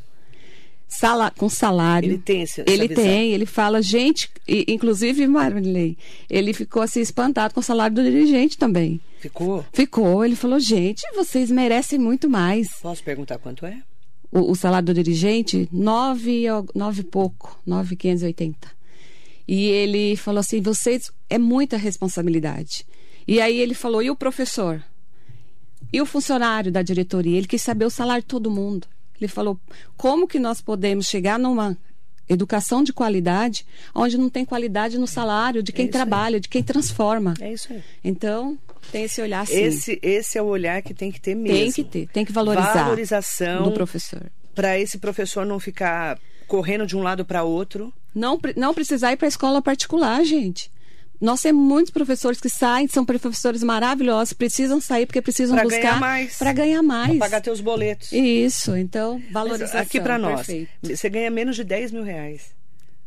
Sala, 1.02 1.32
com 1.32 1.50
salário. 1.50 2.12
Ele 2.12 2.20
tem 2.20 2.44
esse, 2.44 2.64
Ele 2.68 2.88
tem, 2.88 3.34
ele 3.34 3.48
fala, 3.48 3.82
gente, 3.82 4.30
e, 4.48 4.66
inclusive, 4.68 5.26
Marilei, 5.26 5.98
ele 6.30 6.54
ficou 6.54 6.80
assim 6.80 7.02
espantado 7.02 7.56
com 7.56 7.60
o 7.60 7.64
salário 7.64 7.96
do 7.96 8.04
dirigente 8.04 8.56
também. 8.56 9.02
Ficou? 9.20 9.66
Ficou. 9.74 10.24
Ele 10.24 10.36
falou, 10.36 10.60
gente, 10.60 11.02
vocês 11.16 11.50
merecem 11.50 11.98
muito 11.98 12.30
mais. 12.30 12.68
Posso 12.84 13.04
perguntar 13.04 13.40
quanto 13.40 13.66
é? 13.66 13.82
O, 14.32 14.52
o 14.52 14.56
salário 14.56 14.86
do 14.86 14.94
dirigente, 14.94 15.68
nove, 15.72 16.44
nove 16.76 17.02
e 17.02 17.04
pouco, 17.04 17.60
nove 17.66 17.96
quinhentos 17.96 18.22
e 18.22 18.28
oitenta. 18.28 18.70
E 19.48 19.66
ele 19.66 20.16
falou 20.16 20.40
assim, 20.40 20.62
vocês, 20.62 21.12
é 21.28 21.40
muita 21.40 21.78
responsabilidade. 21.78 22.86
E 23.28 23.42
aí 23.42 23.60
ele 23.60 23.74
falou: 23.74 24.04
e 24.04 24.12
o 24.12 24.16
professor? 24.16 24.84
E 25.92 26.00
o 26.00 26.06
funcionário 26.06 26.72
da 26.72 26.84
diretoria? 26.84 27.40
Ele 27.40 27.48
quis 27.48 27.64
saber 27.64 27.86
o 27.86 27.90
salário 27.90 28.22
de 28.22 28.28
todo 28.28 28.52
mundo. 28.52 28.86
Ele 29.22 29.32
falou: 29.32 29.60
como 29.96 30.28
que 30.28 30.40
nós 30.40 30.60
podemos 30.62 31.06
chegar 31.06 31.38
numa 31.38 31.78
educação 32.28 32.84
de 32.84 32.94
qualidade 32.94 33.66
onde 33.94 34.18
não 34.18 34.30
tem 34.30 34.46
qualidade 34.46 34.98
no 34.98 35.06
salário 35.06 35.62
de 35.62 35.72
quem 35.72 35.86
é 35.86 35.90
trabalha, 35.90 36.38
aí. 36.38 36.40
de 36.40 36.50
quem 36.50 36.64
transforma? 36.64 37.34
É 37.40 37.54
isso 37.54 37.72
aí. 37.72 37.84
Então, 38.04 38.58
tem 38.92 39.04
esse 39.04 39.22
olhar 39.22 39.46
sim. 39.46 39.62
Esse, 39.62 40.00
esse 40.02 40.38
é 40.38 40.42
o 40.42 40.46
olhar 40.46 40.82
que 40.82 40.94
tem 40.94 41.12
que 41.12 41.20
ter 41.20 41.36
mesmo. 41.36 41.58
Tem 41.58 41.72
que 41.72 41.84
ter, 41.84 42.08
tem 42.08 42.26
que 42.26 42.32
valorizar. 42.32 42.84
Valorização 42.84 43.64
do 43.64 43.72
professor. 43.72 44.32
Para 44.56 44.80
esse 44.80 44.98
professor 44.98 45.46
não 45.46 45.60
ficar 45.60 46.20
correndo 46.48 46.86
de 46.86 46.98
um 46.98 47.02
lado 47.02 47.24
para 47.24 47.44
outro. 47.44 47.94
Não, 48.14 48.40
não 48.58 48.74
precisar 48.74 49.14
ir 49.14 49.18
para 49.18 49.28
a 49.28 49.30
escola 49.30 49.62
particular, 49.62 50.24
gente. 50.26 50.70
Nós 51.22 51.40
temos 51.40 51.64
muitos 51.64 51.92
professores 51.92 52.42
que 52.42 52.50
saem, 52.50 52.88
são 52.88 53.06
professores 53.06 53.62
maravilhosos, 53.62 54.34
precisam 54.34 54.82
sair 54.82 55.06
porque 55.06 55.22
precisam 55.22 55.56
pra 55.56 55.64
buscar 55.64 55.82
ganhar 55.82 56.00
mais. 56.00 56.38
para 56.38 56.52
ganhar 56.52 56.82
mais. 56.82 57.10
Pra 57.12 57.20
pagar 57.20 57.42
teus 57.42 57.62
boletos. 57.62 58.12
Isso, 58.12 58.76
então, 58.76 59.22
valorização. 59.32 59.78
Mas 59.78 59.88
aqui 59.88 60.02
para 60.02 60.18
nós, 60.18 60.48
perfeito. 60.48 60.70
você 60.82 61.10
ganha 61.10 61.30
menos 61.30 61.56
de 61.56 61.64
10 61.64 61.92
mil 61.92 62.04
reais. 62.04 62.56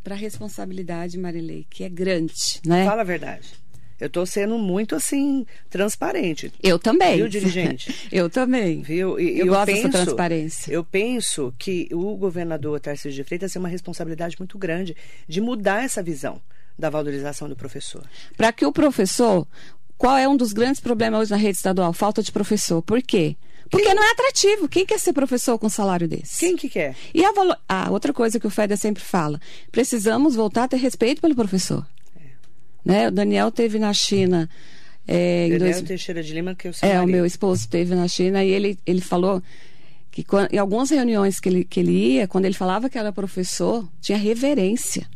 Para 0.05 0.15
responsabilidade, 0.15 1.19
Marilei, 1.19 1.67
que 1.69 1.83
é 1.83 1.89
grande, 1.89 2.61
né? 2.65 2.85
Fala 2.85 3.01
a 3.01 3.05
verdade. 3.05 3.65
Eu 3.99 4.09
estou 4.09 4.27
sendo 4.27 4.59
muito 4.59 4.95
assim 4.95 5.47
transparente. 5.71 6.53
Eu 6.63 6.79
também. 6.79 7.17
Viu, 7.17 7.29
dirigente? 7.29 7.95
eu 8.13 8.29
também. 8.29 8.83
Viu? 8.83 9.19
E, 9.19 9.41
eu, 9.41 9.47
eu 9.47 9.53
gosto 9.53 9.67
penso, 9.67 9.89
dessa 9.89 10.05
transparência. 10.05 10.73
Eu 10.73 10.85
penso 10.85 11.55
que 11.59 11.89
o 11.93 12.17
governador 12.17 12.79
Tarcísio 12.81 13.13
de 13.13 13.25
Freitas 13.25 13.53
tem 13.53 13.61
uma 13.61 13.69
responsabilidade 13.69 14.37
muito 14.39 14.59
grande 14.59 14.97
de 15.27 15.41
mudar 15.41 15.85
essa 15.85 16.03
visão 16.03 16.41
da 16.79 16.91
valorização 16.91 17.49
do 17.49 17.57
professor. 17.57 18.03
Para 18.37 18.53
que 18.53 18.67
o 18.67 18.73
professor. 18.73 19.47
Qual 19.97 20.17
é 20.17 20.29
um 20.29 20.37
dos 20.37 20.53
grandes 20.53 20.81
problemas 20.81 21.21
hoje 21.21 21.31
na 21.31 21.37
rede 21.37 21.57
estadual? 21.57 21.93
Falta 21.93 22.23
de 22.23 22.33
professor. 22.33 22.83
Por 22.83 23.01
quê? 23.01 23.37
Porque 23.71 23.87
Quem? 23.87 23.95
não 23.95 24.05
é 24.05 24.11
atrativo. 24.11 24.69
Quem 24.69 24.85
quer 24.85 24.99
ser 24.99 25.13
professor 25.13 25.59
com 25.59 25.69
salário 25.69 26.07
desse? 26.07 26.41
Quem 26.41 26.57
que 26.57 26.69
quer? 26.69 26.95
E 27.15 27.25
a, 27.25 27.33
valo... 27.33 27.57
a 27.69 27.91
outra 27.91 28.13
coisa 28.13 28.39
que 28.39 28.47
o 28.47 28.51
FEDER 28.51 28.77
sempre 28.77 29.03
fala: 29.03 29.41
precisamos 29.71 30.35
voltar 30.35 30.65
a 30.65 30.69
ter 30.69 30.77
respeito 30.77 31.21
pelo 31.21 31.35
professor. 31.35 31.87
É. 32.17 32.21
Né? 32.85 33.09
O 33.09 33.11
Daniel 33.11 33.51
teve 33.51 33.79
na 33.79 33.93
China. 33.93 34.49
É, 35.07 35.49
Daniel 35.49 35.59
dois... 35.59 35.83
Teixeira 35.83 36.23
de 36.23 36.33
Lima, 36.33 36.55
que 36.55 36.69
eu 36.69 36.73
sei. 36.73 36.91
É, 36.91 37.01
o 37.01 37.07
meu 37.07 37.25
esposo 37.25 37.69
teve 37.69 37.95
na 37.95 38.09
China 38.09 38.45
e 38.45 38.51
ele, 38.51 38.79
ele 38.87 39.01
falou 39.01 39.43
que 40.11 40.25
em 40.53 40.59
algumas 40.59 40.91
reuniões 40.91 41.41
que 41.41 41.49
ele, 41.49 41.65
que 41.65 41.81
ele 41.81 41.93
ia, 41.93 42.29
quando 42.29 42.45
ele 42.45 42.55
falava 42.55 42.89
que 42.89 42.97
era 42.97 43.13
professor, 43.13 43.89
tinha 44.01 44.17
reverência. 44.17 45.07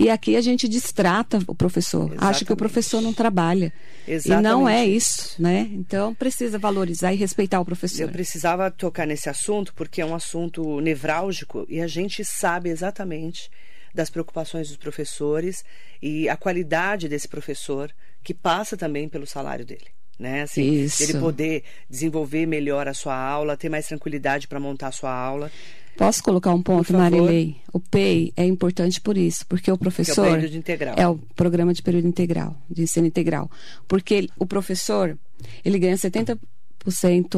E 0.00 0.08
aqui 0.08 0.34
a 0.34 0.40
gente 0.40 0.66
distrata 0.66 1.38
o 1.46 1.54
professor, 1.54 2.06
Exatamente. 2.06 2.24
acha 2.24 2.44
que 2.46 2.52
o 2.52 2.56
professor 2.56 3.02
não 3.02 3.12
trabalha. 3.12 3.70
Exatamente. 4.08 4.46
E 4.46 4.50
não 4.50 4.66
é 4.66 4.86
isso, 4.86 5.34
né? 5.38 5.68
Então 5.72 6.14
precisa 6.14 6.58
valorizar 6.58 7.12
e 7.12 7.16
respeitar 7.16 7.60
o 7.60 7.64
professor. 7.66 8.04
Eu 8.04 8.08
precisava 8.08 8.70
tocar 8.70 9.06
nesse 9.06 9.28
assunto 9.28 9.74
porque 9.74 10.00
é 10.00 10.06
um 10.06 10.14
assunto 10.14 10.80
nevrálgico 10.80 11.66
e 11.68 11.82
a 11.82 11.86
gente 11.86 12.24
sabe 12.24 12.70
exatamente 12.70 13.50
das 13.94 14.08
preocupações 14.08 14.68
dos 14.68 14.78
professores 14.78 15.62
e 16.00 16.30
a 16.30 16.36
qualidade 16.36 17.06
desse 17.06 17.28
professor 17.28 17.92
que 18.22 18.32
passa 18.32 18.78
também 18.78 19.06
pelo 19.06 19.26
salário 19.26 19.66
dele 19.66 19.88
né? 20.20 20.42
Assim, 20.42 20.82
Isso. 20.82 21.02
ele 21.02 21.14
poder 21.18 21.64
desenvolver 21.88 22.44
melhor 22.44 22.86
a 22.86 22.92
sua 22.92 23.16
aula, 23.16 23.56
ter 23.56 23.70
mais 23.70 23.88
tranquilidade 23.88 24.46
para 24.46 24.60
montar 24.60 24.88
a 24.88 24.92
sua 24.92 25.10
aula. 25.10 25.50
Posso 25.96 26.22
colocar 26.22 26.52
um 26.52 26.62
ponto, 26.62 26.92
Marilei? 26.92 27.56
O 27.72 27.78
PEI 27.78 28.32
é 28.36 28.44
importante 28.44 29.00
por 29.00 29.18
isso, 29.18 29.46
porque 29.46 29.70
o 29.70 29.76
professor. 29.76 30.24
Que 30.24 30.30
é 30.30 30.32
o 30.32 30.34
período 30.36 30.56
integral. 30.56 30.94
É 30.96 31.08
o 31.08 31.18
programa 31.36 31.74
de 31.74 31.82
período 31.82 32.08
integral, 32.08 32.56
de 32.70 32.82
ensino 32.82 33.06
integral. 33.06 33.50
Porque 33.86 34.28
o 34.38 34.46
professor, 34.46 35.18
ele 35.64 35.78
ganha 35.78 35.96
70% 35.96 36.38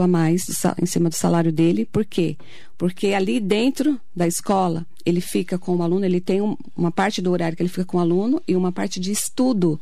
a 0.00 0.06
mais 0.06 0.44
do, 0.46 0.54
em 0.80 0.86
cima 0.86 1.08
do 1.08 1.14
salário 1.14 1.52
dele. 1.52 1.84
Por 1.84 2.04
quê? 2.04 2.36
Porque 2.78 3.08
ali 3.08 3.40
dentro 3.40 4.00
da 4.14 4.26
escola, 4.26 4.86
ele 5.04 5.20
fica 5.20 5.58
com 5.58 5.76
o 5.76 5.82
aluno, 5.82 6.04
ele 6.04 6.20
tem 6.20 6.40
um, 6.40 6.56
uma 6.76 6.92
parte 6.92 7.20
do 7.20 7.32
horário 7.32 7.56
que 7.56 7.62
ele 7.62 7.68
fica 7.68 7.84
com 7.84 7.98
o 7.98 8.00
aluno 8.00 8.40
e 8.46 8.54
uma 8.54 8.70
parte 8.70 9.00
de 9.00 9.10
estudo 9.10 9.80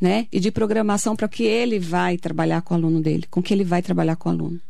né? 0.00 0.26
E 0.30 0.40
de 0.40 0.50
programação 0.50 1.16
para 1.16 1.28
que 1.28 1.44
ele 1.44 1.78
vai 1.78 2.18
trabalhar 2.18 2.62
com 2.62 2.74
o 2.74 2.76
aluno 2.76 3.00
dele, 3.00 3.24
com 3.30 3.42
que 3.42 3.54
ele 3.54 3.64
vai 3.64 3.80
trabalhar 3.80 4.16
com 4.16 4.28
o 4.28 4.32
aluno. 4.32 4.60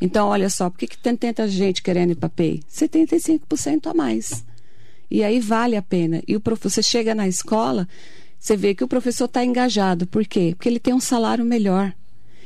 Então, 0.00 0.28
olha 0.28 0.48
só, 0.48 0.70
por 0.70 0.78
que, 0.78 0.86
que 0.86 0.98
tem 0.98 1.14
tanta 1.14 1.46
gente 1.46 1.82
querendo 1.82 2.12
ir 2.12 2.16
para 2.16 2.28
PEI? 2.28 2.62
75% 2.70 3.86
a 3.86 3.94
mais. 3.94 4.44
E 5.10 5.22
aí 5.22 5.40
vale 5.40 5.76
a 5.76 5.82
pena. 5.82 6.22
E 6.26 6.36
o 6.36 6.42
você 6.62 6.82
chega 6.82 7.14
na 7.14 7.28
escola, 7.28 7.86
você 8.38 8.56
vê 8.56 8.74
que 8.74 8.84
o 8.84 8.88
professor 8.88 9.26
está 9.26 9.44
engajado. 9.44 10.06
Por 10.06 10.24
quê? 10.24 10.54
Porque 10.56 10.68
ele 10.68 10.80
tem 10.80 10.94
um 10.94 11.00
salário 11.00 11.44
melhor. 11.44 11.92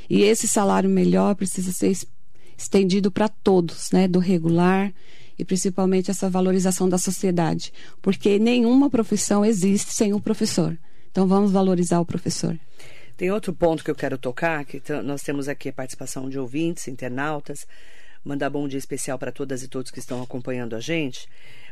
E 0.09 0.23
esse 0.23 0.49
salário 0.49 0.91
melhor 0.91 1.35
precisa 1.35 1.73
ser 1.73 1.97
estendido 2.57 3.11
para 3.11 3.29
todos, 3.29 3.91
né? 3.93 4.09
Do 4.09 4.19
regular 4.19 4.93
e 5.39 5.45
principalmente 5.45 6.11
essa 6.11 6.31
valorização 6.31 6.89
da 6.89 6.99
sociedade. 6.99 7.73
Porque 8.01 8.39
nenhuma 8.39 8.91
profissão 8.91 9.45
existe 9.45 9.93
sem 9.93 10.13
um 10.13 10.21
professor. 10.21 10.77
Então 11.11 11.27
vamos 11.27 11.53
valorizar 11.53 12.01
o 12.01 12.07
professor. 12.07 12.59
Tem 13.17 13.31
outro 13.31 13.55
ponto 13.55 13.85
que 13.85 13.91
eu 13.91 13.95
quero 13.95 14.19
tocar, 14.19 14.65
que 14.65 14.83
nós 15.05 15.23
temos 15.23 15.49
aqui 15.49 15.69
a 15.69 15.73
participação 15.73 16.29
de 16.29 16.37
ouvintes, 16.37 16.89
internautas. 16.89 17.67
Mandar 18.25 18.51
bom 18.51 18.67
dia 18.67 18.79
especial 18.79 19.19
para 19.19 19.31
todas 19.31 19.63
e 19.63 19.69
todos 19.69 19.93
que 19.93 20.01
estão 20.01 20.21
acompanhando 20.21 20.75
a 20.75 20.81
gente. 20.81 21.29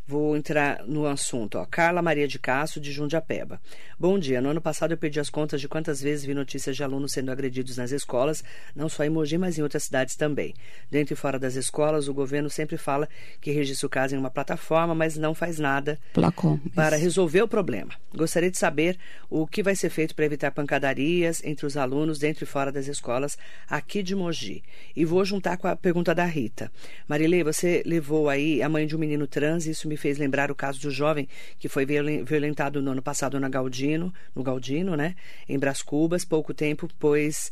Vou 0.07 0.37
entrar 0.37 0.85
no 0.85 1.07
assunto. 1.07 1.59
Ó. 1.59 1.65
Carla 1.65 2.03
Maria 2.03 2.27
de 2.27 2.38
Castro, 2.38 2.81
de 2.81 2.91
Jundiapeba. 2.91 3.61
Bom 3.99 4.19
dia. 4.19 4.41
No 4.41 4.51
ano 4.51 4.61
passado 4.61 4.91
eu 4.91 4.99
perdi 4.99 5.21
as 5.21 5.31
contas 5.31 5.61
de 5.61 5.69
quantas 5.69 6.01
vezes 6.01 6.25
vi 6.25 6.35
notícias 6.35 6.75
de 6.75 6.83
alunos 6.83 7.12
sendo 7.12 7.31
agredidos 7.31 7.77
nas 7.77 7.93
escolas, 7.93 8.43
não 8.75 8.88
só 8.88 9.05
em 9.05 9.11
Mogi, 9.11 9.38
mas 9.38 9.59
em 9.59 9.62
outras 9.62 9.85
cidades 9.85 10.17
também. 10.17 10.55
Dentro 10.91 11.15
e 11.15 11.17
fora 11.17 11.38
das 11.38 11.55
escolas, 11.55 12.09
o 12.09 12.15
governo 12.15 12.51
sempre 12.51 12.77
fala 12.77 13.09
que 13.41 13.53
registra 13.53 13.87
o 13.87 13.91
caso 13.91 14.17
em 14.17 14.19
uma 14.19 14.31
plataforma, 14.31 14.93
mas 14.93 15.17
não 15.17 15.35
faz 15.35 15.61
nada 15.61 16.01
Placom, 16.12 16.59
para 16.75 16.97
resolver 16.97 17.43
o 17.43 17.49
problema. 17.49 17.93
Gostaria 18.12 18.51
de 18.51 18.59
saber 18.59 18.99
o 19.31 19.47
que 19.47 19.62
vai 19.62 19.77
ser 19.77 19.88
feito 19.88 20.17
para 20.17 20.25
evitar 20.25 20.51
pancadarias 20.51 21.43
entre 21.45 21.65
os 21.65 21.77
alunos 21.77 22.19
dentro 22.19 22.43
e 22.43 22.47
fora 22.47 22.73
das 22.73 22.88
escolas 22.88 23.38
aqui 23.69 24.03
de 24.03 24.17
Mogi. 24.17 24.65
E 24.97 25.05
vou 25.05 25.25
juntar 25.25 25.57
com 25.57 25.69
a 25.69 25.77
pergunta 25.77 26.12
da 26.12 26.25
Rita. 26.25 26.73
Marilei, 27.07 27.45
você 27.45 27.85
levou 27.87 28.29
aí 28.29 28.61
a 28.62 28.69
mãe 28.69 28.85
de 28.85 28.97
um 28.97 28.99
menino 28.99 29.29
trans 29.29 29.65
e 29.67 29.71
isso 29.71 29.88
me 29.88 29.91
me 29.92 29.96
fez 29.96 30.18
lembrar 30.18 30.50
o 30.50 30.55
caso 30.55 30.81
do 30.81 30.90
jovem 30.90 31.28
que 31.59 31.68
foi 31.68 31.87
violentado 32.24 32.81
no 32.81 32.90
ano 32.90 33.02
passado 33.02 33.38
na 33.38 33.48
Galdino, 33.48 34.12
no 34.35 34.42
Galdino, 34.42 34.96
né? 34.96 35.14
Em 35.48 35.59
Bras 35.59 35.83
Cubas, 35.83 36.24
pouco 36.24 36.55
tempo, 36.55 36.88
pois 36.98 37.50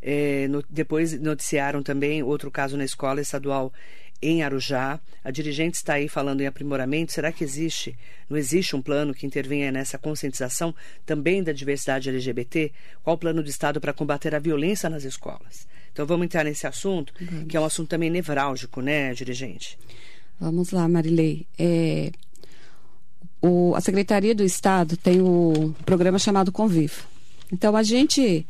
é, 0.00 0.46
no, 0.48 0.62
depois 0.68 1.18
noticiaram 1.18 1.82
também 1.82 2.22
outro 2.22 2.50
caso 2.50 2.76
na 2.76 2.84
escola 2.84 3.20
estadual 3.20 3.72
em 4.20 4.42
Arujá. 4.42 5.00
A 5.24 5.30
dirigente 5.30 5.76
está 5.76 5.94
aí 5.94 6.08
falando 6.08 6.40
em 6.40 6.46
aprimoramento. 6.46 7.12
Será 7.12 7.32
que 7.32 7.42
existe, 7.42 7.96
não 8.28 8.36
existe 8.36 8.76
um 8.76 8.82
plano 8.82 9.14
que 9.14 9.26
intervenha 9.26 9.72
nessa 9.72 9.98
conscientização 9.98 10.74
também 11.06 11.42
da 11.42 11.52
diversidade 11.52 12.08
LGBT? 12.08 12.72
Qual 13.02 13.16
o 13.16 13.18
plano 13.18 13.42
do 13.42 13.48
Estado 13.48 13.80
para 13.80 13.92
combater 13.92 14.34
a 14.34 14.38
violência 14.38 14.90
nas 14.90 15.04
escolas? 15.04 15.66
Então 15.92 16.06
vamos 16.06 16.26
entrar 16.26 16.44
nesse 16.44 16.66
assunto, 16.66 17.12
vamos. 17.20 17.46
que 17.48 17.56
é 17.56 17.60
um 17.60 17.64
assunto 17.64 17.88
também 17.88 18.10
nevrálgico, 18.10 18.80
né, 18.80 19.12
dirigente? 19.14 19.78
Vamos 20.40 20.70
lá, 20.70 20.88
Marilei. 20.88 21.46
É, 21.58 22.12
o, 23.42 23.74
a 23.74 23.80
Secretaria 23.80 24.34
do 24.34 24.44
Estado 24.44 24.96
tem 24.96 25.20
o 25.20 25.74
programa 25.84 26.18
chamado 26.18 26.52
Conviva. 26.52 27.02
Então 27.52 27.76
a 27.76 27.82
gente 27.82 28.46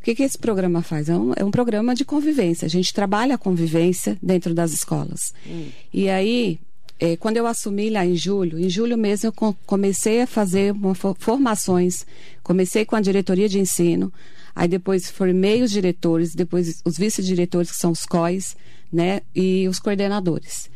o 0.00 0.02
que, 0.02 0.14
que 0.14 0.22
esse 0.22 0.38
programa 0.38 0.80
faz? 0.80 1.10
É 1.10 1.16
um, 1.16 1.32
é 1.36 1.44
um, 1.44 1.50
programa 1.50 1.94
de 1.94 2.06
convivência. 2.06 2.64
A 2.64 2.70
gente 2.70 2.92
trabalha 2.94 3.34
a 3.34 3.38
convivência 3.38 4.16
dentro 4.22 4.54
das 4.54 4.72
escolas. 4.72 5.34
Hum. 5.46 5.68
E 5.92 6.08
aí, 6.08 6.58
é, 6.98 7.18
quando 7.18 7.36
eu 7.36 7.46
assumi 7.46 7.90
lá 7.90 8.06
em 8.06 8.16
julho, 8.16 8.58
em 8.58 8.70
julho 8.70 8.96
mesmo 8.96 9.28
eu 9.28 9.54
comecei 9.66 10.22
a 10.22 10.26
fazer 10.26 10.72
uma, 10.72 10.94
formações, 10.94 12.06
comecei 12.42 12.86
com 12.86 12.96
a 12.96 13.00
diretoria 13.02 13.46
de 13.46 13.58
ensino, 13.58 14.10
aí 14.56 14.66
depois 14.66 15.10
formei 15.10 15.62
os 15.62 15.70
diretores, 15.70 16.34
depois 16.34 16.80
os 16.82 16.96
vice-diretores, 16.96 17.70
que 17.70 17.76
são 17.76 17.90
os 17.90 18.06
COIs, 18.06 18.56
né, 18.90 19.20
e 19.34 19.68
os 19.68 19.78
coordenadores. 19.78 20.69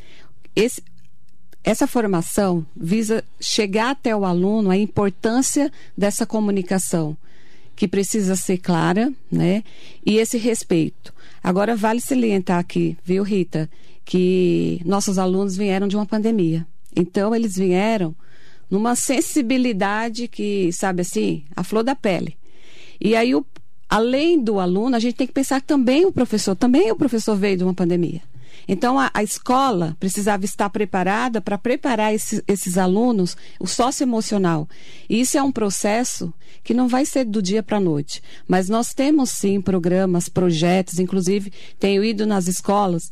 Esse, 0.55 0.83
essa 1.63 1.87
formação 1.87 2.65
visa 2.77 3.25
chegar 3.41 3.91
até 3.91 4.15
o 4.15 4.25
aluno 4.25 4.71
a 4.71 4.77
importância 4.77 5.73
dessa 5.97 6.27
comunicação 6.27 7.17
que 7.75 7.89
precisa 7.89 8.37
ser 8.37 8.59
clara, 8.59 9.13
né? 9.31 9.65
E 10.07 10.19
esse 10.19 10.39
respeito. 10.39 11.13
Agora, 11.43 11.75
vale 11.75 12.01
salientar 12.01 12.59
aqui, 12.59 12.97
viu, 13.05 13.23
Rita, 13.23 13.69
que 14.05 14.81
nossos 14.85 15.19
alunos 15.19 15.57
vieram 15.57 15.89
de 15.89 15.97
uma 15.97 16.07
pandemia. 16.07 16.67
Então, 16.95 17.35
eles 17.35 17.57
vieram 17.57 18.15
numa 18.71 18.95
sensibilidade 18.95 20.29
que, 20.29 20.73
sabe 20.73 21.03
assim, 21.03 21.43
a 21.55 21.65
flor 21.65 21.83
da 21.83 21.95
pele. 21.95 22.37
E 23.01 23.17
aí, 23.17 23.35
o, 23.35 23.45
além 23.89 24.43
do 24.43 24.61
aluno, 24.61 24.97
a 24.97 24.99
gente 24.99 25.17
tem 25.17 25.27
que 25.27 25.33
pensar 25.33 25.61
também 25.61 26.07
o 26.07 26.13
professor, 26.13 26.55
também 26.55 26.91
o 26.93 26.97
professor 26.97 27.37
veio 27.37 27.59
de 27.59 27.65
uma 27.65 27.75
pandemia. 27.75 28.23
Então, 28.67 28.99
a, 28.99 29.11
a 29.13 29.23
escola 29.23 29.97
precisava 30.01 30.45
estar 30.45 30.71
preparada 30.71 31.41
para 31.41 31.59
preparar 31.59 32.15
esse, 32.15 32.43
esses 32.47 32.79
alunos, 32.79 33.37
o 33.59 33.67
socioemocional. 33.67 34.69
E 35.09 35.21
isso 35.21 35.37
é 35.37 35.43
um 35.43 35.53
processo 35.53 36.33
que 36.63 36.75
não 36.75 36.89
vai 36.89 37.05
ser 37.05 37.25
do 37.25 37.43
dia 37.43 37.63
para 37.63 37.77
a 37.77 37.81
noite. 37.81 38.23
Mas 38.49 38.69
nós 38.69 38.95
temos 38.95 39.31
sim 39.31 39.61
programas, 39.61 40.29
projetos, 40.29 40.99
inclusive 40.99 41.53
tenho 41.79 42.03
ido 42.03 42.27
nas 42.27 42.49
escolas 42.49 43.11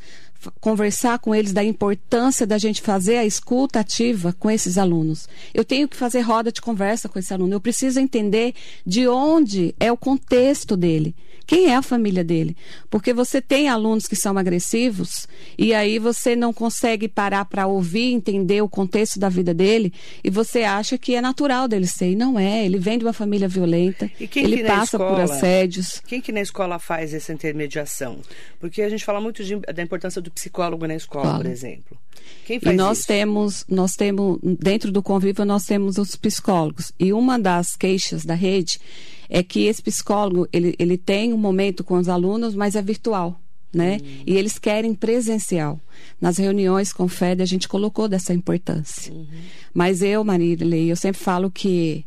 conversar 0.61 1.19
com 1.19 1.35
eles 1.35 1.53
da 1.53 1.63
importância 1.63 2.47
da 2.47 2.59
gente 2.59 2.83
fazer 2.83 3.17
a 3.17 3.25
escuta 3.25 3.81
ativa 3.81 4.35
com 4.39 4.51
esses 4.51 4.79
alunos. 4.79 5.29
Eu 5.53 5.65
tenho 5.65 5.89
que 5.89 5.97
fazer 5.97 6.21
roda 6.21 6.51
de 6.51 6.61
conversa 6.61 7.09
com 7.09 7.19
esse 7.19 7.33
aluno. 7.33 7.55
Eu 7.55 7.61
preciso 7.61 8.01
entender 8.01 8.55
de 8.87 9.07
onde 9.09 9.75
é 9.79 9.91
o 9.91 9.97
contexto 9.97 10.77
dele. 10.77 11.15
Quem 11.47 11.67
é 11.67 11.77
a 11.77 11.83
família 11.83 12.25
dele? 12.25 12.57
Porque 12.89 13.13
você 13.13 13.41
tem 13.41 13.69
alunos 13.69 14.07
que 14.07 14.17
são 14.17 14.39
agressivos 14.39 15.27
e 15.59 15.75
aí 15.75 15.99
você 15.99 16.35
não 16.35 16.53
consegue 16.53 17.09
parar 17.09 17.45
para 17.45 17.67
ouvir, 17.67 18.13
entender 18.13 18.63
o 18.63 18.69
contexto 18.69 19.19
da 19.19 19.29
vida 19.29 19.53
dele 19.53 19.93
e 20.23 20.31
você 20.31 20.63
acha 20.63 20.97
que 20.97 21.15
é 21.15 21.21
natural 21.21 21.69
dele 21.69 21.87
ser. 21.87 22.13
E 22.13 22.17
não 22.17 22.39
é. 22.39 22.65
Ele 22.65 22.79
vem 22.79 22.99
de 22.99 23.05
uma 23.05 23.13
família 23.13 23.49
violenta, 23.49 24.11
ele 24.19 24.65
passa 24.65 24.97
escola, 24.97 25.11
por 25.11 25.21
assédios. 25.21 26.01
Quem 26.07 26.21
que 26.21 26.33
na 26.33 26.41
escola 26.41 26.79
faz 26.79 27.13
essa 27.13 27.33
intermediação? 27.33 28.21
Porque 28.59 28.81
a 28.81 28.89
gente 28.89 29.05
fala 29.05 29.21
muito 29.21 29.45
de, 29.45 29.57
da 29.57 29.83
importância 29.83 30.23
do 30.23 30.31
psicólogo 30.33 30.87
na 30.87 30.95
escola, 30.95 31.25
Fala. 31.25 31.39
por 31.39 31.47
exemplo. 31.47 31.99
Quem 32.47 32.61
faz 32.61 32.75
e 32.75 32.77
nós 32.77 32.99
isso? 32.99 33.07
temos, 33.07 33.65
nós 33.69 33.95
temos, 33.95 34.39
dentro 34.43 34.91
do 34.91 35.03
convívio, 35.03 35.45
nós 35.45 35.65
temos 35.65 35.99
os 35.99 36.17
psicólogos. 36.17 36.93
E 36.99 37.13
uma 37.13 37.39
das 37.39 37.77
queixas 37.77 38.25
da 38.25 38.35
rede 38.35 38.81
é 39.29 39.43
que 39.43 39.67
esse 39.67 39.83
psicólogo 39.83 40.49
ele, 40.53 40.75
ele 40.79 40.99
tem 40.99 41.33
um 41.33 41.39
momento 41.39 41.83
com 41.85 41.95
os 41.95 42.09
alunos, 42.09 42.55
mas 42.55 42.77
é 42.77 42.83
virtual. 42.83 43.39
Né? 43.75 43.99
Uhum. 44.03 44.23
E 44.27 44.37
eles 44.37 44.59
querem 44.59 44.95
presencial. 44.95 45.81
Nas 46.21 46.37
reuniões 46.37 46.93
com 46.93 47.05
o 47.05 47.09
FED, 47.09 47.43
a 47.43 47.47
gente 47.47 47.67
colocou 47.67 48.07
dessa 48.07 48.35
importância. 48.35 49.11
Uhum. 49.11 49.27
Mas 49.73 50.03
eu, 50.03 50.23
Marília, 50.23 50.77
eu 50.77 50.97
sempre 50.97 51.23
falo 51.23 51.51
que 51.51 52.05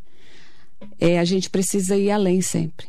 é, 1.00 1.18
a 1.18 1.26
gente 1.26 1.50
precisa 1.50 1.98
ir 1.98 2.12
além 2.12 2.40
sempre 2.42 2.86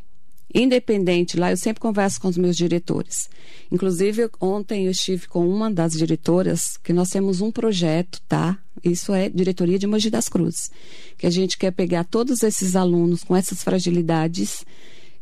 independente 0.54 1.37
lá, 1.37 1.50
eu 1.50 1.56
sempre 1.56 1.80
converso 1.80 2.20
com 2.20 2.28
os 2.28 2.37
meus 2.37 2.56
diretores. 2.56 3.28
Inclusive, 3.70 4.30
ontem 4.40 4.87
eu 4.87 4.90
estive 4.90 5.26
com 5.26 5.46
uma 5.48 5.70
das 5.70 5.92
diretoras, 5.92 6.76
que 6.76 6.92
nós 6.92 7.11
temos 7.11 7.40
um 7.40 7.50
projeto, 7.50 8.20
tá? 8.28 8.59
Isso 8.82 9.12
é 9.12 9.28
diretoria 9.28 9.78
de 9.78 9.87
Mogi 9.87 10.09
das 10.09 10.28
Cruzes, 10.28 10.70
que 11.18 11.26
a 11.26 11.30
gente 11.30 11.59
quer 11.59 11.72
pegar 11.72 12.04
todos 12.04 12.42
esses 12.42 12.76
alunos 12.76 13.24
com 13.24 13.35
essas 13.35 13.62
fragilidades 13.62 14.64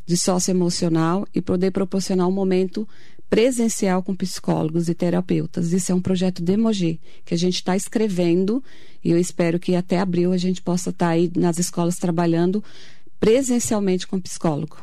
de 0.06 0.16
socioemocional 0.16 1.26
e 1.34 1.40
poder 1.40 1.70
proporcionar 1.70 2.28
um 2.28 2.32
momento 2.32 2.86
presencial 3.30 4.02
com 4.02 4.14
psicólogos 4.14 4.88
e 4.88 4.94
terapeutas. 4.94 5.72
Isso 5.72 5.90
é 5.90 5.94
um 5.94 6.02
projeto 6.02 6.42
de 6.42 6.56
Mogi, 6.56 7.00
que 7.24 7.32
a 7.32 7.38
gente 7.38 7.54
está 7.54 7.74
escrevendo 7.74 8.62
e 9.02 9.10
eu 9.10 9.18
espero 9.18 9.58
que 9.58 9.74
até 9.74 9.98
abril 9.98 10.32
a 10.32 10.36
gente 10.36 10.60
possa 10.60 10.90
estar 10.90 11.06
tá 11.06 11.12
aí 11.12 11.32
nas 11.34 11.58
escolas 11.58 11.96
trabalhando 11.96 12.62
presencialmente 13.18 14.06
com 14.06 14.20
psicólogo 14.20 14.76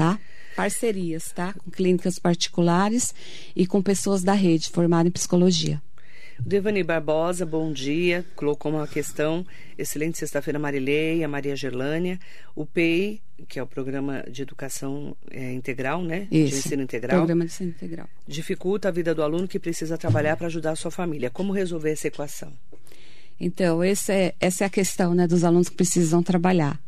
tá? 0.00 0.18
Parcerias, 0.56 1.30
tá? 1.30 1.52
Com 1.52 1.70
clínicas 1.70 2.18
particulares 2.18 3.14
e 3.54 3.66
com 3.66 3.82
pessoas 3.82 4.22
da 4.22 4.32
rede 4.32 4.70
formadas 4.70 5.08
em 5.08 5.12
psicologia. 5.12 5.80
Devani 6.38 6.82
Barbosa, 6.82 7.44
bom 7.44 7.70
dia. 7.70 8.24
Colocou 8.34 8.72
uma 8.72 8.86
questão. 8.86 9.46
Excelente 9.76 10.16
sexta-feira, 10.16 10.58
Marileia, 10.58 11.28
Maria 11.28 11.54
Gerlânia. 11.54 12.18
O 12.56 12.64
PEI, 12.64 13.20
que 13.46 13.58
é 13.58 13.62
o 13.62 13.66
Programa 13.66 14.24
de 14.30 14.40
Educação 14.40 15.14
é, 15.30 15.52
Integral, 15.52 16.02
né? 16.02 16.26
Isso, 16.30 16.52
de 16.52 16.58
ensino 16.60 16.82
integral. 16.82 17.18
Programa 17.18 17.44
de 17.44 17.52
ensino 17.52 17.68
integral. 17.68 18.08
Dificulta 18.26 18.88
a 18.88 18.90
vida 18.90 19.14
do 19.14 19.22
aluno 19.22 19.46
que 19.46 19.58
precisa 19.58 19.98
trabalhar 19.98 20.34
para 20.38 20.46
ajudar 20.46 20.70
a 20.70 20.76
sua 20.76 20.90
família. 20.90 21.28
Como 21.28 21.52
resolver 21.52 21.90
essa 21.90 22.08
equação? 22.08 22.50
Então, 23.38 23.82
é, 23.82 23.92
essa 24.40 24.64
é 24.64 24.66
a 24.66 24.70
questão 24.70 25.14
né, 25.14 25.26
dos 25.26 25.44
alunos 25.44 25.68
que 25.68 25.76
precisam 25.76 26.22
trabalhar. 26.22 26.80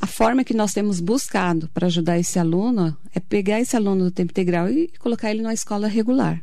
A 0.00 0.06
forma 0.06 0.42
que 0.42 0.54
nós 0.54 0.72
temos 0.72 0.98
buscado 0.98 1.68
para 1.74 1.86
ajudar 1.86 2.18
esse 2.18 2.38
aluno 2.38 2.96
é 3.14 3.20
pegar 3.20 3.60
esse 3.60 3.76
aluno 3.76 4.04
do 4.04 4.10
tempo 4.10 4.32
integral 4.32 4.70
e 4.70 4.88
colocar 4.98 5.30
ele 5.30 5.42
numa 5.42 5.52
escola 5.52 5.86
regular. 5.86 6.42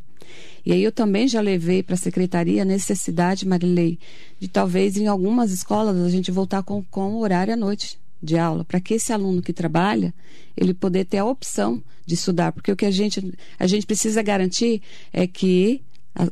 E 0.64 0.72
aí 0.72 0.84
eu 0.84 0.92
também 0.92 1.28
já 1.28 1.42
levei 1.42 1.82
para 1.82 1.96
a 1.96 1.98
secretaria 1.98 2.62
a 2.62 2.66
necessidade, 2.66 3.48
Marilei, 3.48 3.98
de 4.40 4.48
talvez 4.48 4.96
em 4.96 5.08
algumas 5.08 5.52
escolas 5.52 5.98
a 5.98 6.10
gente 6.10 6.30
voltar 6.30 6.62
com, 6.62 6.84
com 6.84 7.16
horário 7.18 7.54
à 7.54 7.58
noite 7.58 7.98
de 8.22 8.38
aula, 8.38 8.64
para 8.64 8.80
que 8.80 8.94
esse 8.96 9.12
aluno 9.12 9.42
que 9.42 9.54
trabalha, 9.54 10.14
ele 10.56 10.74
poder 10.74 11.06
ter 11.06 11.20
a 11.20 11.26
opção 11.26 11.82
de 12.06 12.14
estudar, 12.16 12.52
porque 12.52 12.72
o 12.72 12.76
que 12.76 12.86
a 12.86 12.92
gente, 12.92 13.34
a 13.60 13.66
gente 13.66 13.86
precisa 13.86 14.22
garantir 14.22 14.82
é 15.12 15.26
que 15.26 15.82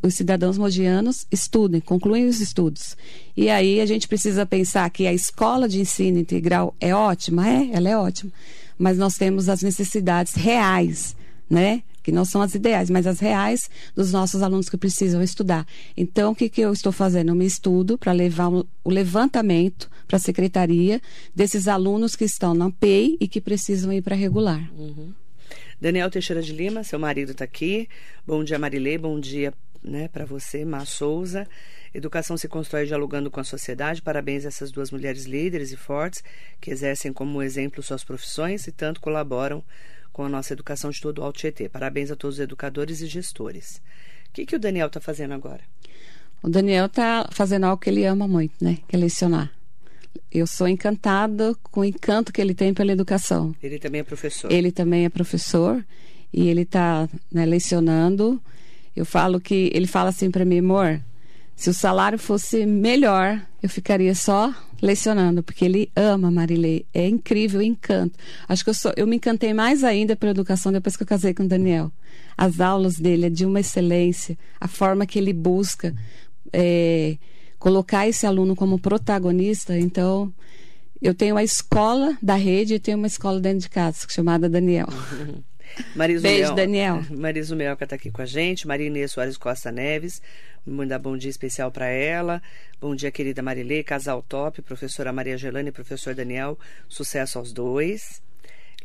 os 0.02 0.14
cidadãos 0.16 0.58
mogianos 0.58 1.28
estudem, 1.32 1.80
concluem 1.80 2.28
os 2.28 2.40
estudos. 2.40 2.98
E 3.36 3.50
aí 3.50 3.80
a 3.80 3.86
gente 3.86 4.08
precisa 4.08 4.46
pensar 4.46 4.90
que 4.90 5.06
a 5.06 5.14
escola 5.14 5.68
de 5.68 5.80
ensino 5.80 6.18
integral 6.18 6.76
é 6.80 6.94
ótima, 6.94 7.48
é, 7.48 7.70
ela 7.72 7.90
é 7.90 7.98
ótima, 7.98 8.32
mas 8.78 8.98
nós 8.98 9.16
temos 9.16 9.48
as 9.48 9.62
necessidades 9.62 10.34
reais, 10.34 11.16
né? 11.50 11.84
Que 12.02 12.12
não 12.12 12.24
são 12.24 12.42
as 12.42 12.54
ideais, 12.54 12.90
mas 12.90 13.08
as 13.08 13.20
reais 13.20 13.70
dos 13.96 14.12
nossos 14.12 14.44
alunos 14.44 14.70
que 14.70 14.78
precisam 14.78 15.24
estudar. 15.24 15.66
Então, 15.98 16.32
o 16.32 16.36
que, 16.36 16.50
que 16.50 16.62
eu 16.62 16.72
estou 16.72 16.92
fazendo? 16.92 17.30
Eu 17.30 17.36
me 17.36 17.46
estudo 17.46 17.98
para 17.98 18.12
levar 18.12 18.50
o 18.50 18.66
levantamento 18.86 19.90
para 20.08 20.18
a 20.18 20.20
secretaria 20.20 21.02
desses 21.34 21.68
alunos 21.68 22.16
que 22.16 22.24
estão 22.24 22.54
na 22.54 22.70
PEI 22.70 23.18
e 23.20 23.28
que 23.28 23.42
precisam 23.42 23.92
ir 23.92 24.04
para 24.04 24.16
regular. 24.16 24.72
Uhum. 24.78 25.14
Daniel 25.80 26.10
Teixeira 26.10 26.42
de 26.42 26.54
Lima, 26.54 26.84
seu 26.84 26.98
marido 26.98 27.32
está 27.32 27.44
aqui. 27.44 27.88
Bom 28.26 28.44
dia, 28.44 28.58
Marilê. 28.58 28.98
Bom 28.98 29.20
dia, 29.20 29.54
né, 29.86 30.08
para 30.08 30.26
você, 30.26 30.66
Má 30.66 30.86
Souza. 30.86 31.48
Educação 31.94 32.36
se 32.36 32.48
constrói 32.48 32.86
dialogando 32.86 33.32
com 33.32 33.40
a 33.40 33.44
sociedade. 33.44 34.02
Parabéns 34.02 34.46
a 34.46 34.50
essas 34.50 34.72
duas 34.72 34.92
mulheres 34.92 35.26
líderes 35.26 35.72
e 35.72 35.78
fortes 35.78 36.24
que 36.60 36.72
exercem 36.72 37.14
como 37.14 37.42
exemplo 37.42 37.82
suas 37.82 38.04
profissões 38.04 38.68
e 38.68 38.72
tanto 38.72 39.00
colaboram 39.00 39.64
com 40.12 40.24
a 40.24 40.30
nossa 40.30 40.54
educação 40.54 40.90
de 40.90 41.00
todo 41.00 41.20
o 41.20 41.24
Alto 41.24 41.40
Tietê. 41.40 41.70
Parabéns 41.70 42.12
a 42.12 42.16
todos 42.16 42.36
os 42.36 42.42
educadores 42.42 43.02
e 43.02 43.08
gestores. 43.08 43.82
O 44.30 44.34
que, 44.34 44.46
que 44.46 44.56
o 44.56 44.60
Daniel 44.60 44.88
está 44.88 45.00
fazendo 45.00 45.34
agora? 45.34 45.62
O 46.42 46.50
Daniel 46.50 46.88
está 46.88 47.28
fazendo 47.32 47.66
algo 47.66 47.82
que 47.82 47.90
ele 47.90 48.06
ama 48.06 48.28
muito, 48.28 48.54
né? 48.62 48.78
Que 48.88 48.96
é 48.96 49.00
lecionar. 49.00 49.52
Eu 50.32 50.46
sou 50.46 50.68
encantada 50.68 51.56
com 51.64 51.82
o 51.82 51.86
encanto 51.86 52.32
que 52.32 52.42
ele 52.42 52.54
tem 52.54 52.74
pela 52.74 52.92
educação. 52.92 53.56
Ele 53.64 53.80
também 53.80 54.02
é 54.02 54.04
professor. 54.04 54.52
Ele 54.52 54.72
também 54.72 55.06
é 55.06 55.10
professor 55.10 55.86
e 56.34 56.50
ele 56.50 56.62
está 56.62 57.08
né, 57.32 57.46
lecionando 57.46 58.42
eu 58.96 59.06
falo 59.06 59.40
que 59.40 59.70
ele 59.74 59.88
fala 59.88 60.10
assim 60.10 60.32
para 60.32 60.46
mim, 60.46 60.60
amor, 60.60 61.02
Se 61.56 61.70
o 61.70 61.74
salário 61.74 62.20
fosse 62.20 62.66
melhor, 62.66 63.42
eu 63.64 63.70
ficaria 63.70 64.14
só 64.14 64.54
lecionando, 64.82 65.42
porque 65.42 65.64
ele 65.64 65.90
ama 65.96 66.30
Marilei. 66.30 66.86
É 66.94 67.08
incrível, 67.08 67.62
encanto. 67.62 68.18
Acho 68.48 68.64
que 68.64 68.70
eu, 68.70 68.74
sou, 68.74 68.94
eu 68.98 69.08
me 69.08 69.16
encantei 69.16 69.54
mais 69.54 69.84
ainda 69.84 70.16
pela 70.16 70.32
educação 70.32 70.72
depois 70.72 70.98
que 70.98 71.04
eu 71.04 71.08
casei 71.08 71.34
com 71.34 71.44
o 71.44 71.48
Daniel. 71.48 71.92
As 72.38 72.60
aulas 72.60 72.96
dele 72.96 73.28
é 73.28 73.30
de 73.30 73.46
uma 73.46 73.62
excelência, 73.62 74.38
a 74.60 74.68
forma 74.68 75.06
que 75.06 75.18
ele 75.18 75.32
busca 75.32 75.96
é, 76.52 77.18
colocar 77.58 78.08
esse 78.08 78.26
aluno 78.26 78.56
como 78.56 78.78
protagonista. 78.78 79.78
Então, 79.78 80.34
eu 81.02 81.14
tenho 81.14 81.38
a 81.38 81.44
escola 81.44 82.18
da 82.22 82.36
rede 82.36 82.76
e 82.76 82.80
tenho 82.80 82.98
uma 82.98 83.08
escola 83.08 83.40
dentro 83.40 83.60
de 83.60 83.70
casa, 83.70 84.06
chamada 84.10 84.50
Daniel. 84.50 84.88
Mariso 85.96 86.24
Beijo, 86.24 86.48
Mel, 86.48 86.56
Daniel. 86.56 87.06
Mariso 87.12 87.56
Melca 87.56 87.84
está 87.84 87.96
aqui 87.96 88.12
com 88.12 88.22
a 88.22 88.26
gente. 88.26 88.68
Maria 88.68 88.88
Inês 88.88 89.12
Soares 89.12 89.38
Costa 89.38 89.72
Neves. 89.72 90.22
Mandar 90.66 91.00
bom 91.00 91.16
dia 91.18 91.30
especial 91.30 91.72
para 91.72 91.88
ela. 91.88 92.42
Bom 92.80 92.96
dia, 92.96 93.12
querida 93.12 93.42
Marilê. 93.42 93.84
Casal 93.84 94.22
top. 94.22 94.62
Professora 94.62 95.14
Maria 95.14 95.38
Gelane 95.38 95.70
e 95.70 95.72
professor 95.72 96.14
Daniel. 96.16 96.58
Sucesso 96.88 97.38
aos 97.38 97.54
dois. 97.54 98.22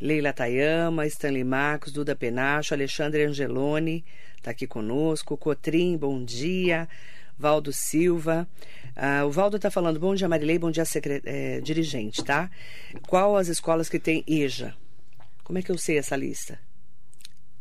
Leila 0.01 0.33
Tayama, 0.33 1.07
Stanley 1.07 1.45
Marcos, 1.45 1.93
Duda 1.93 2.17
Penacho, 2.17 2.73
Alexandre 2.73 3.25
Angeloni 3.25 4.03
está 4.41 4.51
aqui 4.51 4.67
conosco. 4.67 5.37
Cotrim, 5.37 5.97
bom 5.97 6.25
dia. 6.25 6.89
Valdo 7.39 7.73
Silva. 7.73 8.49
Ah, 8.97 9.25
o 9.25 9.31
Valdo 9.31 9.57
está 9.57 9.71
falando, 9.71 10.01
bom 10.01 10.15
dia 10.15 10.29
Marilei, 10.29 10.59
bom 10.59 10.71
dia 10.71 10.85
secre... 10.85 11.23
é, 11.25 11.61
dirigente, 11.61 12.23
tá? 12.25 12.51
Qual 13.07 13.37
as 13.37 13.49
escolas 13.49 13.89
que 13.89 13.99
tem 13.99 14.25
EJA? 14.27 14.75
Como 15.45 15.59
é 15.59 15.63
que 15.63 15.71
eu 15.71 15.79
sei 15.79 15.99
essa 15.99 16.17
lista? 16.17 16.59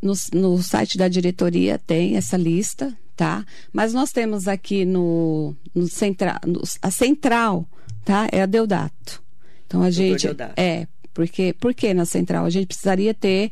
No, 0.01 0.13
no 0.33 0.61
site 0.63 0.97
da 0.97 1.07
diretoria 1.07 1.77
tem 1.77 2.15
essa 2.15 2.37
lista, 2.37 2.95
tá? 3.15 3.45
Mas 3.73 3.93
nós 3.93 4.11
temos 4.11 4.47
aqui 4.47 4.85
no, 4.85 5.53
no 5.75 5.87
central, 5.87 6.39
a 6.81 6.89
central, 6.91 7.67
tá? 8.05 8.27
É 8.31 8.41
a 8.41 8.45
Deodato. 8.45 9.21
Então 9.67 9.83
a 9.83 9.91
gente 9.91 10.23
Deodato. 10.23 10.53
é 10.55 10.87
porque 11.13 11.53
por 11.59 11.73
que 11.73 11.93
na 11.93 12.05
central 12.05 12.45
a 12.45 12.49
gente 12.49 12.67
precisaria 12.67 13.13
ter 13.13 13.51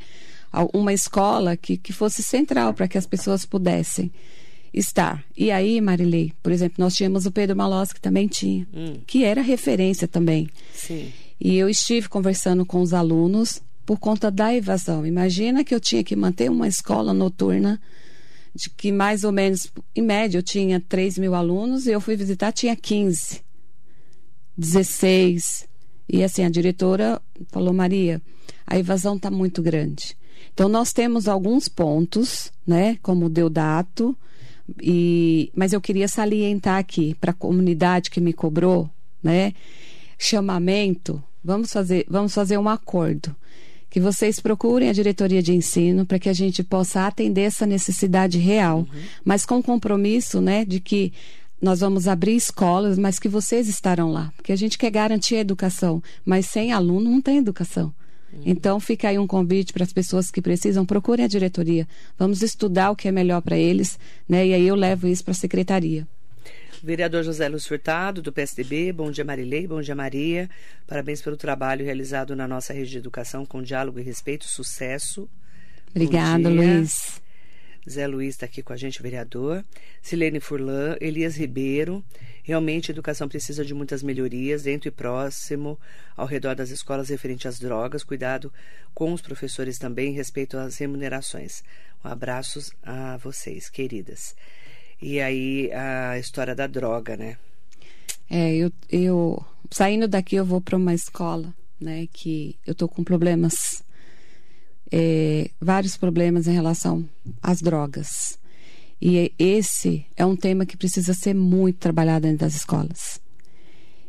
uma 0.74 0.94
escola 0.94 1.58
que, 1.58 1.76
que 1.78 1.92
fosse 1.92 2.24
central 2.24 2.74
para 2.74 2.88
que 2.88 2.98
as 2.98 3.06
pessoas 3.06 3.46
pudessem 3.46 4.10
estar. 4.74 5.24
E 5.36 5.52
aí, 5.52 5.82
Marilei, 5.82 6.32
por 6.42 6.52
exemplo, 6.52 6.76
nós 6.78 6.96
tínhamos 6.96 7.26
o 7.26 7.32
Pedro 7.32 7.56
Malós 7.56 7.92
que 7.92 8.00
também 8.00 8.28
tinha, 8.28 8.66
Hum. 8.74 8.98
que 9.06 9.24
era 9.24 9.42
referência 9.42 10.08
também. 10.08 10.50
Sim. 10.74 11.12
E 11.40 11.56
eu 11.58 11.70
estive 11.70 12.08
conversando 12.10 12.66
com 12.66 12.82
os 12.82 12.94
alunos 12.94 13.62
por 13.88 13.98
conta 13.98 14.30
da 14.30 14.54
evasão. 14.54 15.06
Imagina 15.06 15.64
que 15.64 15.74
eu 15.74 15.80
tinha 15.80 16.04
que 16.04 16.14
manter 16.14 16.52
uma 16.52 16.68
escola 16.68 17.14
noturna 17.14 17.80
de 18.54 18.70
que 18.70 18.92
mais 18.92 19.24
ou 19.24 19.32
menos, 19.32 19.72
em 19.96 20.02
média, 20.02 20.40
eu 20.40 20.44
tinha 20.44 20.78
3 20.78 21.18
mil 21.18 21.34
alunos 21.34 21.88
e 21.88 21.92
eu 21.92 22.02
fui 22.02 22.18
visitar, 22.18 22.52
tinha 22.52 22.76
15, 22.76 23.42
16. 24.58 25.70
E 26.10 26.22
assim, 26.22 26.44
a 26.44 26.50
diretora 26.50 27.22
falou, 27.48 27.74
Maria, 27.74 28.22
a 28.66 28.78
evasão 28.78 29.16
está 29.16 29.32
muito 29.32 29.62
grande. 29.62 30.18
Então, 30.54 30.68
nós 30.68 30.92
temos 30.92 31.30
alguns 31.30 31.70
pontos, 31.70 32.52
né, 32.66 32.98
como 33.02 33.28
o 33.28 33.30
Deodato, 33.30 34.18
e, 34.82 35.50
mas 35.56 35.72
eu 35.72 35.80
queria 35.80 36.10
salientar 36.10 36.78
aqui 36.78 37.16
para 37.22 37.32
a 37.32 37.34
comunidade 37.34 38.10
que 38.10 38.20
me 38.20 38.34
cobrou, 38.34 38.90
né, 39.24 39.54
chamamento, 40.18 41.24
vamos 41.42 41.72
fazer, 41.72 42.06
vamos 42.10 42.34
fazer 42.34 42.58
um 42.58 42.68
acordo. 42.68 43.34
Que 43.90 44.00
vocês 44.00 44.40
procurem 44.40 44.90
a 44.90 44.94
diretoria 44.94 45.42
de 45.42 45.54
ensino 45.54 46.06
para 46.06 46.20
que 46.20 46.30
a 46.30 46.34
gente 46.34 46.64
possa 46.64 47.08
atender 47.08 47.42
essa 47.42 47.66
necessidade 47.66 48.38
real, 48.38 48.86
mas 49.24 49.46
com 49.46 49.62
compromisso, 49.64 50.42
né, 50.42 50.66
de 50.66 50.80
que 50.80 51.14
nós 51.62 51.80
vamos 51.80 52.08
abrir 52.08 52.36
escolas, 52.36 53.00
mas 53.00 53.18
que 53.18 53.28
vocês 53.28 53.68
estarão 53.68 54.12
lá, 54.12 54.32
porque 54.36 54.52
a 54.52 54.56
gente 54.56 54.78
quer 54.78 54.92
garantir 54.92 55.36
a 55.36 55.40
educação, 55.40 56.04
mas 56.24 56.46
sem 56.46 56.72
aluno 56.72 57.10
não 57.10 57.22
tem 57.22 57.38
educação. 57.38 57.94
Então 58.46 58.80
fica 58.80 59.10
aí 59.10 59.18
um 59.18 59.26
convite 59.26 59.74
para 59.74 59.84
as 59.84 59.94
pessoas 59.94 60.30
que 60.30 60.42
precisam, 60.42 60.86
procurem 60.86 61.26
a 61.26 61.30
diretoria. 61.30 61.88
Vamos 62.18 62.42
estudar 62.42 62.92
o 62.92 62.96
que 62.96 63.08
é 63.08 63.12
melhor 63.12 63.42
para 63.42 63.58
eles, 63.58 63.98
né? 64.28 64.46
E 64.46 64.54
aí 64.54 64.68
eu 64.68 64.76
levo 64.76 65.08
isso 65.08 65.24
para 65.24 65.32
a 65.32 65.36
secretaria. 65.36 66.08
Vereador 66.88 67.22
José 67.22 67.50
Luz 67.50 67.68
Furtado, 67.68 68.22
do 68.22 68.32
PSDB, 68.32 68.94
bom 68.94 69.12
dia 69.12 69.26
Marilei, 69.26 69.68
bom 69.68 69.82
dia 69.82 69.94
Maria. 69.94 70.50
Parabéns 70.88 71.22
pelo 71.22 71.36
trabalho 71.36 71.84
realizado 71.84 72.34
na 72.34 72.48
nossa 72.48 72.72
rede 72.72 72.92
de 72.92 72.98
educação 72.98 73.46
com 73.46 73.62
diálogo 73.62 74.00
e 74.00 74.02
respeito, 74.02 74.46
sucesso. 74.46 75.30
Obrigada. 75.90 76.48
Luiz. 76.48 77.22
Zé 77.90 78.08
Luiz 78.08 78.36
está 78.36 78.46
aqui 78.46 78.64
com 78.64 78.72
a 78.72 78.78
gente, 78.78 79.04
vereador. 79.04 79.66
Silene 80.02 80.40
Furlan, 80.40 80.96
Elias 81.02 81.36
Ribeiro. 81.36 82.02
Realmente, 82.42 82.90
a 82.90 82.94
educação 82.94 83.28
precisa 83.28 83.66
de 83.66 83.74
muitas 83.74 84.02
melhorias 84.02 84.64
dentro 84.64 84.88
e 84.88 84.92
próximo, 84.92 85.78
ao 86.16 86.26
redor 86.26 86.56
das 86.56 86.70
escolas 86.70 87.10
referente 87.10 87.50
às 87.50 87.60
drogas. 87.60 88.02
Cuidado 88.02 88.50
com 88.94 89.12
os 89.12 89.22
professores 89.22 89.78
também, 89.78 90.14
respeito 90.14 90.58
às 90.58 90.78
remunerações. 90.78 91.66
Um 92.02 92.08
abraços 92.08 92.72
a 92.82 93.18
vocês, 93.18 93.70
queridas. 93.70 94.34
E 95.02 95.22
aí, 95.22 95.72
a 95.72 96.18
história 96.18 96.56
da 96.56 96.66
droga, 96.66 97.16
né? 97.16 97.38
É, 98.30 98.56
eu, 98.56 98.72
eu 98.90 99.46
saindo 99.72 100.08
daqui 100.08 100.36
eu 100.36 100.46
vou 100.46 100.60
para 100.60 100.76
uma 100.76 100.94
escola, 100.94 101.54
né, 101.80 102.08
que 102.12 102.58
eu 102.66 102.74
tô 102.74 102.88
com 102.88 103.04
problemas, 103.04 103.84
é, 104.92 105.50
vários 105.62 105.96
problemas 105.96 106.48
em 106.48 106.54
relação 106.54 107.08
às 107.42 107.62
drogas. 107.62 108.40
E 109.00 109.32
esse 109.38 110.06
é 110.16 110.26
um 110.26 110.36
tema 110.36 110.66
que 110.66 110.76
precisa 110.76 111.14
ser 111.14 111.36
muito 111.36 111.78
trabalhado 111.78 112.24
dentro 112.24 112.40
das 112.40 112.56
escolas. 112.56 113.22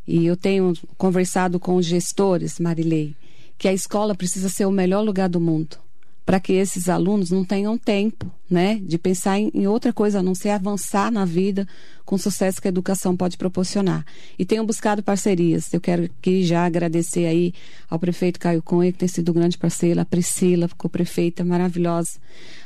E 0.07 0.25
eu 0.25 0.37
tenho 0.37 0.73
conversado 0.97 1.61
com 1.61 1.77
os 1.77 1.85
gestores, 1.85 2.59
Marilei, 2.59 3.15
que 3.59 3.69
a 3.69 3.75
escola 3.75 4.15
precisa 4.15 4.49
ser 4.49 4.65
o 4.65 4.73
melhor 4.73 5.03
lugar 5.03 5.29
do 5.29 5.39
mundo 5.39 5.79
para 6.29 6.39
que 6.39 6.53
esses 6.53 6.91
alunos 6.91 7.31
não 7.31 7.43
tenham 7.43 7.79
tempo, 7.79 8.31
né, 8.51 8.79
de 8.85 8.99
pensar 8.99 9.39
em, 9.39 9.51
em, 9.55 9.67
outra 9.67 9.95
coisa 9.95 10.19
a 10.19 10.23
não 10.23 10.35
ser 10.35 10.51
avançar 10.51 11.11
na 11.11 11.25
vida 11.25 11.67
com 12.05 12.17
o 12.17 12.19
sucesso 12.19 12.61
que 12.61 12.69
a 12.69 12.71
educação 12.71 13.17
pode 13.17 13.39
proporcionar. 13.39 14.05
E 14.39 14.45
tenho 14.45 14.63
buscado 14.63 15.03
parcerias. 15.03 15.73
Eu 15.73 15.81
quero 15.81 16.05
aqui 16.05 16.43
já 16.45 16.67
agradecer 16.67 17.25
aí 17.25 17.55
ao 17.89 17.99
prefeito 17.99 18.39
Caio 18.39 18.63
Cunha, 18.63 18.93
que 18.93 18.99
tem 18.99 19.09
sido 19.09 19.31
um 19.31 19.37
grande 19.37 19.57
parceiro, 19.57 20.03
a 20.03 20.05
Priscila, 20.05 20.69
co-prefeita 20.77 21.43
maravilhosa, 21.47 22.19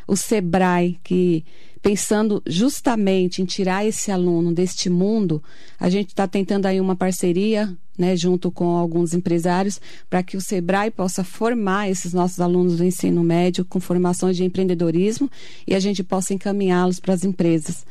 o 0.09 0.17
Sebrae, 0.17 0.99
que 1.05 1.45
pensando 1.81 2.43
justamente 2.45 3.43
em 3.43 3.45
tirar 3.45 3.87
esse 3.87 4.11
aluno 4.11 4.53
deste 4.53 4.91
mundo, 4.91 5.41
a 5.79 5.89
gente 5.89 6.09
está 6.09 6.27
tentando 6.27 6.67
aí 6.67 6.81
uma 6.81 6.97
parceria, 6.97 7.73
né, 7.97 8.17
junto 8.17 8.51
com 8.51 8.77
alguns 8.77 9.15
empresários, 9.15 9.81
para 10.09 10.23
que 10.23 10.37
o 10.37 10.41
Sebrae 10.41 10.91
possa 10.91 11.23
formar 11.23 11.91
esses 11.91 12.13
nossos 12.13 12.41
alunos 12.41 12.79
do 12.79 12.85
ensino 12.85 13.23
médio 13.23 13.65
com 13.65 13.81
formações 13.81 14.37
de 14.37 14.45
empreendedorismo 14.45 15.31
e 15.67 15.75
a 15.75 15.81
gente 15.81 16.03
possa 16.03 16.35
encaminhá-los 16.35 16.99
para 16.99 17.15
as 17.15 17.25
empresas. 17.25 17.85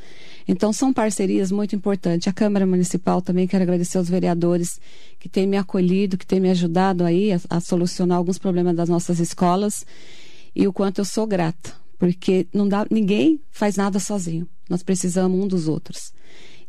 Então, 0.48 0.74
são 0.74 0.92
parcerias 0.92 1.52
muito 1.52 1.76
importantes. 1.76 2.28
A 2.28 2.34
Câmara 2.34 2.66
Municipal 2.66 3.22
também 3.22 3.48
quero 3.48 3.64
agradecer 3.64 3.98
aos 3.98 4.10
vereadores 4.10 4.80
que 5.20 5.30
têm 5.30 5.46
me 5.46 5.56
acolhido, 5.56 6.18
que 6.18 6.26
têm 6.26 6.40
me 6.40 6.50
ajudado 6.50 7.04
aí 7.04 7.32
a, 7.32 7.40
a 7.50 7.60
solucionar 7.60 8.18
alguns 8.18 8.40
problemas 8.40 8.76
das 8.76 8.90
nossas 8.90 9.20
escolas 9.20 9.86
e 10.56 10.68
o 10.68 10.74
quanto 10.74 11.00
eu 11.00 11.06
sou 11.06 11.28
grata 11.28 11.82
porque 12.02 12.48
não 12.52 12.68
dá, 12.68 12.84
ninguém 12.90 13.40
faz 13.52 13.76
nada 13.76 14.00
sozinho. 14.00 14.50
Nós 14.68 14.82
precisamos 14.82 15.40
um 15.40 15.48
dos 15.48 15.68
outros. 15.68 16.12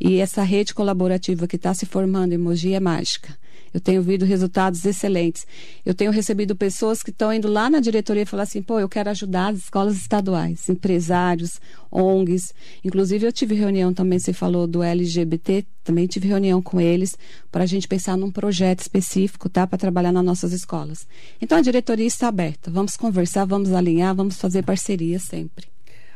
E 0.05 0.19
essa 0.19 0.43
rede 0.43 0.75
colaborativa 0.75 1.47
que 1.47 1.55
está 1.55 1.73
se 1.73 1.87
formando 1.87 2.33
em 2.33 2.39
Mogi 2.39 2.75
é 2.75 2.81
mágica. 2.81 3.39
Eu 3.73 3.81
tenho 3.81 4.03
visto 4.03 4.25
resultados 4.25 4.85
excelentes. 4.85 5.47
Eu 5.87 5.95
tenho 5.95 6.11
recebido 6.11 6.57
pessoas 6.57 7.05
que 7.05 7.11
estão 7.11 7.33
indo 7.33 7.47
lá 7.47 7.71
na 7.71 7.79
diretoria 7.79 8.25
e 8.25 8.27
falar 8.27 8.43
assim: 8.43 8.61
pô, 8.61 8.81
eu 8.81 8.89
quero 8.89 9.11
ajudar 9.11 9.53
as 9.53 9.59
escolas 9.59 9.97
estaduais, 9.97 10.69
empresários, 10.69 11.61
ONGs. 11.89 12.53
Inclusive, 12.85 13.29
eu 13.29 13.33
tive 13.33 13.55
reunião 13.55 13.95
também, 13.95 14.19
você 14.19 14.33
falou 14.33 14.67
do 14.67 14.83
LGBT, 14.83 15.65
também 15.85 16.09
tive 16.09 16.27
reunião 16.27 16.61
com 16.61 16.81
eles 16.81 17.17
para 17.53 17.63
a 17.63 17.67
gente 17.67 17.87
pensar 17.87 18.17
num 18.17 18.31
projeto 18.33 18.81
específico, 18.81 19.49
tá? 19.49 19.69
Para 19.69 19.79
trabalhar 19.79 20.11
nas 20.11 20.25
nossas 20.25 20.53
escolas. 20.53 21.07
Então, 21.41 21.59
a 21.59 21.63
diretoria 21.63 22.07
está 22.07 22.27
aberta. 22.27 22.73
Vamos 22.73 22.97
conversar, 22.97 23.45
vamos 23.45 23.73
alinhar, 23.73 24.17
vamos 24.17 24.37
fazer 24.37 24.65
parceria 24.65 25.21
sempre. 25.21 25.67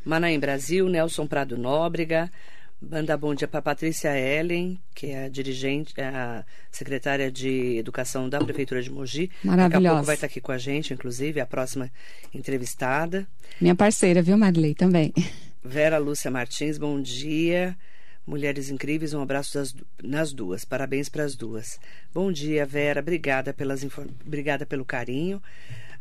Manaim 0.04 0.40
Brasil, 0.40 0.88
Nelson 0.88 1.26
Prado 1.28 1.56
Nóbrega. 1.56 2.28
Manda 2.88 3.16
bom 3.16 3.34
dia 3.34 3.48
para 3.48 3.60
Patrícia 3.60 4.16
Ellen, 4.16 4.78
que 4.94 5.08
é 5.08 5.24
a 5.24 5.28
dirigente, 5.28 5.92
a 6.00 6.44
secretária 6.70 7.32
de 7.32 7.76
Educação 7.78 8.28
da 8.28 8.38
Prefeitura 8.38 8.80
de 8.80 8.90
Mogi. 8.90 9.28
Maravilhosa. 9.42 9.68
Daqui 9.68 9.86
a 9.86 9.90
pouco 9.90 10.06
vai 10.06 10.14
estar 10.14 10.26
aqui 10.28 10.40
com 10.40 10.52
a 10.52 10.58
gente, 10.58 10.94
inclusive, 10.94 11.40
a 11.40 11.46
próxima 11.46 11.90
entrevistada. 12.32 13.26
Minha 13.60 13.74
parceira, 13.74 14.22
viu, 14.22 14.38
Marilei, 14.38 14.72
também. 14.72 15.12
Vera 15.64 15.98
Lúcia 15.98 16.30
Martins, 16.30 16.78
bom 16.78 17.00
dia. 17.02 17.76
Mulheres 18.24 18.70
incríveis, 18.70 19.12
um 19.14 19.20
abraço 19.20 19.54
das, 19.54 19.74
nas 20.00 20.32
duas. 20.32 20.64
Parabéns 20.64 21.08
para 21.08 21.24
as 21.24 21.34
duas. 21.34 21.80
Bom 22.14 22.30
dia, 22.30 22.64
Vera. 22.64 23.00
Obrigada, 23.00 23.52
pelas, 23.52 23.84
obrigada 24.24 24.64
pelo 24.64 24.84
carinho. 24.84 25.42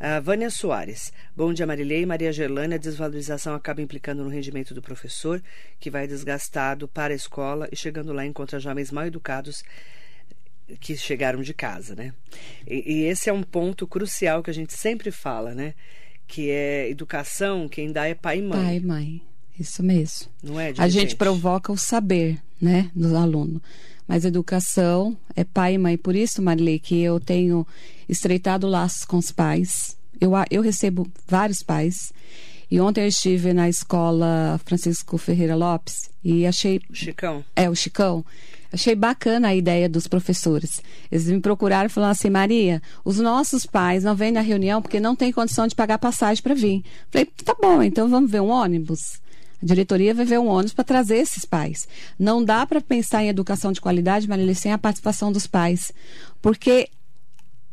Uh, 0.06 0.22
Vânia 0.22 0.52
Soares. 0.52 1.12
Bom 1.36 1.52
dia, 1.52 1.66
Marilei. 1.66 2.06
Maria 2.06 2.32
Gerlânia. 2.32 2.76
A 2.76 2.80
desvalorização 2.80 3.56
acaba 3.56 3.82
implicando 3.82 4.24
no 4.24 4.30
rendimento 4.30 4.72
do 4.72 4.80
professor, 4.80 5.42
que 5.80 5.90
vai 5.90 6.06
desgastado 6.06 6.88
para 6.88 7.12
a 7.12 7.16
escola 7.16 7.68
e 7.72 7.76
chegando 7.76 8.14
lá 8.14 8.24
encontra 8.24 8.60
jovens 8.60 8.92
mal 8.92 9.08
educados 9.08 9.64
que 10.80 10.96
chegaram 10.96 11.42
de 11.42 11.56
casa, 11.56 11.96
né? 11.96 12.14
E, 12.68 12.98
e 12.98 13.04
esse 13.06 13.32
é 13.32 13.34
um 13.34 13.42
ponto 13.42 13.88
crucial 13.88 14.44
que 14.44 14.52
a 14.52 14.54
gente 14.54 14.74
sempre 14.74 15.10
fala, 15.10 15.56
né? 15.56 15.74
Que 16.28 16.52
é 16.52 16.88
educação, 16.88 17.68
quem 17.68 17.92
dá 17.92 18.06
é 18.06 18.14
pai 18.14 18.38
e 18.38 18.42
mãe. 18.44 18.64
Pai 18.64 18.76
e 18.78 18.80
mãe. 18.80 19.22
Isso 19.60 19.82
mesmo. 19.82 20.28
Não 20.44 20.60
é, 20.60 20.72
A 20.78 20.88
gente 20.88 21.16
provoca 21.16 21.72
o 21.72 21.78
saber, 21.78 22.40
né, 22.62 22.92
do 22.94 23.18
aluno. 23.18 23.60
Mas 24.08 24.26
educação 24.26 25.18
é 25.36 25.44
pai 25.44 25.76
e 25.76 25.78
mãe. 25.78 25.98
Por 25.98 26.16
isso, 26.16 26.42
Marilei, 26.42 26.80
que 26.80 27.02
eu 27.02 27.20
tenho 27.20 27.66
estreitado 28.08 28.68
laços 28.68 29.06
com 29.06 29.18
os 29.18 29.32
pais. 29.32 29.98
Eu, 30.20 30.32
eu 30.50 30.62
recebo 30.62 31.08
vários 31.28 31.64
pais. 31.64 32.14
E 32.70 32.80
ontem 32.80 33.02
eu 33.02 33.08
estive 33.08 33.54
na 33.54 33.70
escola 33.70 34.60
Francisco 34.66 35.18
Ferreira 35.18 35.56
Lopes 35.56 36.10
e 36.24 36.46
achei. 36.46 36.82
O 36.90 36.96
Chicão. 36.96 37.46
É, 37.56 37.70
o 37.70 37.76
Chicão. 37.76 38.26
Achei 38.72 38.96
bacana 38.96 39.50
a 39.50 39.56
ideia 39.56 39.88
dos 39.88 40.08
professores. 40.08 40.82
Eles 41.12 41.28
me 41.28 41.40
procuraram 41.40 41.90
falando 41.90 42.12
assim: 42.12 42.30
Maria, 42.30 42.82
os 43.04 43.20
nossos 43.20 43.66
pais 43.66 44.04
não 44.04 44.16
vêm 44.16 44.32
na 44.32 44.42
reunião 44.42 44.82
porque 44.82 45.00
não 45.00 45.16
tem 45.16 45.32
condição 45.32 45.68
de 45.68 45.76
pagar 45.76 45.98
passagem 45.98 46.44
para 46.44 46.54
vir. 46.54 46.84
Falei: 47.10 47.26
tá 47.44 47.56
bom, 47.60 47.82
então 47.82 48.10
vamos 48.10 48.30
ver 48.30 48.42
um 48.42 48.50
ônibus. 48.50 49.22
Diretoria 49.66 50.14
vai 50.14 50.26
ver 50.26 50.40
um 50.40 50.48
ônibus 50.48 50.74
para 50.74 50.84
trazer 50.84 51.18
esses 51.18 51.44
pais. 51.44 51.88
Não 52.20 52.44
dá 52.44 52.66
para 52.68 52.80
pensar 52.80 53.24
em 53.24 53.30
educação 53.30 53.72
de 53.72 53.82
qualidade, 53.82 54.30
Marília, 54.30 54.54
sem 54.54 54.72
a 54.72 54.78
participação 54.78 55.32
dos 55.32 55.48
pais. 55.48 55.92
Porque 56.40 56.90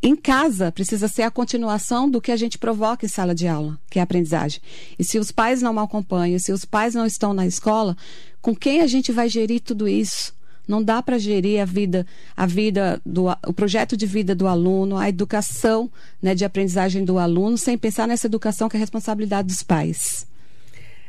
em 0.02 0.16
casa 0.16 0.72
precisa 0.72 1.06
ser 1.06 1.22
a 1.22 1.30
continuação 1.30 2.10
do 2.10 2.20
que 2.20 2.32
a 2.32 2.36
gente 2.36 2.58
provoca 2.58 3.04
em 3.04 3.08
sala 3.08 3.34
de 3.34 3.46
aula, 3.46 3.78
que 3.90 3.98
é 3.98 4.02
a 4.02 4.04
aprendizagem. 4.04 4.60
E 4.98 5.04
se 5.04 5.18
os 5.18 5.30
pais 5.30 5.60
não 5.60 5.78
acompanham, 5.78 6.38
se 6.38 6.50
os 6.50 6.64
pais 6.64 6.94
não 6.94 7.04
estão 7.04 7.34
na 7.34 7.46
escola, 7.46 7.94
com 8.40 8.56
quem 8.56 8.80
a 8.80 8.86
gente 8.86 9.12
vai 9.12 9.28
gerir 9.28 9.60
tudo 9.60 9.86
isso? 9.86 10.34
Não 10.66 10.82
dá 10.82 11.02
para 11.02 11.18
gerir 11.18 11.60
a 11.60 11.64
vida, 11.66 12.06
a 12.34 12.46
vida 12.46 13.02
do, 13.04 13.26
o 13.46 13.52
projeto 13.52 13.96
de 13.98 14.06
vida 14.06 14.34
do 14.34 14.46
aluno, 14.46 14.96
a 14.96 15.10
educação 15.10 15.90
né, 16.22 16.34
de 16.34 16.44
aprendizagem 16.44 17.04
do 17.04 17.18
aluno, 17.18 17.58
sem 17.58 17.76
pensar 17.76 18.08
nessa 18.08 18.26
educação 18.26 18.68
que 18.68 18.76
é 18.76 18.80
responsabilidade 18.80 19.48
dos 19.48 19.62
pais. 19.62 20.26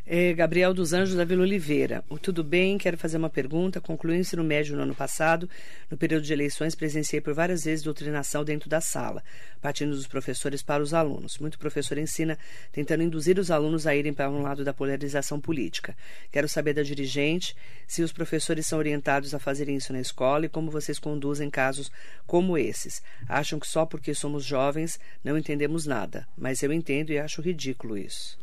É, 0.05 0.33
Gabriel 0.33 0.73
dos 0.73 0.91
Anjos 0.91 1.15
da 1.15 1.23
Vila 1.23 1.43
Oliveira. 1.43 2.03
Tudo 2.21 2.43
bem? 2.43 2.77
Quero 2.77 2.97
fazer 2.97 3.15
uma 3.15 3.29
pergunta. 3.29 3.79
Concluí 3.79 4.17
o 4.17 4.19
ensino 4.19 4.43
médio 4.43 4.75
no 4.75 4.83
ano 4.83 4.93
passado. 4.93 5.49
No 5.89 5.95
período 5.95 6.25
de 6.25 6.33
eleições, 6.33 6.75
presenciei 6.75 7.21
por 7.21 7.33
várias 7.33 7.63
vezes 7.63 7.85
doutrinação 7.85 8.43
dentro 8.43 8.69
da 8.69 8.81
sala, 8.81 9.23
partindo 9.61 9.91
dos 9.91 10.05
professores 10.05 10.61
para 10.61 10.83
os 10.83 10.93
alunos. 10.93 11.37
Muito 11.37 11.57
professor 11.57 11.97
ensina 11.97 12.37
tentando 12.73 13.01
induzir 13.01 13.39
os 13.39 13.49
alunos 13.49 13.87
a 13.87 13.95
irem 13.95 14.13
para 14.13 14.29
um 14.29 14.41
lado 14.41 14.65
da 14.65 14.73
polarização 14.73 15.39
política. 15.39 15.95
Quero 16.33 16.49
saber 16.49 16.73
da 16.73 16.83
dirigente 16.83 17.55
se 17.87 18.03
os 18.03 18.11
professores 18.11 18.67
são 18.67 18.79
orientados 18.79 19.33
a 19.33 19.39
fazerem 19.39 19.77
isso 19.77 19.93
na 19.93 20.01
escola 20.01 20.47
e 20.47 20.49
como 20.49 20.69
vocês 20.69 20.99
conduzem 20.99 21.49
casos 21.49 21.89
como 22.27 22.57
esses. 22.57 23.01
Acham 23.25 23.57
que 23.57 23.67
só 23.67 23.85
porque 23.85 24.13
somos 24.13 24.43
jovens 24.43 24.99
não 25.23 25.37
entendemos 25.37 25.85
nada, 25.85 26.27
mas 26.37 26.61
eu 26.61 26.73
entendo 26.73 27.11
e 27.11 27.17
acho 27.17 27.41
ridículo 27.41 27.97
isso. 27.97 28.37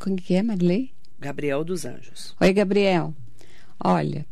Como 0.00 0.16
que 0.16 0.34
é, 0.34 0.42
Marilei? 0.42 0.90
Gabriel 1.20 1.62
dos 1.62 1.84
Anjos. 1.84 2.34
Oi, 2.40 2.52
Gabriel. 2.54 3.14
Olha, 3.78 4.26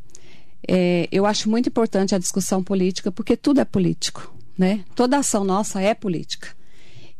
é, 0.66 1.06
eu 1.12 1.26
acho 1.26 1.50
muito 1.50 1.68
importante 1.68 2.14
a 2.14 2.18
discussão 2.18 2.64
política, 2.64 3.12
porque 3.12 3.36
tudo 3.36 3.60
é 3.60 3.66
político, 3.66 4.34
né? 4.56 4.82
Toda 4.94 5.18
ação 5.18 5.44
nossa 5.44 5.78
é 5.78 5.92
política. 5.92 6.48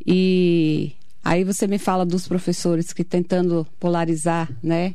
E 0.05 0.93
aí 1.23 1.45
você 1.45 1.67
me 1.67 1.79
fala 1.79 2.07
dos 2.07 2.27
professores 2.27 2.91
que 2.91 3.05
tentando 3.05 3.67
polarizar, 3.79 4.51
né? 4.63 4.95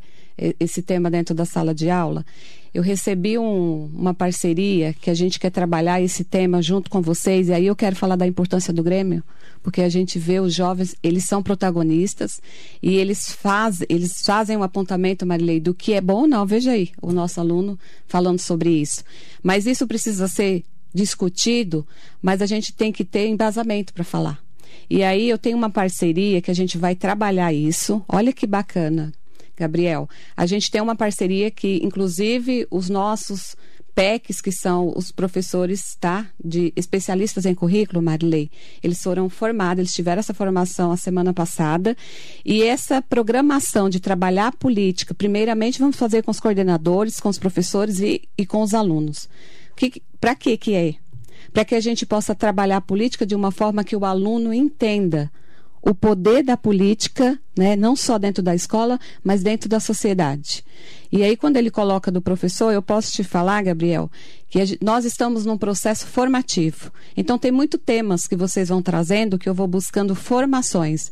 Esse 0.60 0.82
tema 0.82 1.12
dentro 1.12 1.36
da 1.36 1.46
sala 1.46 1.76
de 1.76 1.92
aula. 1.92 2.26
Eu 2.74 2.82
recebi 2.82 3.38
um, 3.38 3.92
uma 3.94 4.14
parceria 4.14 4.94
que 4.94 5.10
a 5.10 5.14
gente 5.14 5.40
quer 5.40 5.52
trabalhar 5.52 6.02
esse 6.02 6.24
tema 6.24 6.62
junto 6.62 6.90
com 6.90 7.02
vocês, 7.02 7.48
e 7.48 7.54
aí 7.54 7.68
eu 7.68 7.76
quero 7.76 7.96
falar 7.96 8.16
da 8.16 8.26
importância 8.26 8.74
do 8.74 8.82
Grêmio, 8.82 9.24
porque 9.62 9.82
a 9.82 9.90
gente 9.90 10.18
vê 10.18 10.40
os 10.40 10.54
jovens, 10.54 10.96
eles 11.04 11.24
são 11.26 11.44
protagonistas 11.44 12.42
e 12.82 12.96
eles, 12.96 13.32
faz, 13.32 13.84
eles 13.88 14.22
fazem 14.26 14.58
um 14.58 14.64
apontamento, 14.64 15.26
Marilei, 15.26 15.60
do 15.60 15.74
que 15.74 15.94
é 15.94 16.02
bom 16.02 16.22
ou 16.22 16.28
não. 16.28 16.46
Veja 16.46 16.72
aí 16.72 16.90
o 17.02 17.12
nosso 17.12 17.40
aluno 17.40 17.78
falando 18.08 18.40
sobre 18.40 18.72
isso. 18.72 19.04
Mas 19.44 19.68
isso 19.68 19.86
precisa 19.86 20.28
ser 20.28 20.64
discutido, 20.94 21.86
mas 22.22 22.42
a 22.42 22.46
gente 22.46 22.74
tem 22.74 22.92
que 22.92 23.06
ter 23.06 23.28
embasamento 23.28 23.94
para 23.94 24.04
falar. 24.04 24.40
E 24.90 25.04
aí 25.04 25.30
eu 25.30 25.38
tenho 25.38 25.58
uma 25.58 25.70
parceria 25.70 26.42
que 26.42 26.52
a 26.52 26.56
gente 26.56 26.78
vai 26.78 26.96
trabalhar 26.96 27.54
isso. 27.54 28.04
Olha 28.08 28.34
que 28.34 28.46
bacana, 28.46 29.14
Gabriel. 29.58 30.10
A 30.36 30.46
gente 30.46 30.70
tem 30.72 30.82
uma 30.82 30.96
parceria 30.96 31.52
que, 31.52 31.80
inclusive, 31.84 32.68
os 32.72 32.90
nossos 32.90 33.56
PECs, 33.96 34.42
que 34.42 34.52
são 34.52 34.92
os 34.96 35.12
professores 35.12 35.96
tá, 36.00 36.28
de 36.44 36.74
especialistas 36.76 37.46
em 37.46 37.54
currículo, 37.54 38.02
Marilei, 38.02 38.50
eles 38.82 39.02
foram 39.02 39.30
formados, 39.30 39.80
eles 39.80 39.94
tiveram 39.94 40.20
essa 40.20 40.34
formação 40.34 40.92
a 40.92 40.98
semana 40.98 41.34
passada, 41.34 41.96
e 42.44 42.64
essa 42.64 43.02
programação 43.02 43.90
de 43.90 44.00
trabalhar 44.00 44.48
a 44.48 44.52
política, 44.52 45.14
primeiramente 45.14 45.80
vamos 45.80 45.96
fazer 45.96 46.24
com 46.24 46.32
os 46.32 46.40
coordenadores, 46.40 47.20
com 47.20 47.30
os 47.30 47.38
professores 47.38 48.00
e, 48.00 48.22
e 48.38 48.46
com 48.46 48.62
os 48.62 48.74
alunos. 48.74 49.30
Para 50.20 50.36
que 50.36 50.58
que 50.58 50.74
é? 50.74 50.96
Para 51.52 51.66
que 51.66 51.76
a 51.76 51.80
gente 51.80 52.06
possa 52.06 52.34
trabalhar 52.34 52.78
a 52.78 52.82
política 52.82 53.26
de 53.26 53.36
uma 53.36 53.52
forma 53.52 53.84
que 53.84 53.96
o 53.96 54.06
aluno 54.06 54.54
entenda 54.54 55.32
o 55.86 55.94
poder 55.94 56.44
da 56.44 56.56
política, 56.56 57.38
né, 57.58 57.76
não 57.76 57.94
só 57.94 58.18
dentro 58.18 58.42
da 58.42 58.56
escola, 58.56 58.98
mas 59.22 59.44
dentro 59.44 59.68
da 59.68 59.82
sociedade. 59.82 60.64
E 61.12 61.22
aí, 61.22 61.36
quando 61.36 61.58
ele 61.58 61.70
coloca 61.70 62.10
do 62.10 62.22
professor, 62.22 62.72
eu 62.72 62.82
posso 62.82 63.12
te 63.12 63.22
falar, 63.22 63.62
Gabriel, 63.64 64.10
que 64.50 64.80
nós 64.82 65.04
estamos 65.04 65.46
num 65.46 65.58
processo 65.58 66.08
formativo. 66.08 66.90
Então, 67.18 67.38
tem 67.38 67.52
muito 67.52 67.78
temas 67.78 68.28
que 68.28 68.36
vocês 68.36 68.70
vão 68.70 68.82
trazendo 68.82 69.38
que 69.38 69.50
eu 69.50 69.54
vou 69.54 69.68
buscando 69.68 70.16
formações. 70.16 71.12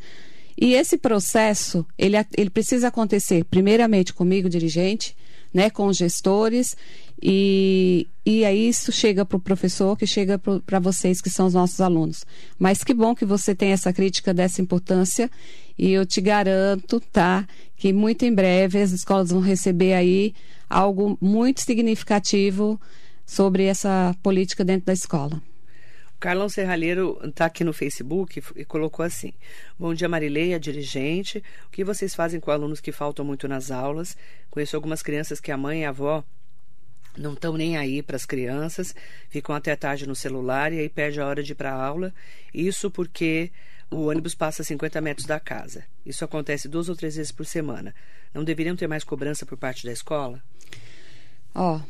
E 0.60 0.74
esse 0.74 0.98
processo, 0.98 1.86
ele, 1.98 2.16
ele 2.38 2.50
precisa 2.50 2.88
acontecer, 2.88 3.44
primeiramente 3.44 4.14
comigo, 4.14 4.50
dirigente, 4.50 5.16
né, 5.54 5.70
com 5.70 5.88
os 5.88 5.98
gestores, 5.98 6.78
e, 7.22 8.08
e 8.26 8.44
aí 8.44 8.68
isso 8.68 8.92
chega 8.92 9.24
para 9.24 9.38
o 9.38 9.40
professor, 9.40 9.96
que 9.96 10.08
chega 10.08 10.40
para 10.40 10.80
vocês, 10.80 11.22
que 11.22 11.30
são 11.30 11.46
os 11.46 11.54
nossos 11.54 11.80
alunos. 11.80 12.26
Mas 12.58 12.84
que 12.84 12.94
bom 12.94 13.14
que 13.14 13.26
você 13.26 13.54
tem 13.54 13.72
essa 13.72 13.94
crítica 13.94 14.34
dessa 14.34 14.62
importância, 14.62 15.30
e 15.78 15.92
eu 15.92 16.06
te 16.06 16.20
garanto, 16.20 17.00
tá, 17.00 17.48
que 17.78 17.94
muito 17.94 18.26
em 18.26 18.34
breve 18.34 18.82
as 18.82 18.92
escolas 18.92 19.30
vão 19.30 19.42
receber 19.42 19.94
aí 19.94 20.34
algo 20.70 21.18
muito 21.22 21.62
significativo 21.62 22.82
sobre 23.26 23.66
essa 23.66 24.16
política 24.24 24.66
dentro 24.66 24.88
da 24.88 24.94
escola. 24.94 25.42
Carlão 26.20 26.48
Serralheiro 26.48 27.20
está 27.24 27.46
aqui 27.46 27.64
no 27.64 27.74
Facebook 27.74 28.44
e 28.56 28.64
colocou 28.64 29.04
assim: 29.04 29.34
Bom 29.80 29.92
dia, 29.92 30.08
Marileia, 30.08 30.60
dirigente. 30.60 31.44
O 31.68 31.72
que 31.72 31.84
vocês 31.84 32.14
fazem 32.14 32.40
com 32.40 32.52
alunos 32.52 32.80
que 32.80 32.92
faltam 32.92 33.26
muito 33.26 33.48
nas 33.48 33.72
aulas? 33.72 34.16
Conheço 34.52 34.76
algumas 34.76 35.02
crianças 35.02 35.40
que 35.40 35.52
a 35.52 35.58
mãe 35.58 35.82
e 35.82 35.86
a 35.86 35.90
avó 35.90 36.24
não 37.18 37.34
estão 37.34 37.58
nem 37.58 37.78
aí 37.78 38.02
para 38.02 38.16
as 38.16 38.26
crianças, 38.26 38.96
ficam 39.30 39.54
até 39.56 39.76
tarde 39.76 40.08
no 40.08 40.16
celular 40.16 40.72
e 40.72 40.80
aí 40.80 40.90
perde 40.90 41.20
a 41.20 41.28
hora 41.28 41.44
de 41.44 41.52
ir 41.52 41.56
para 41.56 41.74
a 41.74 41.86
aula. 41.86 42.14
Isso 42.54 42.90
porque 42.90 43.52
o 43.90 44.08
ônibus 44.08 44.34
passa 44.34 44.64
50 44.64 45.02
metros 45.02 45.28
da 45.28 45.40
casa. 45.40 45.84
Isso 46.06 46.24
acontece 46.24 46.68
duas 46.68 46.88
ou 46.88 46.96
três 46.96 47.16
vezes 47.16 47.32
por 47.32 47.46
semana. 47.46 47.94
Não 48.34 48.44
deveriam 48.44 48.76
ter 48.76 48.88
mais 48.88 49.04
cobrança 49.04 49.46
por 49.46 49.58
parte 49.58 49.86
da 49.86 49.92
escola? 49.92 50.42
Ó, 51.54 51.82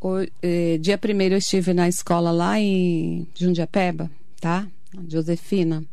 oh, 0.00 0.26
eh, 0.42 0.78
dia 0.78 0.96
primeiro 0.96 1.34
eu 1.34 1.38
estive 1.38 1.74
na 1.74 1.88
escola 1.88 2.30
lá 2.30 2.58
em 2.58 3.28
Jundiapeba, 3.34 4.10
tá? 4.40 4.66
Josefina. 5.08 5.84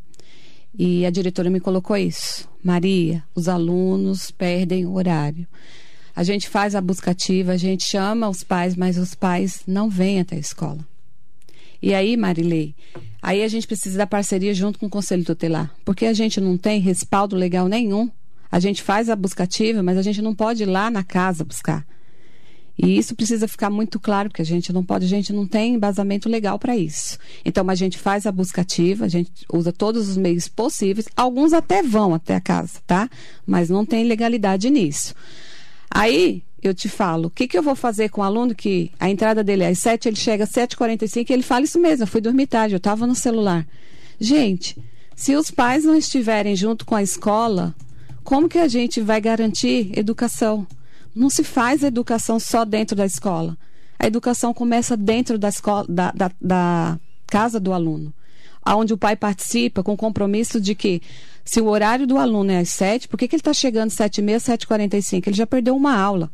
E 0.76 1.04
a 1.04 1.10
diretora 1.10 1.50
me 1.50 1.60
colocou 1.60 1.96
isso. 1.96 2.48
Maria, 2.62 3.22
os 3.34 3.48
alunos 3.48 4.30
perdem 4.30 4.86
o 4.86 4.94
horário. 4.94 5.46
A 6.18 6.24
gente 6.24 6.48
faz 6.48 6.74
a 6.74 6.80
buscativa, 6.80 7.52
a 7.52 7.56
gente 7.56 7.84
chama 7.84 8.28
os 8.28 8.42
pais, 8.42 8.74
mas 8.74 8.98
os 8.98 9.14
pais 9.14 9.62
não 9.68 9.88
vêm 9.88 10.18
até 10.18 10.34
a 10.34 10.40
escola. 10.40 10.84
E 11.80 11.94
aí, 11.94 12.16
Marilei, 12.16 12.74
aí 13.22 13.40
a 13.44 13.46
gente 13.46 13.68
precisa 13.68 13.98
da 13.98 14.04
parceria 14.04 14.52
junto 14.52 14.80
com 14.80 14.86
o 14.86 14.90
Conselho 14.90 15.24
Tutelar, 15.24 15.72
porque 15.84 16.06
a 16.06 16.12
gente 16.12 16.40
não 16.40 16.58
tem 16.58 16.80
respaldo 16.80 17.36
legal 17.36 17.68
nenhum. 17.68 18.10
A 18.50 18.58
gente 18.58 18.82
faz 18.82 19.08
a 19.08 19.14
buscativa, 19.14 19.80
mas 19.80 19.96
a 19.96 20.02
gente 20.02 20.20
não 20.20 20.34
pode 20.34 20.64
ir 20.64 20.66
lá 20.66 20.90
na 20.90 21.04
casa 21.04 21.44
buscar. 21.44 21.86
E 22.76 22.98
isso 22.98 23.14
precisa 23.14 23.46
ficar 23.46 23.70
muito 23.70 24.00
claro, 24.00 24.28
porque 24.28 24.42
a 24.42 24.44
gente 24.44 24.72
não 24.72 24.82
pode, 24.82 25.04
a 25.04 25.08
gente 25.08 25.32
não 25.32 25.46
tem 25.46 25.74
embasamento 25.74 26.28
legal 26.28 26.58
para 26.58 26.76
isso. 26.76 27.16
Então, 27.44 27.70
a 27.70 27.76
gente 27.76 27.96
faz 27.96 28.26
a 28.26 28.32
busca 28.32 28.62
ativa, 28.62 29.04
a 29.04 29.08
gente 29.08 29.30
usa 29.52 29.72
todos 29.72 30.08
os 30.08 30.16
meios 30.16 30.48
possíveis, 30.48 31.06
alguns 31.16 31.52
até 31.52 31.80
vão 31.80 32.12
até 32.12 32.34
a 32.34 32.40
casa, 32.40 32.80
tá? 32.88 33.08
Mas 33.46 33.70
não 33.70 33.86
tem 33.86 34.02
legalidade 34.02 34.68
nisso. 34.68 35.14
Aí, 35.90 36.42
eu 36.62 36.74
te 36.74 36.88
falo, 36.88 37.28
o 37.28 37.30
que, 37.30 37.46
que 37.46 37.56
eu 37.56 37.62
vou 37.62 37.74
fazer 37.74 38.08
com 38.08 38.20
o 38.20 38.24
um 38.24 38.26
aluno 38.26 38.54
que 38.54 38.90
a 38.98 39.08
entrada 39.08 39.44
dele 39.44 39.62
é 39.62 39.68
às 39.68 39.78
7, 39.78 40.08
ele 40.08 40.16
chega 40.16 40.44
às 40.44 40.50
7h45 40.50 41.30
e 41.30 41.32
ele 41.32 41.42
fala 41.42 41.64
isso 41.64 41.78
mesmo, 41.78 42.02
eu 42.02 42.06
fui 42.08 42.20
dormir 42.20 42.46
tarde, 42.46 42.74
eu 42.74 42.78
estava 42.78 43.06
no 43.06 43.14
celular. 43.14 43.66
Gente, 44.20 44.76
Se 45.14 45.34
os 45.34 45.50
pais 45.50 45.84
não 45.84 45.96
estiverem 45.96 46.54
junto 46.54 46.86
com 46.86 46.94
a 46.94 47.02
escola, 47.02 47.74
como 48.22 48.48
que 48.48 48.58
a 48.58 48.68
gente 48.68 49.00
vai 49.00 49.20
garantir 49.20 49.90
educação? 49.98 50.64
Não 51.12 51.28
se 51.28 51.42
faz 51.42 51.82
educação 51.82 52.38
só 52.38 52.64
dentro 52.64 52.94
da 52.94 53.04
escola. 53.04 53.58
A 53.98 54.06
educação 54.06 54.54
começa 54.54 54.96
dentro 54.96 55.36
da, 55.36 55.48
escola, 55.48 55.84
da, 55.88 56.12
da, 56.12 56.30
da 56.40 57.00
casa 57.26 57.58
do 57.58 57.72
aluno, 57.72 58.14
onde 58.76 58.92
o 58.92 58.98
pai 58.98 59.16
participa 59.16 59.82
com 59.82 59.92
o 59.92 59.96
compromisso 59.96 60.60
de 60.60 60.74
que 60.74 61.00
se 61.44 61.60
o 61.60 61.66
horário 61.66 62.06
do 62.06 62.18
aluno 62.18 62.50
é 62.50 62.58
às 62.58 62.68
sete, 62.68 63.08
por 63.08 63.16
que, 63.16 63.26
que 63.26 63.36
ele 63.36 63.40
está 63.40 63.54
chegando 63.54 63.88
às 63.88 63.94
sete 63.94 64.18
e 64.18 64.22
meia, 64.22 64.38
sete 64.38 64.62
e 64.62 64.66
quarenta 64.66 64.96
e 64.96 65.02
cinco? 65.02 65.28
Ele 65.28 65.36
já 65.36 65.46
perdeu 65.46 65.74
uma 65.74 65.96
aula. 65.96 66.30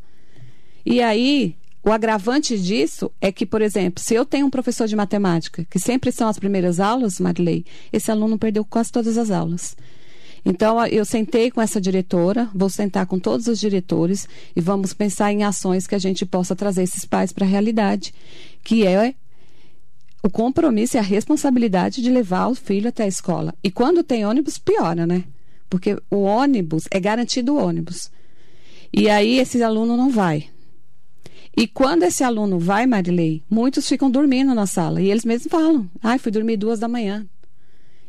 E 0.85 1.01
aí, 1.01 1.55
o 1.83 1.91
agravante 1.91 2.59
disso 2.59 3.11
é 3.21 3.31
que, 3.31 3.45
por 3.45 3.61
exemplo, 3.61 4.03
se 4.03 4.13
eu 4.13 4.25
tenho 4.25 4.47
um 4.47 4.49
professor 4.49 4.87
de 4.87 4.95
matemática, 4.95 5.65
que 5.69 5.79
sempre 5.79 6.11
são 6.11 6.27
as 6.27 6.37
primeiras 6.37 6.79
aulas, 6.79 7.19
Marilei, 7.19 7.63
esse 7.93 8.11
aluno 8.11 8.37
perdeu 8.37 8.65
quase 8.65 8.91
todas 8.91 9.17
as 9.17 9.31
aulas. 9.31 9.75
Então, 10.43 10.85
eu 10.85 11.03
sentei 11.05 11.49
com 11.49 11.59
essa 11.61 11.81
diretora, 11.81 12.49
vou 12.53 12.69
sentar 12.69 13.07
com 13.07 13.17
todos 13.17 13.47
os 13.47 13.59
diretores 13.59 14.27
e 14.55 14.61
vamos 14.61 14.93
pensar 14.93 15.31
em 15.31 15.43
ações 15.43 15.87
que 15.87 15.95
a 15.95 15.99
gente 15.99 16.25
possa 16.25 16.55
trazer 16.55 16.83
esses 16.83 17.03
pais 17.03 17.31
para 17.31 17.45
a 17.45 17.49
realidade, 17.49 18.13
que 18.63 18.85
é 18.85 19.15
o 20.25 20.29
compromisso 20.29 20.97
e 20.97 20.99
a 20.99 21.03
responsabilidade 21.03 22.01
de 22.01 22.09
levar 22.09 22.47
o 22.47 22.55
filho 22.55 22.89
até 22.89 23.03
a 23.03 23.07
escola. 23.07 23.53
E 23.63 23.69
quando 23.69 24.03
tem 24.03 24.25
ônibus, 24.25 24.57
piora, 24.57 25.05
né? 25.05 25.23
Porque 25.69 25.95
o 26.09 26.23
ônibus 26.23 26.85
é 26.89 26.99
garantido 26.99 27.53
o 27.53 27.63
ônibus. 27.63 28.09
E 28.91 29.07
aí 29.07 29.37
esse 29.37 29.61
aluno 29.61 29.95
não 29.95 30.09
vai. 30.09 30.49
E 31.55 31.67
quando 31.67 32.03
esse 32.03 32.23
aluno 32.23 32.57
vai, 32.57 32.87
Marilei, 32.87 33.43
muitos 33.47 33.87
ficam 33.87 34.09
dormindo 34.09 34.55
na 34.55 34.65
sala. 34.65 34.99
E 34.99 35.11
eles 35.11 35.23
mesmos 35.23 35.51
falam: 35.51 35.87
ai, 36.01 36.17
fui 36.17 36.31
dormir 36.31 36.57
duas 36.57 36.79
da 36.79 36.87
manhã. 36.87 37.23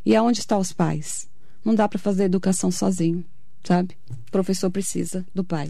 E 0.05 0.17
aonde 0.17 0.41
estão 0.41 0.59
os 0.59 0.73
pais? 0.73 1.29
Não 1.63 1.75
dá 1.75 1.87
para 1.87 1.99
fazer 1.99 2.25
educação 2.25 2.71
sozinho, 2.71 3.23
sabe? 3.63 3.95
O 4.27 4.31
professor 4.31 4.71
precisa 4.71 5.27
do 5.35 5.45
pai. 5.45 5.69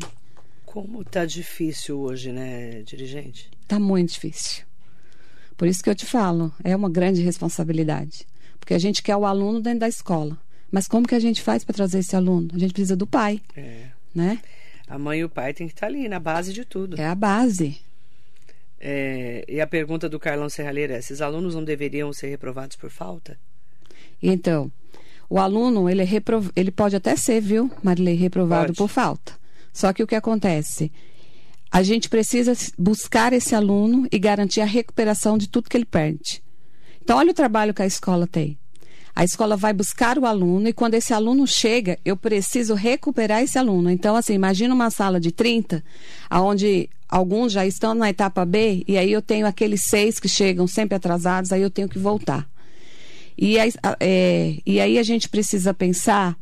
Como 0.65 1.03
tá 1.03 1.25
difícil 1.25 1.99
hoje, 1.99 2.31
né, 2.31 2.83
dirigente? 2.83 3.51
Tá 3.67 3.81
muito 3.81 4.13
difícil. 4.13 4.65
Por 5.57 5.67
isso 5.67 5.83
que 5.83 5.89
eu 5.89 5.95
te 5.95 6.05
falo, 6.05 6.53
é 6.63 6.77
uma 6.77 6.91
grande 6.91 7.23
responsabilidade. 7.23 8.27
Porque 8.59 8.75
a 8.75 8.79
gente 8.79 9.03
quer 9.03 9.17
o 9.17 9.25
aluno 9.25 9.61
dentro 9.61 9.81
da 9.81 9.89
escola. 9.89 10.37
Mas 10.71 10.89
como 10.89 11.07
que 11.07 11.15
a 11.15 11.21
gente 11.21 11.41
faz 11.41 11.65
para 11.65 11.75
trazer 11.75 12.01
esse 12.01 12.17
aluno? 12.17 12.49
A 12.53 12.59
gente 12.59 12.73
precisa 12.73 12.97
do 12.97 13.07
pai. 13.07 13.41
É. 13.57 13.87
Né? 14.15 14.41
A 14.89 14.99
mãe 14.99 15.21
e 15.21 15.25
o 15.25 15.29
pai 15.29 15.55
têm 15.55 15.67
que 15.67 15.75
estar 15.75 15.87
tá 15.87 15.93
ali, 15.93 16.09
na 16.09 16.19
base 16.21 16.53
de 16.53 16.65
tudo. 16.65 17.01
É 17.01 17.07
a 17.07 17.15
base. 17.15 17.79
É, 18.79 19.45
e 19.49 19.61
a 19.61 19.67
pergunta 19.67 20.09
do 20.09 20.19
Carlão 20.19 20.49
Serralheira 20.49 20.95
é: 20.95 20.99
esses 20.99 21.21
alunos 21.21 21.55
não 21.55 21.65
deveriam 21.65 22.13
ser 22.13 22.29
reprovados 22.29 22.77
por 22.77 22.91
falta? 22.91 23.39
Então, 24.23 24.71
o 25.29 25.39
aluno, 25.39 25.89
ele, 25.89 26.03
é 26.03 26.05
reprov... 26.05 26.51
ele 26.55 26.71
pode 26.71 26.95
até 26.97 27.17
ser, 27.17 27.41
viu, 27.41 27.71
Marilei, 27.83 28.15
reprovado 28.15 28.69
pode. 28.69 28.79
por 28.79 28.89
falta. 28.89 29.33
Só 29.73 29.93
que 29.93 30.03
o 30.03 30.07
que 30.07 30.15
acontece? 30.15 30.93
A 31.71 31.83
gente 31.83 32.09
precisa 32.09 32.53
buscar 32.79 33.33
esse 33.33 33.55
aluno 33.55 34.07
e 34.11 34.19
garantir 34.19 34.61
a 34.61 34.67
recuperação 34.67 35.37
de 35.37 35.49
tudo 35.49 35.69
que 35.69 35.77
ele 35.77 35.85
perde. 35.85 36.43
Então, 37.03 37.19
olha 37.19 37.31
o 37.31 37.35
trabalho 37.35 37.75
que 37.75 37.83
a 37.83 37.87
escola 37.87 38.27
tem. 38.27 38.59
A 39.15 39.25
escola 39.25 39.57
vai 39.57 39.73
buscar 39.73 40.19
o 40.19 40.27
aluno 40.27 40.69
e 40.69 40.75
quando 40.75 40.95
esse 40.95 41.15
aluno 41.15 41.47
chega, 41.47 41.99
eu 42.05 42.17
preciso 42.17 42.75
recuperar 42.75 43.43
esse 43.43 43.59
aluno. 43.59 43.91
Então, 43.91 44.15
assim, 44.15 44.35
imagina 44.35 44.75
uma 44.75 44.91
sala 44.91 45.19
de 45.19 45.33
30, 45.33 45.83
onde 46.31 46.91
alguns 47.09 47.53
já 47.53 47.65
estão 47.65 47.95
na 47.95 48.11
etapa 48.11 48.45
B, 48.45 48.85
e 48.87 48.99
aí 48.99 49.11
eu 49.11 49.23
tenho 49.23 49.47
aqueles 49.47 49.83
seis 49.83 50.21
que 50.21 50.29
chegam 50.29 50.67
sempre 50.67 50.97
atrasados, 50.97 51.51
aí 51.51 51.63
eu 51.63 51.71
tenho 51.71 51.89
que 51.89 51.99
voltar. 51.99 52.47
E, 53.39 53.57
é, 54.01 54.57
e 54.67 54.81
aí 54.81 54.99
a 54.99 55.03
gente 55.03 55.29
precisa 55.29 55.73
pensar 55.73 56.37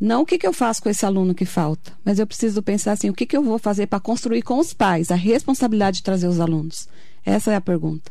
não 0.00 0.22
o 0.22 0.26
que, 0.26 0.38
que 0.38 0.46
eu 0.46 0.52
faço 0.52 0.82
com 0.82 0.88
esse 0.88 1.04
aluno 1.04 1.34
que 1.34 1.44
falta, 1.44 1.92
mas 2.02 2.18
eu 2.18 2.26
preciso 2.26 2.62
pensar 2.62 2.92
assim, 2.92 3.10
o 3.10 3.14
que, 3.14 3.26
que 3.26 3.36
eu 3.36 3.42
vou 3.42 3.58
fazer 3.58 3.86
para 3.86 4.00
construir 4.00 4.40
com 4.40 4.58
os 4.58 4.72
pais 4.72 5.10
a 5.10 5.14
responsabilidade 5.14 5.98
de 5.98 6.02
trazer 6.02 6.26
os 6.26 6.40
alunos? 6.40 6.88
Essa 7.24 7.52
é 7.52 7.56
a 7.56 7.60
pergunta. 7.60 8.10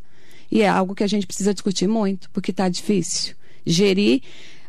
E 0.51 0.61
é 0.61 0.67
algo 0.67 0.93
que 0.93 1.03
a 1.03 1.07
gente 1.07 1.25
precisa 1.25 1.53
discutir 1.53 1.87
muito, 1.87 2.29
porque 2.29 2.51
está 2.51 2.69
difícil. 2.69 3.35
Gerir 3.65 4.21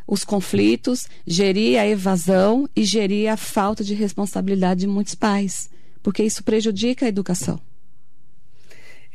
os 0.07 0.23
conflitos, 0.23 1.07
gerir 1.25 1.79
a 1.79 1.87
evasão 1.87 2.67
e 2.75 2.83
gerir 2.83 3.31
a 3.31 3.37
falta 3.37 3.83
de 3.83 3.93
responsabilidade 3.93 4.81
de 4.81 4.87
muitos 4.87 5.15
pais, 5.15 5.69
porque 6.01 6.23
isso 6.23 6.43
prejudica 6.43 7.05
a 7.05 7.09
educação. 7.09 7.61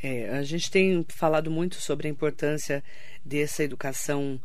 É, 0.03 0.31
a 0.31 0.43
gente 0.43 0.71
tem 0.71 1.05
falado 1.09 1.51
muito 1.51 1.77
sobre 1.77 2.07
a 2.07 2.11
importância 2.11 2.85
dessa 3.25 3.65
educação 3.65 4.41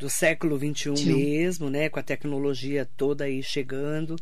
do 0.00 0.08
século 0.08 0.58
XXI 0.58 0.96
Sim. 0.96 1.14
mesmo, 1.14 1.68
né, 1.68 1.90
com 1.90 2.00
a 2.00 2.02
tecnologia 2.02 2.88
toda 2.96 3.24
aí 3.24 3.42
chegando. 3.42 4.16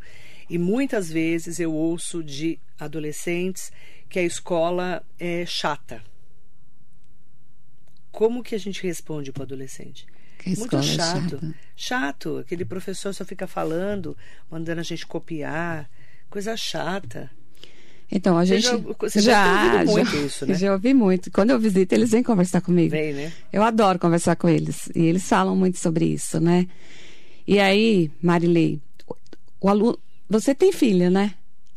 E 0.51 0.59
muitas 0.59 1.09
vezes 1.09 1.61
eu 1.61 1.72
ouço 1.72 2.22
de 2.22 2.59
adolescentes 2.79 3.70
que 4.09 4.18
a 4.18 4.24
escola 4.24 5.05
é 5.18 5.47
chata. 5.47 6.03
Como 8.11 8.43
que 8.43 8.57
a 8.57 8.59
gente 8.59 8.83
responde 8.83 9.31
para 9.31 9.43
o 9.43 9.45
adolescente? 9.45 10.05
Muito 10.45 10.76
é 10.76 10.83
chato. 10.83 11.37
É 11.37 11.55
chato. 11.76 12.39
Aquele 12.39 12.64
professor 12.64 13.14
só 13.14 13.24
fica 13.24 13.47
falando, 13.47 14.16
mandando 14.51 14.81
a 14.81 14.85
gente 14.85 15.07
copiar. 15.07 15.89
Coisa 16.29 16.57
chata. 16.57 17.31
Então, 18.11 18.38
a 18.38 18.44
gente 18.44 18.62
já, 18.62 18.76
você 18.76 19.20
já, 19.20 19.84
muito 19.84 20.11
já, 20.11 20.16
isso, 20.18 20.46
né? 20.46 20.54
Já 20.56 20.72
ouvi 20.72 20.94
muito. 20.94 21.30
Quando 21.30 21.50
eu 21.50 21.59
visito, 21.59 21.94
eles 21.94 22.11
vêm 22.11 22.22
conversar 22.22 22.62
comigo. 22.62 22.90
Vem, 22.90 23.12
né? 23.12 23.32
Eu 23.52 23.62
adoro 23.62 23.98
conversar 23.98 24.34
com 24.36 24.48
eles. 24.48 24.88
E 24.94 25.02
eles 25.02 25.28
falam 25.28 25.54
muito 25.54 25.78
sobre 25.78 26.06
isso, 26.06 26.40
né? 26.40 26.66
E 27.46 27.59
aí, 27.59 28.11
Marilei, 28.22 28.80
o 29.61 29.68
aluno, 29.68 29.98
você 30.28 30.54
tem 30.54 30.72
filha, 30.72 31.11
né? 31.11 31.34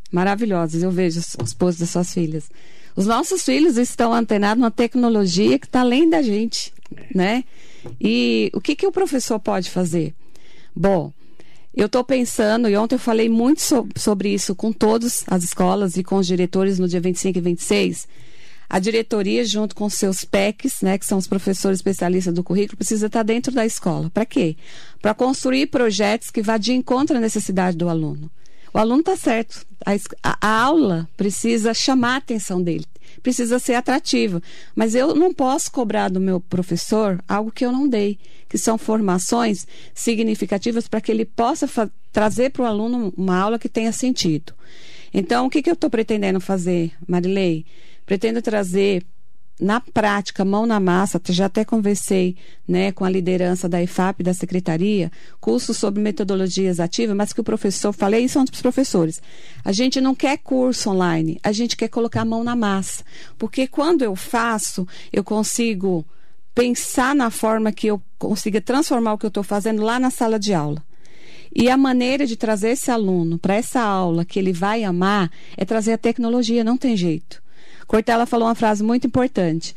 Maravilhosas. 0.10 0.82
Eu 0.82 0.92
vejo 0.92 1.20
os, 1.20 1.36
os 1.42 1.54
posts 1.54 1.82
das 1.82 1.90
suas 1.90 2.14
filhas. 2.14 2.50
Os 2.96 3.06
nossos 3.06 3.44
filhos 3.44 3.78
estão 3.78 4.14
antenados 4.14 4.60
numa 4.60 4.72
tecnologia 4.72 5.60
que 5.60 5.66
está 5.66 5.82
além 5.82 6.10
da 6.10 6.22
gente, 6.22 6.74
é. 6.96 7.06
né? 7.14 7.44
E 8.00 8.52
o 8.54 8.62
que, 8.62 8.76
que 8.76 8.88
o 8.88 8.92
professor 8.92 9.40
pode 9.40 9.70
fazer? 9.70 10.14
Bom, 10.76 11.12
eu 11.76 11.86
estou 11.86 12.04
pensando, 12.04 12.68
e 12.68 12.76
ontem 12.76 12.96
eu 12.96 13.00
falei 13.00 13.30
muito 13.30 13.62
so, 13.62 13.88
sobre 13.96 14.30
isso 14.30 14.54
com 14.54 14.74
todas 14.74 15.24
as 15.28 15.44
escolas 15.44 15.96
e 15.96 16.04
com 16.04 16.18
os 16.18 16.28
diretores 16.28 16.78
no 16.78 16.88
dia 16.88 17.00
25 17.00 17.38
e 17.38 17.42
26. 17.42 18.08
A 18.70 18.80
diretoria, 18.80 19.44
junto 19.44 19.76
com 19.76 19.90
seus 19.90 20.24
PECs, 20.24 20.82
né, 20.82 20.98
que 20.98 21.06
são 21.06 21.18
os 21.18 21.28
professores 21.28 21.80
especialistas 21.80 22.34
do 22.34 22.44
currículo, 22.44 22.78
precisa 22.78 23.08
estar 23.08 23.24
dentro 23.24 23.52
da 23.52 23.66
escola. 23.66 24.10
Para 24.10 24.26
quê? 24.26 24.56
Para 25.02 25.14
construir 25.14 25.68
projetos 25.68 26.30
que 26.30 26.42
vá 26.42 26.58
de 26.58 26.72
encontro 26.74 27.18
à 27.18 27.20
necessidade 27.20 27.76
do 27.76 27.90
aluno. 27.90 28.32
O 28.74 28.78
aluno 28.78 29.02
está 29.02 29.16
certo. 29.16 29.66
A, 30.24 30.38
a, 30.48 30.62
aula 30.64 31.10
precisa 31.18 31.74
chamar 31.74 32.14
a 32.14 32.18
atenção 32.18 32.62
dele, 32.62 32.86
precisa 33.22 33.60
ser 33.60 33.74
atrativa. 33.74 34.42
Mas 34.76 34.96
eu 34.96 35.16
não 35.16 35.34
posso 35.34 35.72
cobrar 35.72 36.10
do 36.10 36.20
meu 36.20 36.40
professor 36.40 37.22
algo 37.28 37.52
que 37.52 37.66
eu 37.66 37.72
não 37.72 37.88
dei, 37.88 38.18
que 38.48 38.58
são 38.58 38.78
formações 38.78 39.68
significativas 39.94 40.88
para 40.88 41.02
que 41.02 41.12
ele 41.12 41.26
possa 41.26 41.68
trazer 42.12 42.52
para 42.52 42.64
o 42.64 42.66
aluno 42.66 43.14
uma 43.18 43.38
aula 43.38 43.60
que 43.60 43.70
tenha 43.70 43.92
sentido. 43.92 44.54
Então, 45.14 45.46
o 45.46 45.50
que, 45.50 45.62
que 45.62 45.70
eu 45.70 45.74
estou 45.74 45.90
pretendendo 45.90 46.40
fazer, 46.40 46.94
Marilei? 47.06 47.66
Pretendo 48.06 48.42
trazer 48.42 49.04
na 49.62 49.80
prática, 49.80 50.44
mão 50.44 50.66
na 50.66 50.80
massa, 50.80 51.22
já 51.30 51.46
até 51.46 51.64
conversei 51.64 52.36
né, 52.68 52.92
com 52.92 53.06
a 53.06 53.10
liderança 53.10 53.70
da 53.70 53.82
IFAP, 53.82 54.24
da 54.24 54.34
secretaria, 54.34 55.12
cursos 55.40 55.78
sobre 55.78 56.02
metodologias 56.02 56.80
ativas, 56.80 57.16
mas 57.16 57.32
que 57.32 57.40
o 57.40 57.44
professor, 57.44 57.94
falei 57.94 58.26
isso 58.26 58.40
antes 58.40 58.50
para 58.50 58.58
os 58.58 58.62
professores, 58.62 59.22
a 59.64 59.72
gente 59.72 60.02
não 60.02 60.16
quer 60.16 60.40
curso 60.40 60.90
online, 60.90 61.40
a 61.44 61.52
gente 61.52 61.78
quer 61.78 61.90
colocar 61.90 62.22
a 62.22 62.26
mão 62.26 62.44
na 62.44 62.56
massa, 62.56 63.04
porque 63.38 63.68
quando 63.68 64.02
eu 64.02 64.16
faço, 64.16 64.88
eu 65.14 65.24
consigo 65.24 66.04
pensar 66.56 67.14
na 67.14 67.30
forma 67.30 67.72
que 67.72 67.86
eu 67.86 68.02
consiga 68.18 68.60
transformar 68.60 69.14
o 69.14 69.18
que 69.18 69.26
eu 69.26 69.30
estou 69.30 69.44
fazendo 69.44 69.84
lá 69.84 70.00
na 70.00 70.10
sala 70.10 70.40
de 70.40 70.56
aula. 70.56 70.84
E 71.54 71.70
a 71.70 71.78
maneira 71.78 72.26
de 72.26 72.36
trazer 72.36 72.70
esse 72.70 72.90
aluno 72.90 73.38
para 73.38 73.56
essa 73.56 73.82
aula 73.82 74.26
que 74.26 74.40
ele 74.40 74.54
vai 74.54 74.84
amar 74.84 75.30
é 75.56 75.66
trazer 75.66 75.94
a 75.94 75.98
tecnologia, 75.98 76.64
não 76.64 76.78
tem 76.78 76.96
jeito. 76.96 77.44
Cortella 77.92 78.26
falou 78.26 78.48
uma 78.48 78.56
frase 78.56 78.82
muito 78.82 79.06
importante. 79.06 79.76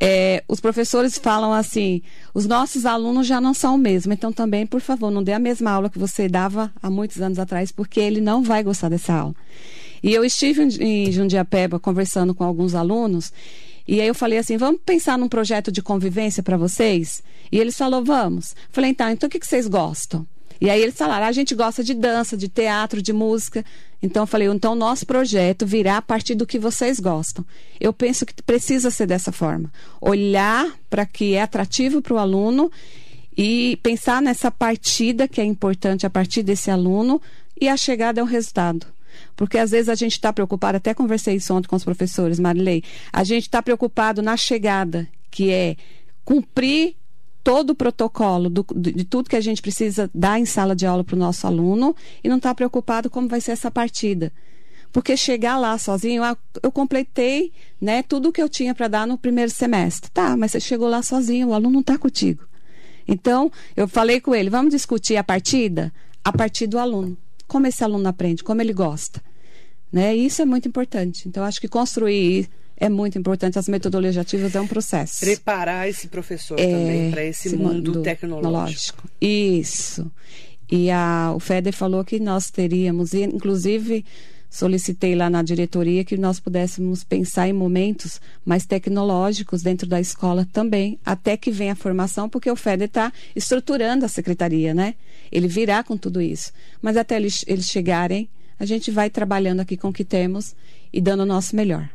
É, 0.00 0.44
os 0.46 0.60
professores 0.60 1.18
falam 1.18 1.52
assim: 1.52 2.00
os 2.32 2.46
nossos 2.46 2.86
alunos 2.86 3.26
já 3.26 3.40
não 3.40 3.52
são 3.52 3.74
o 3.74 3.78
mesmo, 3.78 4.12
então 4.12 4.32
também, 4.32 4.64
por 4.64 4.80
favor, 4.80 5.10
não 5.10 5.24
dê 5.24 5.32
a 5.32 5.40
mesma 5.40 5.72
aula 5.72 5.90
que 5.90 5.98
você 5.98 6.28
dava 6.28 6.72
há 6.80 6.88
muitos 6.88 7.20
anos 7.20 7.40
atrás, 7.40 7.72
porque 7.72 7.98
ele 7.98 8.20
não 8.20 8.44
vai 8.44 8.62
gostar 8.62 8.90
dessa 8.90 9.12
aula. 9.12 9.34
E 10.00 10.14
eu 10.14 10.24
estive 10.24 10.62
em 10.62 11.10
Jundiapeba 11.10 11.80
conversando 11.80 12.32
com 12.32 12.44
alguns 12.44 12.76
alunos, 12.76 13.32
e 13.88 14.00
aí 14.00 14.06
eu 14.06 14.14
falei 14.14 14.38
assim: 14.38 14.56
vamos 14.56 14.80
pensar 14.86 15.18
num 15.18 15.28
projeto 15.28 15.72
de 15.72 15.82
convivência 15.82 16.44
para 16.44 16.56
vocês? 16.56 17.24
E 17.50 17.58
eles 17.58 17.76
falaram: 17.76 18.04
vamos. 18.04 18.54
Falei: 18.70 18.94
tá, 18.94 19.10
então 19.10 19.26
o 19.26 19.30
que, 19.30 19.40
que 19.40 19.46
vocês 19.48 19.66
gostam? 19.66 20.24
E 20.62 20.70
aí 20.70 20.80
eles 20.80 20.94
falaram: 20.94 21.26
a 21.26 21.32
gente 21.32 21.56
gosta 21.56 21.82
de 21.82 21.92
dança, 21.92 22.36
de 22.36 22.48
teatro, 22.48 23.02
de 23.02 23.12
música. 23.12 23.64
Então 24.00 24.22
eu 24.22 24.26
falei: 24.28 24.46
então 24.46 24.76
nosso 24.76 25.04
projeto 25.04 25.66
virá 25.66 25.96
a 25.96 26.02
partir 26.02 26.36
do 26.36 26.46
que 26.46 26.56
vocês 26.56 27.00
gostam. 27.00 27.44
Eu 27.80 27.92
penso 27.92 28.24
que 28.24 28.40
precisa 28.44 28.88
ser 28.88 29.06
dessa 29.06 29.32
forma. 29.32 29.72
Olhar 30.00 30.72
para 30.88 31.04
que 31.04 31.34
é 31.34 31.42
atrativo 31.42 32.00
para 32.00 32.14
o 32.14 32.18
aluno 32.18 32.70
e 33.36 33.76
pensar 33.82 34.22
nessa 34.22 34.52
partida 34.52 35.26
que 35.26 35.40
é 35.40 35.44
importante 35.44 36.06
a 36.06 36.10
partir 36.10 36.44
desse 36.44 36.70
aluno 36.70 37.20
e 37.60 37.68
a 37.68 37.76
chegada 37.76 38.20
é 38.20 38.22
um 38.22 38.26
resultado. 38.26 38.86
Porque 39.34 39.58
às 39.58 39.72
vezes 39.72 39.88
a 39.88 39.96
gente 39.96 40.12
está 40.12 40.32
preocupado, 40.32 40.76
até 40.76 40.94
conversei 40.94 41.34
isso 41.34 41.52
ontem 41.52 41.66
com 41.66 41.74
os 41.74 41.84
professores, 41.84 42.38
Marilei, 42.38 42.84
a 43.12 43.24
gente 43.24 43.42
está 43.48 43.60
preocupado 43.60 44.22
na 44.22 44.36
chegada, 44.36 45.08
que 45.28 45.50
é 45.50 45.76
cumprir 46.24 46.94
todo 47.42 47.70
o 47.70 47.74
protocolo 47.74 48.48
do, 48.48 48.64
de 48.74 49.04
tudo 49.04 49.28
que 49.28 49.36
a 49.36 49.40
gente 49.40 49.60
precisa 49.60 50.10
dar 50.14 50.38
em 50.38 50.44
sala 50.44 50.74
de 50.74 50.86
aula 50.86 51.02
para 51.02 51.16
o 51.16 51.18
nosso 51.18 51.46
aluno 51.46 51.94
e 52.22 52.28
não 52.28 52.36
está 52.36 52.54
preocupado 52.54 53.10
como 53.10 53.28
vai 53.28 53.40
ser 53.40 53.52
essa 53.52 53.70
partida. 53.70 54.32
Porque 54.92 55.16
chegar 55.16 55.58
lá 55.58 55.78
sozinho, 55.78 56.22
eu 56.62 56.70
completei 56.70 57.50
né, 57.80 58.02
tudo 58.02 58.30
que 58.30 58.42
eu 58.42 58.48
tinha 58.48 58.74
para 58.74 58.88
dar 58.88 59.06
no 59.06 59.16
primeiro 59.16 59.50
semestre. 59.50 60.10
Tá, 60.10 60.36
mas 60.36 60.52
você 60.52 60.60
chegou 60.60 60.88
lá 60.88 61.02
sozinho, 61.02 61.48
o 61.48 61.54
aluno 61.54 61.72
não 61.72 61.80
está 61.80 61.96
contigo. 61.96 62.44
Então, 63.08 63.50
eu 63.74 63.88
falei 63.88 64.20
com 64.20 64.34
ele, 64.34 64.50
vamos 64.50 64.72
discutir 64.72 65.16
a 65.16 65.24
partida 65.24 65.92
a 66.22 66.30
partir 66.30 66.66
do 66.66 66.78
aluno. 66.78 67.16
Como 67.48 67.66
esse 67.66 67.82
aluno 67.82 68.06
aprende, 68.06 68.44
como 68.44 68.60
ele 68.60 68.72
gosta. 68.72 69.20
Né? 69.90 70.14
E 70.16 70.26
isso 70.26 70.42
é 70.42 70.44
muito 70.44 70.68
importante. 70.68 71.26
Então, 71.26 71.42
acho 71.42 71.60
que 71.60 71.68
construir 71.68 72.48
é 72.82 72.88
muito 72.88 73.16
importante. 73.16 73.58
As 73.58 73.68
metodologias 73.68 74.18
ativas 74.18 74.56
é 74.56 74.60
um 74.60 74.66
processo. 74.66 75.20
Preparar 75.20 75.88
esse 75.88 76.08
professor 76.08 76.58
é, 76.58 76.66
também 76.66 77.10
para 77.12 77.24
esse, 77.24 77.46
esse, 77.46 77.56
mundo, 77.56 77.92
mundo 77.92 78.02
tecnológico. 78.02 79.08
Isso. 79.20 80.10
E 80.68 80.90
a, 80.90 81.32
o 81.32 81.38
FEDER 81.38 81.72
falou 81.72 82.04
que 82.04 82.18
nós 82.18 82.50
teríamos, 82.50 83.14
inclusive 83.14 84.04
solicitei 84.50 85.14
lá 85.14 85.30
na 85.30 85.42
diretoria 85.42 86.04
que 86.04 86.16
nós 86.18 86.40
pudéssemos 86.40 87.04
pensar 87.04 87.48
em 87.48 87.52
momentos 87.52 88.20
mais 88.44 88.66
tecnológicos 88.66 89.62
dentro 89.62 89.86
da 89.86 89.98
escola 89.98 90.46
também, 90.52 90.98
até 91.06 91.38
que 91.38 91.50
venha 91.50 91.72
a 91.72 91.76
formação, 91.76 92.28
porque 92.28 92.50
o 92.50 92.56
FEDER 92.56 92.88
está 92.88 93.12
estruturando 93.34 94.04
a 94.04 94.08
secretaria, 94.08 94.74
né? 94.74 94.94
Ele 95.30 95.46
virá 95.46 95.84
com 95.84 95.96
tudo 95.96 96.20
isso. 96.20 96.52
Mas 96.82 96.96
até 96.96 97.16
eles, 97.16 97.44
eles 97.46 97.66
chegarem, 97.66 98.28
a 98.58 98.66
gente 98.66 98.90
vai 98.90 99.08
trabalhando 99.08 99.60
aqui 99.60 99.76
com 99.76 99.88
o 99.88 99.92
que 99.92 100.04
temos 100.04 100.54
e 100.92 101.00
dando 101.00 101.20
o 101.20 101.26
nosso 101.26 101.54
melhor. 101.54 101.88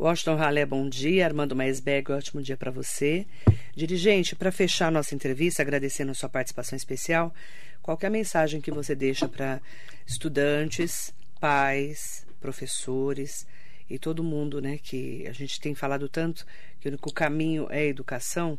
Washington 0.00 0.36
Ralé, 0.36 0.64
bom 0.64 0.88
dia. 0.88 1.26
Armando 1.26 1.56
Maisberg, 1.56 2.12
ótimo 2.12 2.40
dia 2.40 2.56
para 2.56 2.70
você. 2.70 3.26
Dirigente, 3.74 4.36
para 4.36 4.52
fechar 4.52 4.92
nossa 4.92 5.12
entrevista, 5.12 5.60
agradecendo 5.60 6.12
a 6.12 6.14
sua 6.14 6.28
participação 6.28 6.76
especial, 6.76 7.34
qual 7.82 7.98
é 8.00 8.06
a 8.06 8.10
mensagem 8.10 8.60
que 8.60 8.70
você 8.70 8.94
deixa 8.94 9.28
para 9.28 9.60
estudantes, 10.06 11.12
pais, 11.40 12.24
professores 12.40 13.44
e 13.90 13.98
todo 13.98 14.22
mundo, 14.22 14.60
né, 14.60 14.78
que 14.80 15.26
a 15.26 15.32
gente 15.32 15.60
tem 15.60 15.74
falado 15.74 16.08
tanto 16.08 16.46
que 16.80 16.88
o 16.88 17.12
caminho 17.12 17.66
é 17.68 17.80
a 17.80 17.86
educação. 17.86 18.56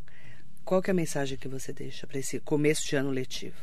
Qual 0.66 0.84
é 0.86 0.92
a 0.92 0.94
mensagem 0.94 1.38
que 1.38 1.48
você 1.48 1.72
deixa 1.72 2.06
para 2.06 2.20
esse 2.20 2.42
começo 2.42 2.86
de 2.86 2.98
ano 2.98 3.12
letivo? 3.12 3.56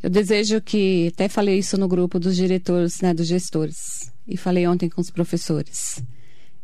Eu 0.00 0.08
desejo 0.08 0.60
que, 0.60 1.08
até 1.12 1.28
falei 1.28 1.58
isso 1.58 1.76
no 1.76 1.88
grupo 1.88 2.20
dos 2.20 2.36
diretores, 2.36 3.00
né, 3.00 3.12
dos 3.12 3.26
gestores, 3.26 4.12
e 4.28 4.36
falei 4.36 4.64
ontem 4.68 4.88
com 4.88 5.00
os 5.00 5.10
professores. 5.10 6.00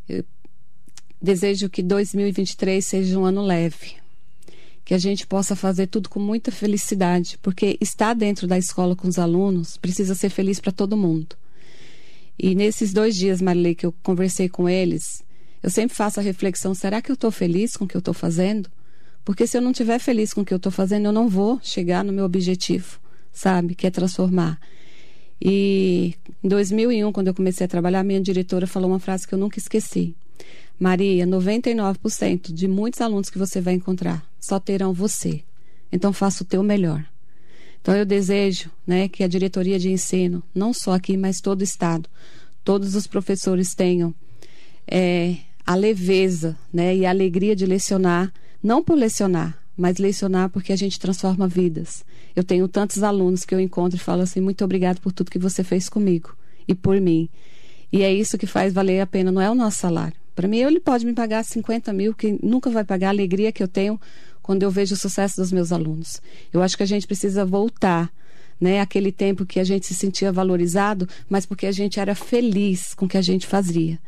Eu 0.09 0.25
desejo 1.21 1.69
que 1.69 1.83
2023 1.83 2.85
seja 2.85 3.19
um 3.19 3.25
ano 3.25 3.43
leve, 3.43 3.97
que 4.85 4.95
a 4.95 4.99
gente 4.99 5.27
possa 5.27 5.55
fazer 5.55 5.89
tudo 5.89 6.09
com 6.09 6.19
muita 6.19 6.51
felicidade, 6.51 7.39
porque 7.43 7.77
estar 7.81 8.15
dentro 8.15 8.47
da 8.47 8.57
escola 8.57 8.97
com 8.97 9.07
os 9.07 9.19
alunos 9.19 9.77
precisa 9.77 10.15
ser 10.15 10.31
feliz 10.31 10.61
para 10.61 10.73
todo 10.73 10.97
mundo. 10.97 11.37
E 12.39 12.55
nesses 12.55 12.93
dois 12.93 13.17
dias, 13.17 13.43
Marilei, 13.43 13.75
que 13.75 13.85
eu 13.85 13.93
conversei 14.03 14.49
com 14.49 14.69
eles, 14.69 15.25
eu 15.63 15.71
sempre 15.71 15.97
faço 15.97 16.21
a 16.21 16.23
reflexão: 16.23 16.75
será 16.75 17.03
que 17.03 17.11
eu 17.11 17.15
estou 17.15 17.31
feliz 17.31 17.77
com 17.77 17.85
o 17.85 17.89
que 17.89 17.97
eu 17.97 18.01
estou 18.01 18.15
fazendo? 18.15 18.71
Porque 19.25 19.47
se 19.47 19.59
eu 19.59 19.61
não 19.61 19.73
estiver 19.73 19.99
feliz 19.99 20.33
com 20.33 20.41
o 20.41 20.45
que 20.45 20.55
eu 20.55 20.57
estou 20.57 20.73
fazendo, 20.73 21.07
eu 21.07 21.13
não 21.13 21.29
vou 21.29 21.61
chegar 21.63 22.03
no 22.03 22.13
meu 22.13 22.25
objetivo, 22.25 22.99
sabe? 23.33 23.75
Que 23.75 23.87
é 23.87 23.91
transformar. 23.91 24.59
E 25.41 26.14
em 26.43 26.49
2001, 26.49 27.12
quando 27.12 27.28
eu 27.28 27.34
comecei 27.34 27.64
a 27.64 27.68
trabalhar, 27.68 28.03
minha 28.03 28.20
diretora 28.20 28.66
falou 28.66 28.91
uma 28.91 28.99
frase 28.99 29.26
que 29.26 29.34
eu 29.34 29.39
nunca 29.39 29.59
esqueci. 29.59 30.14
Maria, 30.78 31.26
99% 31.26 32.53
de 32.53 32.68
muitos 32.68 33.01
alunos 33.01 33.30
que 33.30 33.39
você 33.39 33.61
vai 33.61 33.74
encontrar 33.74 34.24
só 34.41 34.61
terão 34.61 34.93
você. 34.93 35.43
Então 35.91 36.12
faça 36.12 36.43
o 36.43 36.47
teu 36.47 36.62
melhor. 36.62 37.05
Então 37.80 37.95
eu 37.97 38.05
desejo, 38.05 38.70
né, 38.86 39.09
que 39.09 39.24
a 39.24 39.28
diretoria 39.28 39.78
de 39.78 39.91
ensino, 39.91 40.43
não 40.55 40.72
só 40.72 40.93
aqui, 40.93 41.16
mas 41.16 41.41
todo 41.41 41.61
o 41.61 41.64
estado, 41.64 42.09
todos 42.62 42.95
os 42.95 43.07
professores 43.07 43.74
tenham 43.74 44.14
é, 44.86 45.36
a 45.64 45.74
leveza, 45.74 46.57
né, 46.72 46.95
e 46.95 47.07
a 47.07 47.11
alegria 47.11 47.57
de 47.57 47.64
lecionar, 47.66 48.32
não 48.62 48.82
por 48.82 48.97
lecionar, 48.97 49.59
mas 49.79 49.99
lecionar 49.99 50.51
porque 50.51 50.72
a 50.72 50.76
gente 50.76 50.99
transforma 50.99 51.47
vidas. 51.47 52.05
Eu 52.35 52.43
tenho 52.43 52.66
tantos 52.66 53.03
alunos 53.05 53.45
que 53.45 53.55
eu 53.55 53.61
encontro 53.61 53.97
e 53.97 54.01
falo 54.01 54.22
assim: 54.22 54.41
muito 54.41 54.64
obrigado 54.64 55.01
por 55.01 55.12
tudo 55.12 55.31
que 55.31 55.39
você 55.39 55.62
fez 55.62 55.89
comigo 55.89 56.37
e 56.66 56.74
por 56.74 57.01
mim. 57.01 57.29
E 57.93 58.03
é 58.03 58.12
isso 58.12 58.37
que 58.37 58.47
faz 58.47 58.72
valer 58.72 59.01
a 59.01 59.07
pena, 59.07 59.31
não 59.31 59.41
é 59.41 59.49
o 59.49 59.55
nosso 59.55 59.79
salário. 59.79 60.16
Para 60.35 60.49
mim, 60.49 60.59
ele 60.59 60.81
pode 60.81 61.07
me 61.07 61.14
pagar 61.14 61.45
50 61.45 61.93
mil, 61.93 62.14
que 62.14 62.39
nunca 62.43 62.68
vai 62.70 62.85
pagar 62.85 63.09
a 63.09 63.11
alegria 63.11 63.51
que 63.51 63.62
eu 63.62 63.68
tenho 63.68 63.99
quando 64.43 64.62
eu 64.62 64.70
vejo 64.70 64.95
o 64.95 64.99
sucesso 64.99 65.37
dos 65.37 65.53
meus 65.53 65.72
alunos. 65.72 66.20
Eu 66.53 66.62
acho 66.62 66.76
que 66.76 66.83
a 66.83 66.87
gente 66.87 67.07
precisa 67.07 67.45
voltar 67.45 68.12
né, 68.61 68.81
aquele 68.81 69.12
tempo 69.12 69.47
que 69.47 69.61
a 69.61 69.64
gente 69.64 69.87
se 69.87 69.95
sentia 69.95 70.33
valorizado, 70.33 71.09
mas 71.29 71.47
porque 71.47 71.66
a 71.66 71.72
gente 71.72 71.99
era 72.01 72.14
feliz 72.14 72.95
com 72.95 73.07
o 73.07 73.09
que 73.09 73.16
a 73.16 73.22
gente 73.22 73.47
fazia. 73.47 73.99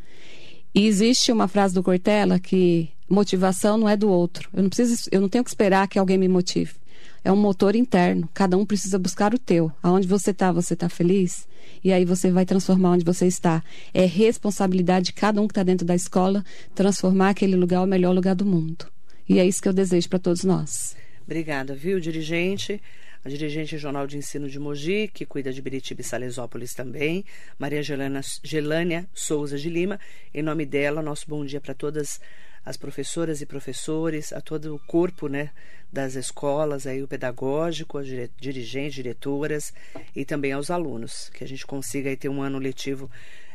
E 0.74 0.86
existe 0.86 1.32
uma 1.32 1.48
frase 1.48 1.74
do 1.74 1.82
Cortella 1.82 2.38
que 2.38 2.88
motivação 3.10 3.76
não 3.76 3.88
é 3.88 3.96
do 3.96 4.08
outro. 4.08 4.48
Eu 4.54 4.62
não 4.62 4.70
preciso, 4.70 5.08
eu 5.10 5.20
não 5.20 5.28
tenho 5.28 5.44
que 5.44 5.50
esperar 5.50 5.88
que 5.88 5.98
alguém 5.98 6.16
me 6.16 6.28
motive. 6.28 6.74
É 7.22 7.30
um 7.30 7.36
motor 7.36 7.76
interno. 7.76 8.28
Cada 8.32 8.56
um 8.56 8.64
precisa 8.64 8.98
buscar 8.98 9.34
o 9.34 9.38
teu. 9.38 9.70
Aonde 9.82 10.06
você 10.06 10.30
está, 10.30 10.50
você 10.50 10.72
está 10.72 10.88
feliz? 10.88 11.46
e 11.82 11.92
aí 11.92 12.04
você 12.04 12.30
vai 12.30 12.44
transformar 12.44 12.92
onde 12.92 13.04
você 13.04 13.26
está. 13.26 13.62
É 13.92 14.04
responsabilidade 14.04 15.06
de 15.06 15.12
cada 15.12 15.40
um 15.40 15.46
que 15.46 15.52
está 15.52 15.62
dentro 15.62 15.86
da 15.86 15.94
escola 15.94 16.44
transformar 16.74 17.30
aquele 17.30 17.56
lugar 17.56 17.82
o 17.82 17.86
melhor 17.86 18.14
lugar 18.14 18.34
do 18.34 18.44
mundo. 18.44 18.86
E 19.28 19.38
é 19.38 19.46
isso 19.46 19.62
que 19.62 19.68
eu 19.68 19.72
desejo 19.72 20.08
para 20.08 20.18
todos 20.18 20.44
nós. 20.44 20.96
Obrigada, 21.24 21.74
viu, 21.74 22.00
dirigente? 22.00 22.80
A 23.24 23.28
dirigente 23.28 23.76
Jornal 23.76 24.06
de 24.06 24.16
Ensino 24.16 24.48
de 24.48 24.58
Mogi, 24.58 25.08
que 25.12 25.26
cuida 25.26 25.52
de 25.52 25.60
Biritiba 25.60 26.00
e 26.00 26.04
Salesópolis 26.04 26.72
também, 26.72 27.24
Maria 27.58 27.82
Gelânia 27.82 29.06
Souza 29.12 29.58
de 29.58 29.68
Lima. 29.68 30.00
Em 30.32 30.42
nome 30.42 30.64
dela, 30.64 31.02
nosso 31.02 31.26
bom 31.28 31.44
dia 31.44 31.60
para 31.60 31.74
todas 31.74 32.18
as 32.64 32.76
professoras 32.76 33.40
e 33.40 33.46
professores, 33.46 34.32
a 34.32 34.40
todo 34.40 34.74
o 34.74 34.78
corpo 34.78 35.28
né, 35.28 35.50
das 35.92 36.14
escolas, 36.14 36.86
aí, 36.86 37.02
o 37.02 37.08
pedagógico, 37.08 37.98
as 37.98 38.06
dirigentes, 38.38 38.94
diretoras 38.94 39.72
e 40.14 40.24
também 40.24 40.52
aos 40.52 40.70
alunos, 40.70 41.30
que 41.34 41.42
a 41.42 41.48
gente 41.48 41.66
consiga 41.66 42.10
aí, 42.10 42.16
ter 42.16 42.28
um 42.28 42.42
ano 42.42 42.58
letivo 42.58 43.10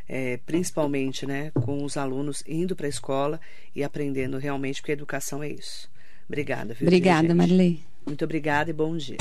é, 0.08 0.38
principalmente 0.46 1.26
né, 1.26 1.52
com 1.52 1.84
os 1.84 1.98
alunos 1.98 2.44
indo 2.48 2.76
para 2.76 2.86
a 2.86 2.90
escola 2.90 3.40
e 3.76 3.84
aprendendo 3.84 4.38
realmente, 4.38 4.82
porque 4.82 4.92
a 4.92 4.94
educação 4.94 5.42
é 5.42 5.50
isso. 5.50 5.90
Obrigada. 6.28 6.74
Viu, 6.74 6.88
obrigada, 6.88 7.28
dirigente? 7.28 7.38
Marilei. 7.38 7.80
Muito 8.06 8.24
obrigada 8.24 8.70
e 8.70 8.74
bom 8.74 8.96
dia. 8.96 9.18